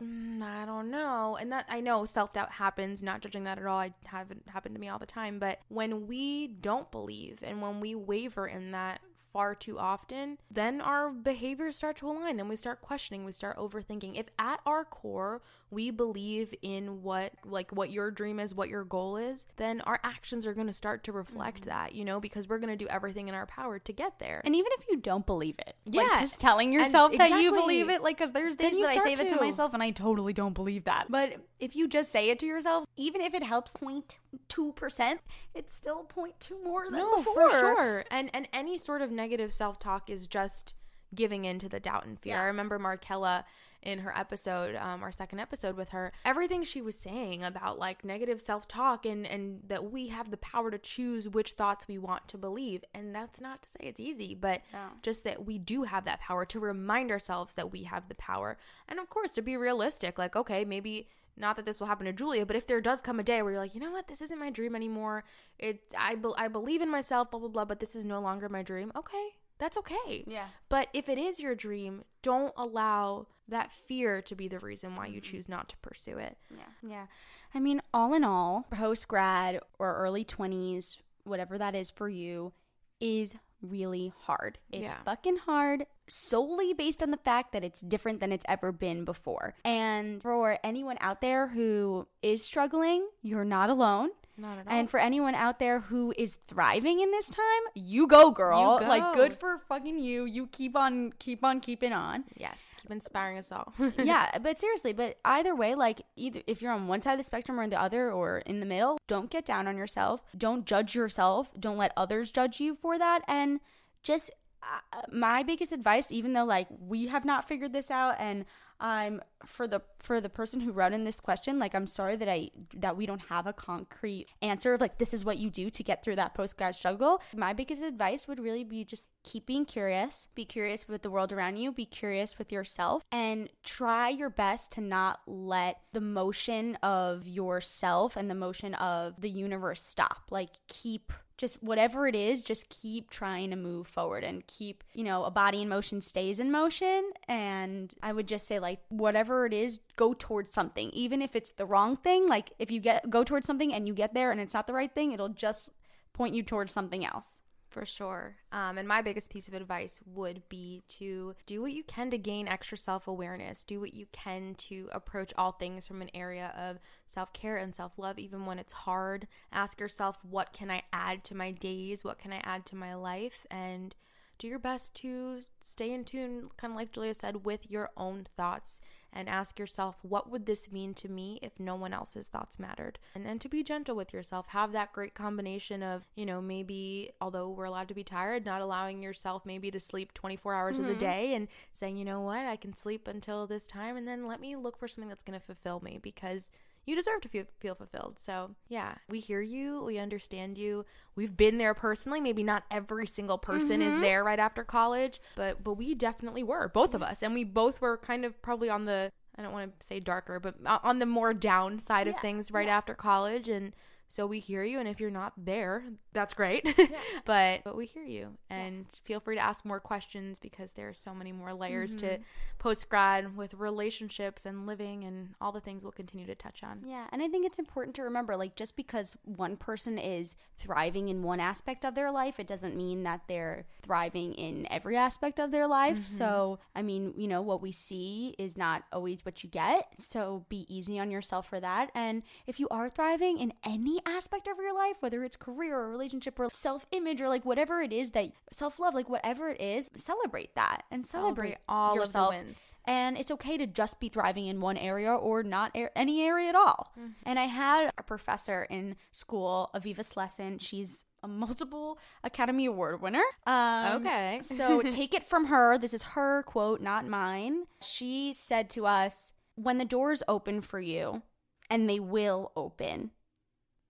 "Mm, 0.00 0.42
I 0.42 0.64
don't 0.64 0.90
know, 0.90 1.36
and 1.38 1.52
that 1.52 1.66
I 1.68 1.80
know 1.80 2.06
self-doubt 2.06 2.52
happens, 2.52 3.02
not 3.02 3.20
judging 3.20 3.44
that 3.44 3.58
at 3.58 3.66
all. 3.66 3.78
I 3.78 3.92
haven't 4.04 4.48
happened 4.48 4.74
to 4.74 4.80
me 4.80 4.88
all 4.88 4.98
the 4.98 5.06
time, 5.06 5.38
but 5.38 5.60
when 5.68 6.06
we 6.06 6.46
don't 6.46 6.90
believe 6.90 7.40
and 7.42 7.60
when 7.60 7.80
we 7.80 7.94
waver 7.94 8.46
in 8.46 8.70
that 8.70 9.02
far 9.32 9.54
too 9.54 9.78
often, 9.78 10.38
then 10.50 10.80
our 10.80 11.10
behaviors 11.10 11.76
start 11.76 11.96
to 11.98 12.08
align. 12.08 12.36
Then 12.36 12.48
we 12.48 12.56
start 12.56 12.82
questioning, 12.82 13.24
we 13.24 13.32
start 13.32 13.56
overthinking. 13.56 14.18
If 14.18 14.26
at 14.38 14.60
our 14.66 14.84
core 14.84 15.42
we 15.72 15.90
believe 15.90 16.52
in 16.60 17.02
what 17.02 17.32
like 17.44 17.70
what 17.70 17.90
your 17.90 18.10
dream 18.10 18.38
is, 18.38 18.54
what 18.54 18.68
your 18.68 18.84
goal 18.84 19.16
is, 19.16 19.46
then 19.56 19.80
our 19.80 19.98
actions 20.04 20.46
are 20.46 20.52
going 20.52 20.66
to 20.66 20.72
start 20.72 21.02
to 21.04 21.12
reflect 21.12 21.60
mm-hmm. 21.60 21.70
that, 21.70 21.94
you 21.94 22.04
know, 22.04 22.20
because 22.20 22.46
we're 22.46 22.58
going 22.58 22.76
to 22.76 22.76
do 22.76 22.88
everything 22.88 23.28
in 23.28 23.34
our 23.34 23.46
power 23.46 23.78
to 23.78 23.92
get 23.92 24.18
there. 24.18 24.42
And 24.44 24.54
even 24.54 24.70
if 24.78 24.86
you 24.88 24.98
don't 24.98 25.24
believe 25.24 25.56
it, 25.58 25.74
Yeah. 25.86 26.02
like 26.02 26.20
just 26.20 26.38
telling 26.38 26.72
yourself 26.72 27.16
that 27.16 27.40
you 27.40 27.52
believe 27.52 27.88
it, 27.88 28.02
like, 28.02 28.18
because 28.18 28.32
there's 28.32 28.54
days 28.54 28.76
that 28.76 28.82
I 28.82 28.94
say 28.96 29.14
start 29.14 29.18
that 29.18 29.28
to 29.30 29.34
to. 29.36 29.44
myself 29.44 29.72
and 29.72 29.82
I 29.82 29.90
totally 29.90 30.34
don't 30.34 30.52
believe 30.52 30.84
that. 30.84 31.06
But 31.08 31.38
if 31.58 31.74
you 31.74 31.88
just 31.88 32.12
say 32.12 32.28
it 32.28 32.38
to 32.40 32.46
yourself, 32.46 32.84
even 32.96 33.22
if 33.22 33.32
it 33.32 33.42
helps 33.42 33.72
0.2%, 33.72 35.18
it's 35.54 35.74
still 35.74 36.06
0.2 36.14 36.62
more 36.62 36.84
than 36.84 36.98
no, 36.98 37.16
before. 37.16 37.50
for 37.50 37.50
sure. 37.50 38.04
And 38.10 38.30
and 38.34 38.46
any 38.52 38.76
sort 38.76 39.00
of 39.00 39.10
negative 39.10 39.52
self-talk 39.54 40.10
is 40.10 40.26
just 40.26 40.74
giving 41.14 41.44
in 41.44 41.58
to 41.58 41.68
the 41.68 41.80
doubt 41.80 42.06
and 42.06 42.18
fear. 42.18 42.34
Yeah. 42.34 42.42
I 42.42 42.44
remember 42.46 42.78
Markella 42.78 43.44
in 43.82 43.98
her 44.00 44.16
episode, 44.16 44.76
um, 44.76 45.02
our 45.02 45.10
second 45.12 45.40
episode 45.40 45.76
with 45.76 45.88
her, 45.90 46.12
everything 46.24 46.62
she 46.62 46.80
was 46.80 46.96
saying 46.96 47.42
about 47.42 47.78
like 47.78 48.04
negative 48.04 48.40
self-talk 48.40 49.04
and 49.04 49.26
and 49.26 49.60
that 49.66 49.90
we 49.90 50.08
have 50.08 50.30
the 50.30 50.36
power 50.36 50.70
to 50.70 50.78
choose 50.78 51.28
which 51.28 51.52
thoughts 51.52 51.88
we 51.88 51.98
want 51.98 52.28
to 52.28 52.38
believe. 52.38 52.84
And 52.94 53.14
that's 53.14 53.40
not 53.40 53.62
to 53.62 53.68
say 53.68 53.80
it's 53.82 54.00
easy, 54.00 54.34
but 54.34 54.62
No. 54.72 54.78
just 55.02 55.24
that 55.24 55.44
we 55.44 55.58
do 55.58 55.82
have 55.82 56.04
that 56.04 56.20
power 56.20 56.44
to 56.46 56.60
remind 56.60 57.10
ourselves 57.10 57.54
that 57.54 57.72
we 57.72 57.82
have 57.84 58.08
the 58.08 58.14
power. 58.14 58.56
And 58.88 59.00
of 59.00 59.08
course, 59.10 59.30
to 59.32 59.42
be 59.42 59.56
realistic, 59.56 60.18
like 60.18 60.36
okay, 60.36 60.64
maybe 60.64 61.08
not 61.36 61.56
that 61.56 61.64
this 61.64 61.80
will 61.80 61.86
happen 61.86 62.04
to 62.06 62.12
Julia, 62.12 62.44
but 62.44 62.56
if 62.56 62.66
there 62.66 62.80
does 62.82 63.00
come 63.00 63.18
a 63.18 63.22
day 63.22 63.40
where 63.42 63.52
you're 63.52 63.60
like, 63.60 63.74
you 63.74 63.80
know 63.80 63.90
what, 63.90 64.06
this 64.06 64.20
isn't 64.20 64.38
my 64.38 64.50
dream 64.50 64.76
anymore. 64.76 65.24
It 65.58 65.80
I 65.98 66.14
be- 66.14 66.34
I 66.36 66.48
believe 66.48 66.82
in 66.82 66.90
myself, 66.90 67.30
blah 67.30 67.40
blah 67.40 67.48
blah, 67.48 67.64
but 67.64 67.80
this 67.80 67.96
is 67.96 68.04
no 68.04 68.20
longer 68.20 68.48
my 68.48 68.62
dream. 68.62 68.92
Okay, 68.94 69.28
that's 69.58 69.76
okay. 69.78 70.24
Yeah. 70.26 70.48
But 70.68 70.88
if 70.92 71.08
it 71.08 71.18
is 71.18 71.40
your 71.40 71.54
dream, 71.54 72.04
don't 72.20 72.52
allow 72.56 73.26
that 73.52 73.72
fear 73.72 74.20
to 74.22 74.34
be 74.34 74.48
the 74.48 74.58
reason 74.58 74.96
why 74.96 75.06
you 75.06 75.20
Mm-hmm. 75.20 75.30
choose 75.36 75.48
not 75.48 75.68
to 75.70 75.76
pursue 75.78 76.18
it. 76.18 76.36
Yeah. 76.50 76.88
Yeah. 76.90 77.06
I 77.54 77.60
mean, 77.60 77.80
all 77.94 78.12
in 78.14 78.24
all, 78.24 78.66
post 78.70 79.06
grad 79.08 79.60
or 79.78 79.94
early 79.96 80.24
20s, 80.24 80.96
whatever 81.24 81.56
that 81.58 81.74
is 81.74 81.90
for 81.90 82.08
you, 82.08 82.52
is 83.00 83.34
really 83.60 84.12
hard. 84.22 84.58
It's 84.72 84.82
Yeah. 84.90 85.02
fucking 85.04 85.36
hard 85.38 85.86
solely 86.08 86.72
based 86.74 87.02
on 87.02 87.10
the 87.12 87.16
fact 87.16 87.52
that 87.52 87.62
it's 87.62 87.80
different 87.80 88.18
than 88.20 88.32
it's 88.32 88.44
ever 88.48 88.72
been 88.72 89.04
before. 89.04 89.54
And 89.64 90.20
for 90.20 90.58
anyone 90.64 90.96
out 91.00 91.20
there 91.20 91.46
who 91.48 92.08
is 92.22 92.44
struggling, 92.44 93.08
you're 93.22 93.44
not 93.44 93.70
alone. 93.70 94.10
Not 94.36 94.58
at 94.58 94.66
all. 94.66 94.72
And 94.72 94.88
for 94.88 94.98
anyone 94.98 95.34
out 95.34 95.58
there 95.58 95.80
who 95.80 96.14
is 96.16 96.34
thriving 96.34 97.00
in 97.00 97.10
this 97.10 97.28
time, 97.28 97.62
you 97.74 98.06
go, 98.06 98.30
girl. 98.30 98.80
You 98.80 98.86
Like 98.88 99.14
good 99.14 99.38
for 99.38 99.58
fucking 99.68 99.98
you. 99.98 100.24
You 100.24 100.46
keep 100.46 100.74
on 100.74 101.12
keep 101.18 101.44
on 101.44 101.60
keeping 101.60 101.92
on 101.92 102.24
yes, 102.36 102.68
keep 102.80 102.90
inspiring 102.90 103.38
us 103.38 103.52
all. 103.52 103.74
yeah, 103.98 104.38
but 104.42 104.58
seriously, 104.58 104.92
but 104.92 105.18
either 105.24 105.54
way, 105.54 105.74
like 105.74 106.02
either 106.16 106.40
if 106.46 106.62
you're 106.62 106.72
on 106.72 106.88
one 106.88 107.02
side 107.02 107.12
of 107.12 107.18
the 107.18 107.24
spectrum 107.24 107.60
or 107.60 107.68
the 107.68 107.80
other 107.80 108.10
or 108.10 108.38
in 108.38 108.60
the 108.60 108.66
middle, 108.66 108.98
don't 109.06 109.30
get 109.30 109.44
down 109.44 109.68
on 109.68 109.76
yourself. 109.76 110.22
Don't 110.36 110.64
judge 110.64 110.94
yourself. 110.94 111.52
Don't 111.58 111.76
let 111.76 111.92
others 111.96 112.30
judge 112.30 112.60
you 112.60 112.74
for 112.74 112.98
that. 112.98 113.22
And 113.28 113.60
just 114.02 114.30
uh, 114.62 115.02
my 115.12 115.42
biggest 115.42 115.72
advice, 115.72 116.10
even 116.10 116.32
though 116.32 116.44
like 116.44 116.68
we 116.80 117.08
have 117.08 117.24
not 117.24 117.46
figured 117.46 117.72
this 117.72 117.90
out, 117.90 118.16
and 118.18 118.44
I'm 118.82 119.22
for 119.46 119.68
the 119.68 119.80
for 120.00 120.20
the 120.20 120.28
person 120.28 120.60
who 120.60 120.72
wrote 120.72 120.92
in 120.92 121.04
this 121.04 121.20
question, 121.20 121.60
like 121.60 121.72
I'm 121.74 121.86
sorry 121.86 122.16
that 122.16 122.28
I 122.28 122.50
that 122.74 122.96
we 122.96 123.06
don't 123.06 123.22
have 123.26 123.46
a 123.46 123.52
concrete 123.52 124.26
answer 124.42 124.74
of 124.74 124.80
like 124.80 124.98
this 124.98 125.14
is 125.14 125.24
what 125.24 125.38
you 125.38 125.50
do 125.50 125.70
to 125.70 125.82
get 125.84 126.02
through 126.02 126.16
that 126.16 126.34
post 126.34 126.58
grad 126.58 126.74
struggle. 126.74 127.22
My 127.34 127.52
biggest 127.52 127.80
advice 127.80 128.26
would 128.26 128.40
really 128.40 128.64
be 128.64 128.84
just 128.84 129.06
keep 129.22 129.46
being 129.46 129.64
curious, 129.64 130.26
be 130.34 130.44
curious 130.44 130.88
with 130.88 131.02
the 131.02 131.10
world 131.10 131.32
around 131.32 131.56
you, 131.58 131.70
be 131.70 131.86
curious 131.86 132.38
with 132.38 132.50
yourself, 132.50 133.04
and 133.12 133.48
try 133.62 134.08
your 134.08 134.30
best 134.30 134.72
to 134.72 134.80
not 134.80 135.20
let 135.26 135.78
the 135.92 136.00
motion 136.00 136.76
of 136.82 137.28
yourself 137.28 138.16
and 138.16 138.28
the 138.28 138.34
motion 138.34 138.74
of 138.74 139.20
the 139.20 139.30
universe 139.30 139.80
stop. 139.80 140.22
Like 140.30 140.50
keep 140.66 141.12
just 141.42 141.60
whatever 141.60 142.06
it 142.06 142.14
is, 142.14 142.44
just 142.44 142.68
keep 142.68 143.10
trying 143.10 143.50
to 143.50 143.56
move 143.56 143.88
forward 143.88 144.22
and 144.22 144.46
keep, 144.46 144.84
you 144.94 145.02
know, 145.02 145.24
a 145.24 145.30
body 145.30 145.62
in 145.62 145.68
motion 145.68 146.00
stays 146.00 146.38
in 146.38 146.52
motion. 146.52 147.10
And 147.26 147.92
I 148.00 148.12
would 148.12 148.28
just 148.28 148.46
say, 148.46 148.60
like, 148.60 148.78
whatever 148.90 149.44
it 149.44 149.52
is, 149.52 149.80
go 149.96 150.14
towards 150.16 150.54
something. 150.54 150.90
Even 150.90 151.20
if 151.20 151.34
it's 151.34 151.50
the 151.50 151.66
wrong 151.66 151.96
thing, 151.96 152.28
like, 152.28 152.52
if 152.60 152.70
you 152.70 152.78
get 152.78 153.10
go 153.10 153.24
towards 153.24 153.48
something 153.48 153.74
and 153.74 153.88
you 153.88 153.92
get 153.92 154.14
there 154.14 154.30
and 154.30 154.40
it's 154.40 154.54
not 154.54 154.68
the 154.68 154.72
right 154.72 154.94
thing, 154.94 155.10
it'll 155.10 155.30
just 155.30 155.70
point 156.12 156.32
you 156.32 156.44
towards 156.44 156.72
something 156.72 157.04
else. 157.04 157.40
For 157.72 157.86
sure. 157.86 158.36
Um, 158.52 158.76
and 158.76 158.86
my 158.86 159.00
biggest 159.00 159.30
piece 159.30 159.48
of 159.48 159.54
advice 159.54 159.98
would 160.04 160.46
be 160.50 160.82
to 160.98 161.34
do 161.46 161.62
what 161.62 161.72
you 161.72 161.82
can 161.82 162.10
to 162.10 162.18
gain 162.18 162.46
extra 162.46 162.76
self 162.76 163.08
awareness. 163.08 163.64
Do 163.64 163.80
what 163.80 163.94
you 163.94 164.04
can 164.12 164.54
to 164.56 164.90
approach 164.92 165.32
all 165.38 165.52
things 165.52 165.86
from 165.86 166.02
an 166.02 166.10
area 166.12 166.52
of 166.54 166.78
self 167.06 167.32
care 167.32 167.56
and 167.56 167.74
self 167.74 167.98
love, 167.98 168.18
even 168.18 168.44
when 168.44 168.58
it's 168.58 168.74
hard. 168.74 169.26
Ask 169.50 169.80
yourself, 169.80 170.18
what 170.22 170.52
can 170.52 170.70
I 170.70 170.82
add 170.92 171.24
to 171.24 171.34
my 171.34 171.50
days? 171.50 172.04
What 172.04 172.18
can 172.18 172.30
I 172.30 172.42
add 172.44 172.66
to 172.66 172.76
my 172.76 172.94
life? 172.94 173.46
And 173.50 173.94
do 174.38 174.46
your 174.48 174.58
best 174.58 174.94
to 174.96 175.40
stay 175.60 175.92
in 175.92 176.04
tune, 176.04 176.50
kind 176.56 176.72
of 176.72 176.76
like 176.76 176.92
Julia 176.92 177.14
said, 177.14 177.44
with 177.44 177.70
your 177.70 177.90
own 177.96 178.26
thoughts 178.36 178.80
and 179.12 179.28
ask 179.28 179.58
yourself, 179.58 179.96
what 180.02 180.30
would 180.30 180.46
this 180.46 180.72
mean 180.72 180.94
to 180.94 181.08
me 181.08 181.38
if 181.42 181.60
no 181.60 181.74
one 181.74 181.92
else's 181.92 182.28
thoughts 182.28 182.58
mattered? 182.58 182.98
And 183.14 183.26
then 183.26 183.38
to 183.40 183.48
be 183.48 183.62
gentle 183.62 183.94
with 183.94 184.12
yourself, 184.12 184.46
have 184.48 184.72
that 184.72 184.92
great 184.92 185.14
combination 185.14 185.82
of, 185.82 186.06
you 186.16 186.24
know, 186.24 186.40
maybe, 186.40 187.10
although 187.20 187.50
we're 187.50 187.66
allowed 187.66 187.88
to 187.88 187.94
be 187.94 188.02
tired, 188.04 188.44
not 188.46 188.62
allowing 188.62 189.02
yourself 189.02 189.44
maybe 189.44 189.70
to 189.70 189.78
sleep 189.78 190.14
24 190.14 190.54
hours 190.54 190.76
Mm-hmm. 190.76 190.84
of 190.84 190.88
the 190.90 190.96
day 190.98 191.34
and 191.34 191.46
saying, 191.72 191.98
you 191.98 192.04
know 192.04 192.22
what, 192.22 192.46
I 192.46 192.56
can 192.56 192.74
sleep 192.74 193.06
until 193.06 193.46
this 193.46 193.66
time 193.66 193.96
and 193.96 194.08
then 194.08 194.26
let 194.26 194.40
me 194.40 194.56
look 194.56 194.78
for 194.78 194.88
something 194.88 195.08
that's 195.10 195.22
going 195.22 195.38
to 195.38 195.44
fulfill 195.44 195.80
me 195.80 195.98
because 196.02 196.48
you 196.84 196.96
deserve 196.96 197.20
to 197.22 197.28
feel, 197.28 197.44
feel 197.60 197.74
fulfilled. 197.74 198.16
So, 198.18 198.56
yeah, 198.68 198.94
we 199.08 199.20
hear 199.20 199.40
you. 199.40 199.82
We 199.84 199.98
understand 199.98 200.58
you. 200.58 200.84
We've 201.14 201.36
been 201.36 201.58
there 201.58 201.74
personally. 201.74 202.20
Maybe 202.20 202.42
not 202.42 202.64
every 202.70 203.06
single 203.06 203.38
person 203.38 203.80
is 203.80 203.94
mm-hmm. 203.94 204.02
there 204.02 204.24
right 204.24 204.38
after 204.38 204.64
college, 204.64 205.20
but 205.36 205.62
but 205.62 205.74
we 205.74 205.94
definitely 205.94 206.42
were, 206.42 206.68
both 206.68 206.94
of 206.94 207.02
us. 207.02 207.22
And 207.22 207.34
we 207.34 207.44
both 207.44 207.80
were 207.80 207.96
kind 207.98 208.24
of 208.24 208.40
probably 208.42 208.68
on 208.68 208.86
the 208.86 209.12
I 209.38 209.42
don't 209.42 209.52
want 209.52 209.78
to 209.78 209.86
say 209.86 210.00
darker, 210.00 210.40
but 210.40 210.56
uh, 210.66 210.78
on 210.82 210.98
the 210.98 211.06
more 211.06 211.32
down 211.32 211.78
side 211.78 212.08
of 212.08 212.18
things 212.20 212.50
right 212.50 212.68
after 212.68 212.94
college 212.94 213.48
and 213.48 213.72
so 214.12 214.26
we 214.26 214.40
hear 214.40 214.62
you 214.62 214.78
and 214.78 214.86
if 214.86 215.00
you're 215.00 215.10
not 215.10 215.32
there, 215.38 215.84
that's 216.12 216.34
great. 216.34 216.66
but 217.24 217.62
but 217.64 217.74
we 217.74 217.86
hear 217.86 218.04
you 218.04 218.36
and 218.50 218.84
feel 219.04 219.20
free 219.20 219.36
to 219.36 219.40
ask 219.40 219.64
more 219.64 219.80
questions 219.80 220.38
because 220.38 220.74
there 220.74 220.86
are 220.90 220.94
so 220.94 221.14
many 221.14 221.32
more 221.32 221.54
layers 221.54 221.96
to 221.96 222.06
mm-hmm. 222.06 222.22
post 222.58 222.90
grad 222.90 223.34
with 223.38 223.54
relationships 223.54 224.44
and 224.44 224.66
living 224.66 225.04
and 225.04 225.30
all 225.40 225.50
the 225.50 225.62
things 225.62 225.82
we'll 225.82 225.92
continue 225.92 226.26
to 226.26 226.34
touch 226.34 226.62
on. 226.62 226.82
Yeah, 226.86 227.06
and 227.10 227.22
I 227.22 227.28
think 227.28 227.46
it's 227.46 227.58
important 227.58 227.96
to 227.96 228.02
remember 228.02 228.36
like 228.36 228.54
just 228.54 228.76
because 228.76 229.16
one 229.24 229.56
person 229.56 229.96
is 229.96 230.36
thriving 230.58 231.08
in 231.08 231.22
one 231.22 231.40
aspect 231.40 231.86
of 231.86 231.94
their 231.94 232.10
life, 232.10 232.38
it 232.38 232.46
doesn't 232.46 232.76
mean 232.76 233.04
that 233.04 233.22
they're 233.28 233.64
thriving 233.82 234.34
in 234.34 234.66
every 234.70 234.98
aspect 234.98 235.40
of 235.40 235.52
their 235.52 235.66
life. 235.66 235.96
Mm-hmm. 235.96 236.16
So, 236.18 236.58
I 236.76 236.82
mean, 236.82 237.14
you 237.16 237.28
know, 237.28 237.40
what 237.40 237.62
we 237.62 237.72
see 237.72 238.34
is 238.38 238.58
not 238.58 238.82
always 238.92 239.24
what 239.24 239.42
you 239.42 239.48
get. 239.48 239.88
So, 239.98 240.44
be 240.50 240.66
easy 240.68 240.98
on 240.98 241.10
yourself 241.10 241.48
for 241.48 241.60
that. 241.60 241.90
And 241.94 242.22
if 242.46 242.60
you 242.60 242.68
are 242.70 242.90
thriving 242.90 243.38
in 243.38 243.54
any 243.64 244.01
aspect 244.06 244.46
of 244.48 244.56
your 244.58 244.74
life, 244.74 244.96
whether 245.00 245.22
it's 245.24 245.36
career 245.36 245.78
or 245.78 245.90
relationship 245.90 246.38
or 246.38 246.48
self-image 246.52 247.20
or 247.20 247.28
like 247.28 247.44
whatever 247.44 247.80
it 247.82 247.92
is 247.92 248.10
that 248.12 248.32
self-love, 248.50 248.94
like 248.94 249.08
whatever 249.08 249.48
it 249.50 249.60
is, 249.60 249.90
celebrate 249.96 250.54
that 250.54 250.82
and 250.90 251.06
celebrate, 251.06 251.58
Celebrate 251.58 251.58
all 251.68 252.00
of 252.02 252.12
the 252.12 252.28
wins. 252.28 252.56
And 252.84 253.16
it's 253.16 253.30
okay 253.30 253.56
to 253.58 253.66
just 253.66 254.00
be 254.00 254.08
thriving 254.08 254.46
in 254.46 254.60
one 254.60 254.76
area 254.76 255.12
or 255.14 255.42
not 255.42 255.70
a- 255.76 255.96
any 255.96 256.22
area 256.22 256.48
at 256.48 256.54
all. 256.54 256.92
And 257.24 257.38
I 257.38 257.44
had 257.46 257.90
a 257.96 258.02
professor 258.02 258.64
in 258.68 258.96
school, 259.10 259.70
Aviva 259.74 260.00
Slesin. 260.00 260.60
She's 260.60 261.04
a 261.22 261.28
multiple 261.28 261.98
Academy 262.24 262.66
Award 262.66 263.00
winner. 263.00 263.22
Um, 263.46 264.04
Okay. 264.04 264.40
so 264.42 264.82
take 264.90 265.14
it 265.14 265.22
from 265.22 265.46
her. 265.46 265.78
This 265.78 265.94
is 265.94 266.02
her 266.02 266.42
quote, 266.42 266.80
not 266.80 267.06
mine. 267.06 267.64
She 267.80 268.32
said 268.32 268.68
to 268.70 268.86
us, 268.86 269.32
When 269.54 269.78
the 269.78 269.84
doors 269.84 270.22
open 270.26 270.60
for 270.62 270.80
you, 270.80 271.22
and 271.70 271.88
they 271.88 272.00
will 272.00 272.50
open, 272.56 273.12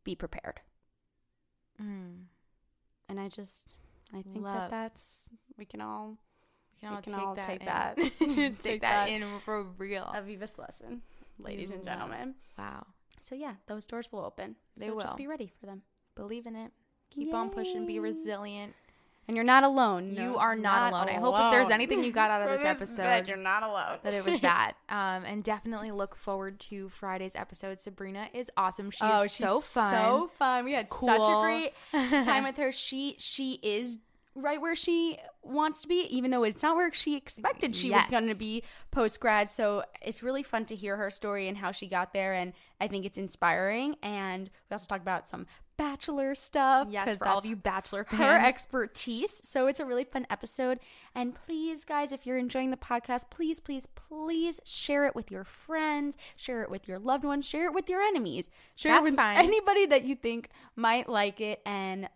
be 0.04 0.14
prepared. 0.14 0.60
Mm. 1.80 2.24
And 3.08 3.20
I 3.20 3.28
just, 3.28 3.74
I 4.12 4.22
think 4.22 4.44
Love. 4.44 4.54
that 4.54 4.70
that's, 4.70 5.18
we 5.58 5.64
can 5.64 5.80
all, 5.80 6.16
We 6.74 6.80
can 6.80 6.88
all, 6.90 6.96
We 6.96 7.02
can 7.02 7.12
take, 7.12 7.22
all 7.22 7.34
that 7.34 7.46
take 7.46 7.60
in. 7.60 7.66
that. 7.66 7.96
take, 8.18 8.62
Take 8.62 8.80
that, 8.82 9.06
that. 9.06 9.08
in 9.10 9.24
for 9.44 9.64
real. 9.78 10.12
Aviva's 10.14 10.58
lesson, 10.58 11.02
ladies 11.38 11.70
and 11.70 11.84
gentlemen. 11.84 12.34
wow. 12.58 12.86
So 13.20 13.34
yeah, 13.36 13.54
those 13.68 13.86
doors 13.86 14.10
will 14.10 14.24
open. 14.24 14.56
They 14.76 14.88
so 14.88 14.94
will. 14.96 15.02
Just 15.02 15.16
be 15.16 15.26
ready 15.28 15.52
for 15.60 15.66
them. 15.66 15.82
Believe 16.16 16.46
in 16.46 16.56
it. 16.56 16.72
Keep 17.10 17.32
on 17.34 17.50
pushing. 17.50 17.86
Be 17.86 17.98
resilient. 18.00 18.74
And 19.28 19.36
you're 19.36 19.44
not 19.44 19.62
alone. 19.62 20.14
You 20.14 20.36
are 20.36 20.56
not 20.56 20.92
alone. 20.92 21.08
I 21.08 21.14
hope 21.14 21.34
if 21.38 21.52
there's 21.52 21.70
anything 21.70 22.02
you 22.02 22.12
got 22.12 22.30
out 22.30 22.42
of 22.42 22.48
this 22.58 22.66
episode- 22.66 23.28
you're 23.28 23.36
not 23.36 23.62
alone. 23.62 23.98
that 24.02 24.14
it 24.14 24.24
was 24.24 24.40
that. 24.42 24.72
Um, 24.88 25.24
and 25.24 25.44
definitely 25.44 25.92
look 25.92 26.16
forward 26.16 26.58
to 26.60 26.88
Friday's 26.88 27.36
episode. 27.36 27.80
Sabrina 27.80 28.28
is 28.34 28.50
awesome. 28.56 28.90
She 28.90 28.98
oh, 29.00 29.22
is 29.22 29.32
she's 29.32 29.46
so 29.46 29.60
fun. 29.60 29.94
So 29.94 30.30
fun. 30.38 30.64
We 30.64 30.72
had 30.72 30.92
such 30.92 31.20
a 31.20 31.40
great 31.42 31.72
time 32.24 32.44
with 32.44 32.56
her. 32.56 32.72
She 32.72 33.16
she 33.18 33.60
is 33.62 33.98
right 34.34 34.60
where 34.60 34.74
she 34.74 35.18
wants 35.42 35.82
to 35.82 35.88
be, 35.88 36.06
even 36.10 36.30
though 36.30 36.44
it's 36.44 36.62
not 36.62 36.76
where 36.76 36.92
she 36.92 37.16
expected 37.16 37.76
she 37.76 37.90
was 37.90 38.08
going 38.08 38.28
to 38.28 38.34
be 38.34 38.62
post 38.90 39.20
grad. 39.20 39.50
So 39.50 39.84
it's 40.00 40.22
really 40.22 40.42
fun 40.42 40.64
to 40.66 40.74
hear 40.74 40.96
her 40.96 41.10
story 41.10 41.48
and 41.48 41.58
how 41.58 41.70
she 41.72 41.86
got 41.86 42.12
there, 42.12 42.32
and 42.32 42.52
I 42.80 42.88
think 42.88 43.04
it's 43.04 43.18
inspiring. 43.18 43.96
And 44.02 44.50
we 44.70 44.74
also 44.74 44.86
talked 44.86 45.02
about 45.02 45.28
some 45.28 45.46
bachelor 45.82 46.34
stuff. 46.34 46.88
Yes, 46.90 47.18
for 47.18 47.28
all 47.28 47.38
of 47.38 47.46
you 47.46 47.56
bachelor 47.56 48.04
fans. 48.04 48.20
her 48.20 48.38
expertise. 48.38 49.40
So 49.44 49.66
it's 49.66 49.80
a 49.80 49.84
really 49.84 50.04
fun 50.04 50.26
episode. 50.30 50.78
And 51.14 51.34
please, 51.34 51.84
guys, 51.84 52.12
if 52.12 52.26
you're 52.26 52.38
enjoying 52.38 52.70
the 52.70 52.76
podcast, 52.76 53.24
please, 53.30 53.60
please, 53.60 53.86
please 53.86 54.60
share 54.64 55.06
it 55.06 55.14
with 55.14 55.30
your 55.30 55.44
friends, 55.44 56.16
share 56.36 56.62
it 56.62 56.70
with 56.70 56.88
your 56.88 56.98
loved 56.98 57.24
ones, 57.24 57.46
share 57.46 57.66
it 57.66 57.74
with 57.74 57.88
your 57.88 58.00
enemies, 58.00 58.48
share 58.76 58.92
That's 58.92 59.00
it 59.00 59.04
with 59.04 59.16
fine. 59.16 59.38
anybody 59.38 59.86
that 59.86 60.04
you 60.04 60.14
think 60.14 60.48
might 60.76 61.08
like 61.08 61.40
it. 61.40 61.60
And 61.66 62.08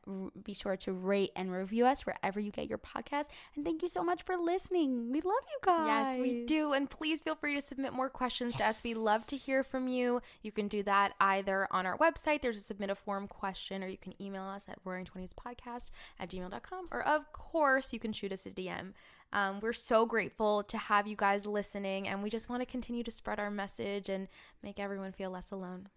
be 0.42 0.54
sure 0.54 0.76
to 0.76 0.92
rate 0.92 1.32
and 1.34 1.52
review 1.52 1.86
us 1.86 2.06
wherever 2.06 2.40
you 2.40 2.50
get 2.50 2.68
your 2.68 2.78
podcast. 2.78 3.26
And 3.54 3.64
thank 3.64 3.82
you 3.82 3.88
so 3.88 4.02
much 4.02 4.22
for 4.22 4.36
listening. 4.36 5.10
We 5.12 5.20
love 5.20 5.44
you 5.50 5.58
guys. 5.62 6.16
Yes, 6.16 6.18
we 6.18 6.44
do. 6.44 6.72
And 6.72 6.88
please 6.88 7.20
feel 7.20 7.34
free 7.34 7.54
to 7.54 7.62
submit 7.62 7.92
more 7.92 8.08
questions 8.08 8.54
to 8.56 8.64
us. 8.64 8.82
We 8.84 8.94
love 8.94 9.26
to 9.28 9.36
hear 9.36 9.64
from 9.64 9.88
you. 9.88 10.20
You 10.42 10.52
can 10.52 10.68
do 10.68 10.82
that 10.84 11.14
either 11.20 11.66
on 11.70 11.86
our 11.86 11.98
website, 11.98 12.42
there's 12.42 12.56
a 12.56 12.60
submit 12.60 12.90
a 12.90 12.94
form 12.94 13.26
question, 13.28 13.55
or 13.82 13.88
you 13.88 13.98
can 13.98 14.20
email 14.20 14.44
us 14.44 14.64
at 14.68 14.82
roaring20spodcast 14.84 15.90
at 16.18 16.30
gmail.com. 16.30 16.88
Or, 16.90 17.02
of 17.02 17.32
course, 17.32 17.92
you 17.92 17.98
can 17.98 18.12
shoot 18.12 18.32
us 18.32 18.46
a 18.46 18.50
DM. 18.50 18.92
Um, 19.32 19.60
we're 19.60 19.72
so 19.72 20.06
grateful 20.06 20.62
to 20.64 20.78
have 20.78 21.06
you 21.06 21.16
guys 21.16 21.46
listening, 21.46 22.06
and 22.08 22.22
we 22.22 22.30
just 22.30 22.48
want 22.48 22.62
to 22.62 22.66
continue 22.66 23.02
to 23.02 23.10
spread 23.10 23.38
our 23.38 23.50
message 23.50 24.08
and 24.08 24.28
make 24.62 24.78
everyone 24.78 25.12
feel 25.12 25.30
less 25.30 25.50
alone. 25.50 25.88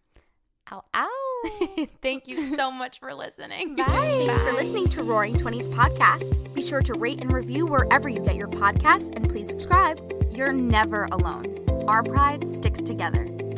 Ow, 0.71 0.83
ow. 0.95 1.87
Thank 2.01 2.27
you 2.27 2.55
so 2.55 2.71
much 2.71 2.99
for 2.99 3.13
listening. 3.13 3.75
Thanks 3.75 4.41
for 4.41 4.51
listening 4.51 4.87
to 4.89 5.03
Roaring 5.03 5.37
Twenties 5.37 5.67
podcast. 5.67 6.53
Be 6.53 6.61
sure 6.61 6.81
to 6.81 6.93
rate 6.93 7.21
and 7.21 7.31
review 7.31 7.65
wherever 7.65 8.09
you 8.09 8.21
get 8.21 8.35
your 8.35 8.49
podcasts, 8.49 9.15
and 9.15 9.29
please 9.29 9.49
subscribe. 9.49 10.01
You're 10.31 10.53
never 10.53 11.07
alone. 11.11 11.65
Our 11.87 12.03
pride 12.03 12.47
sticks 12.47 12.81
together. 12.81 13.28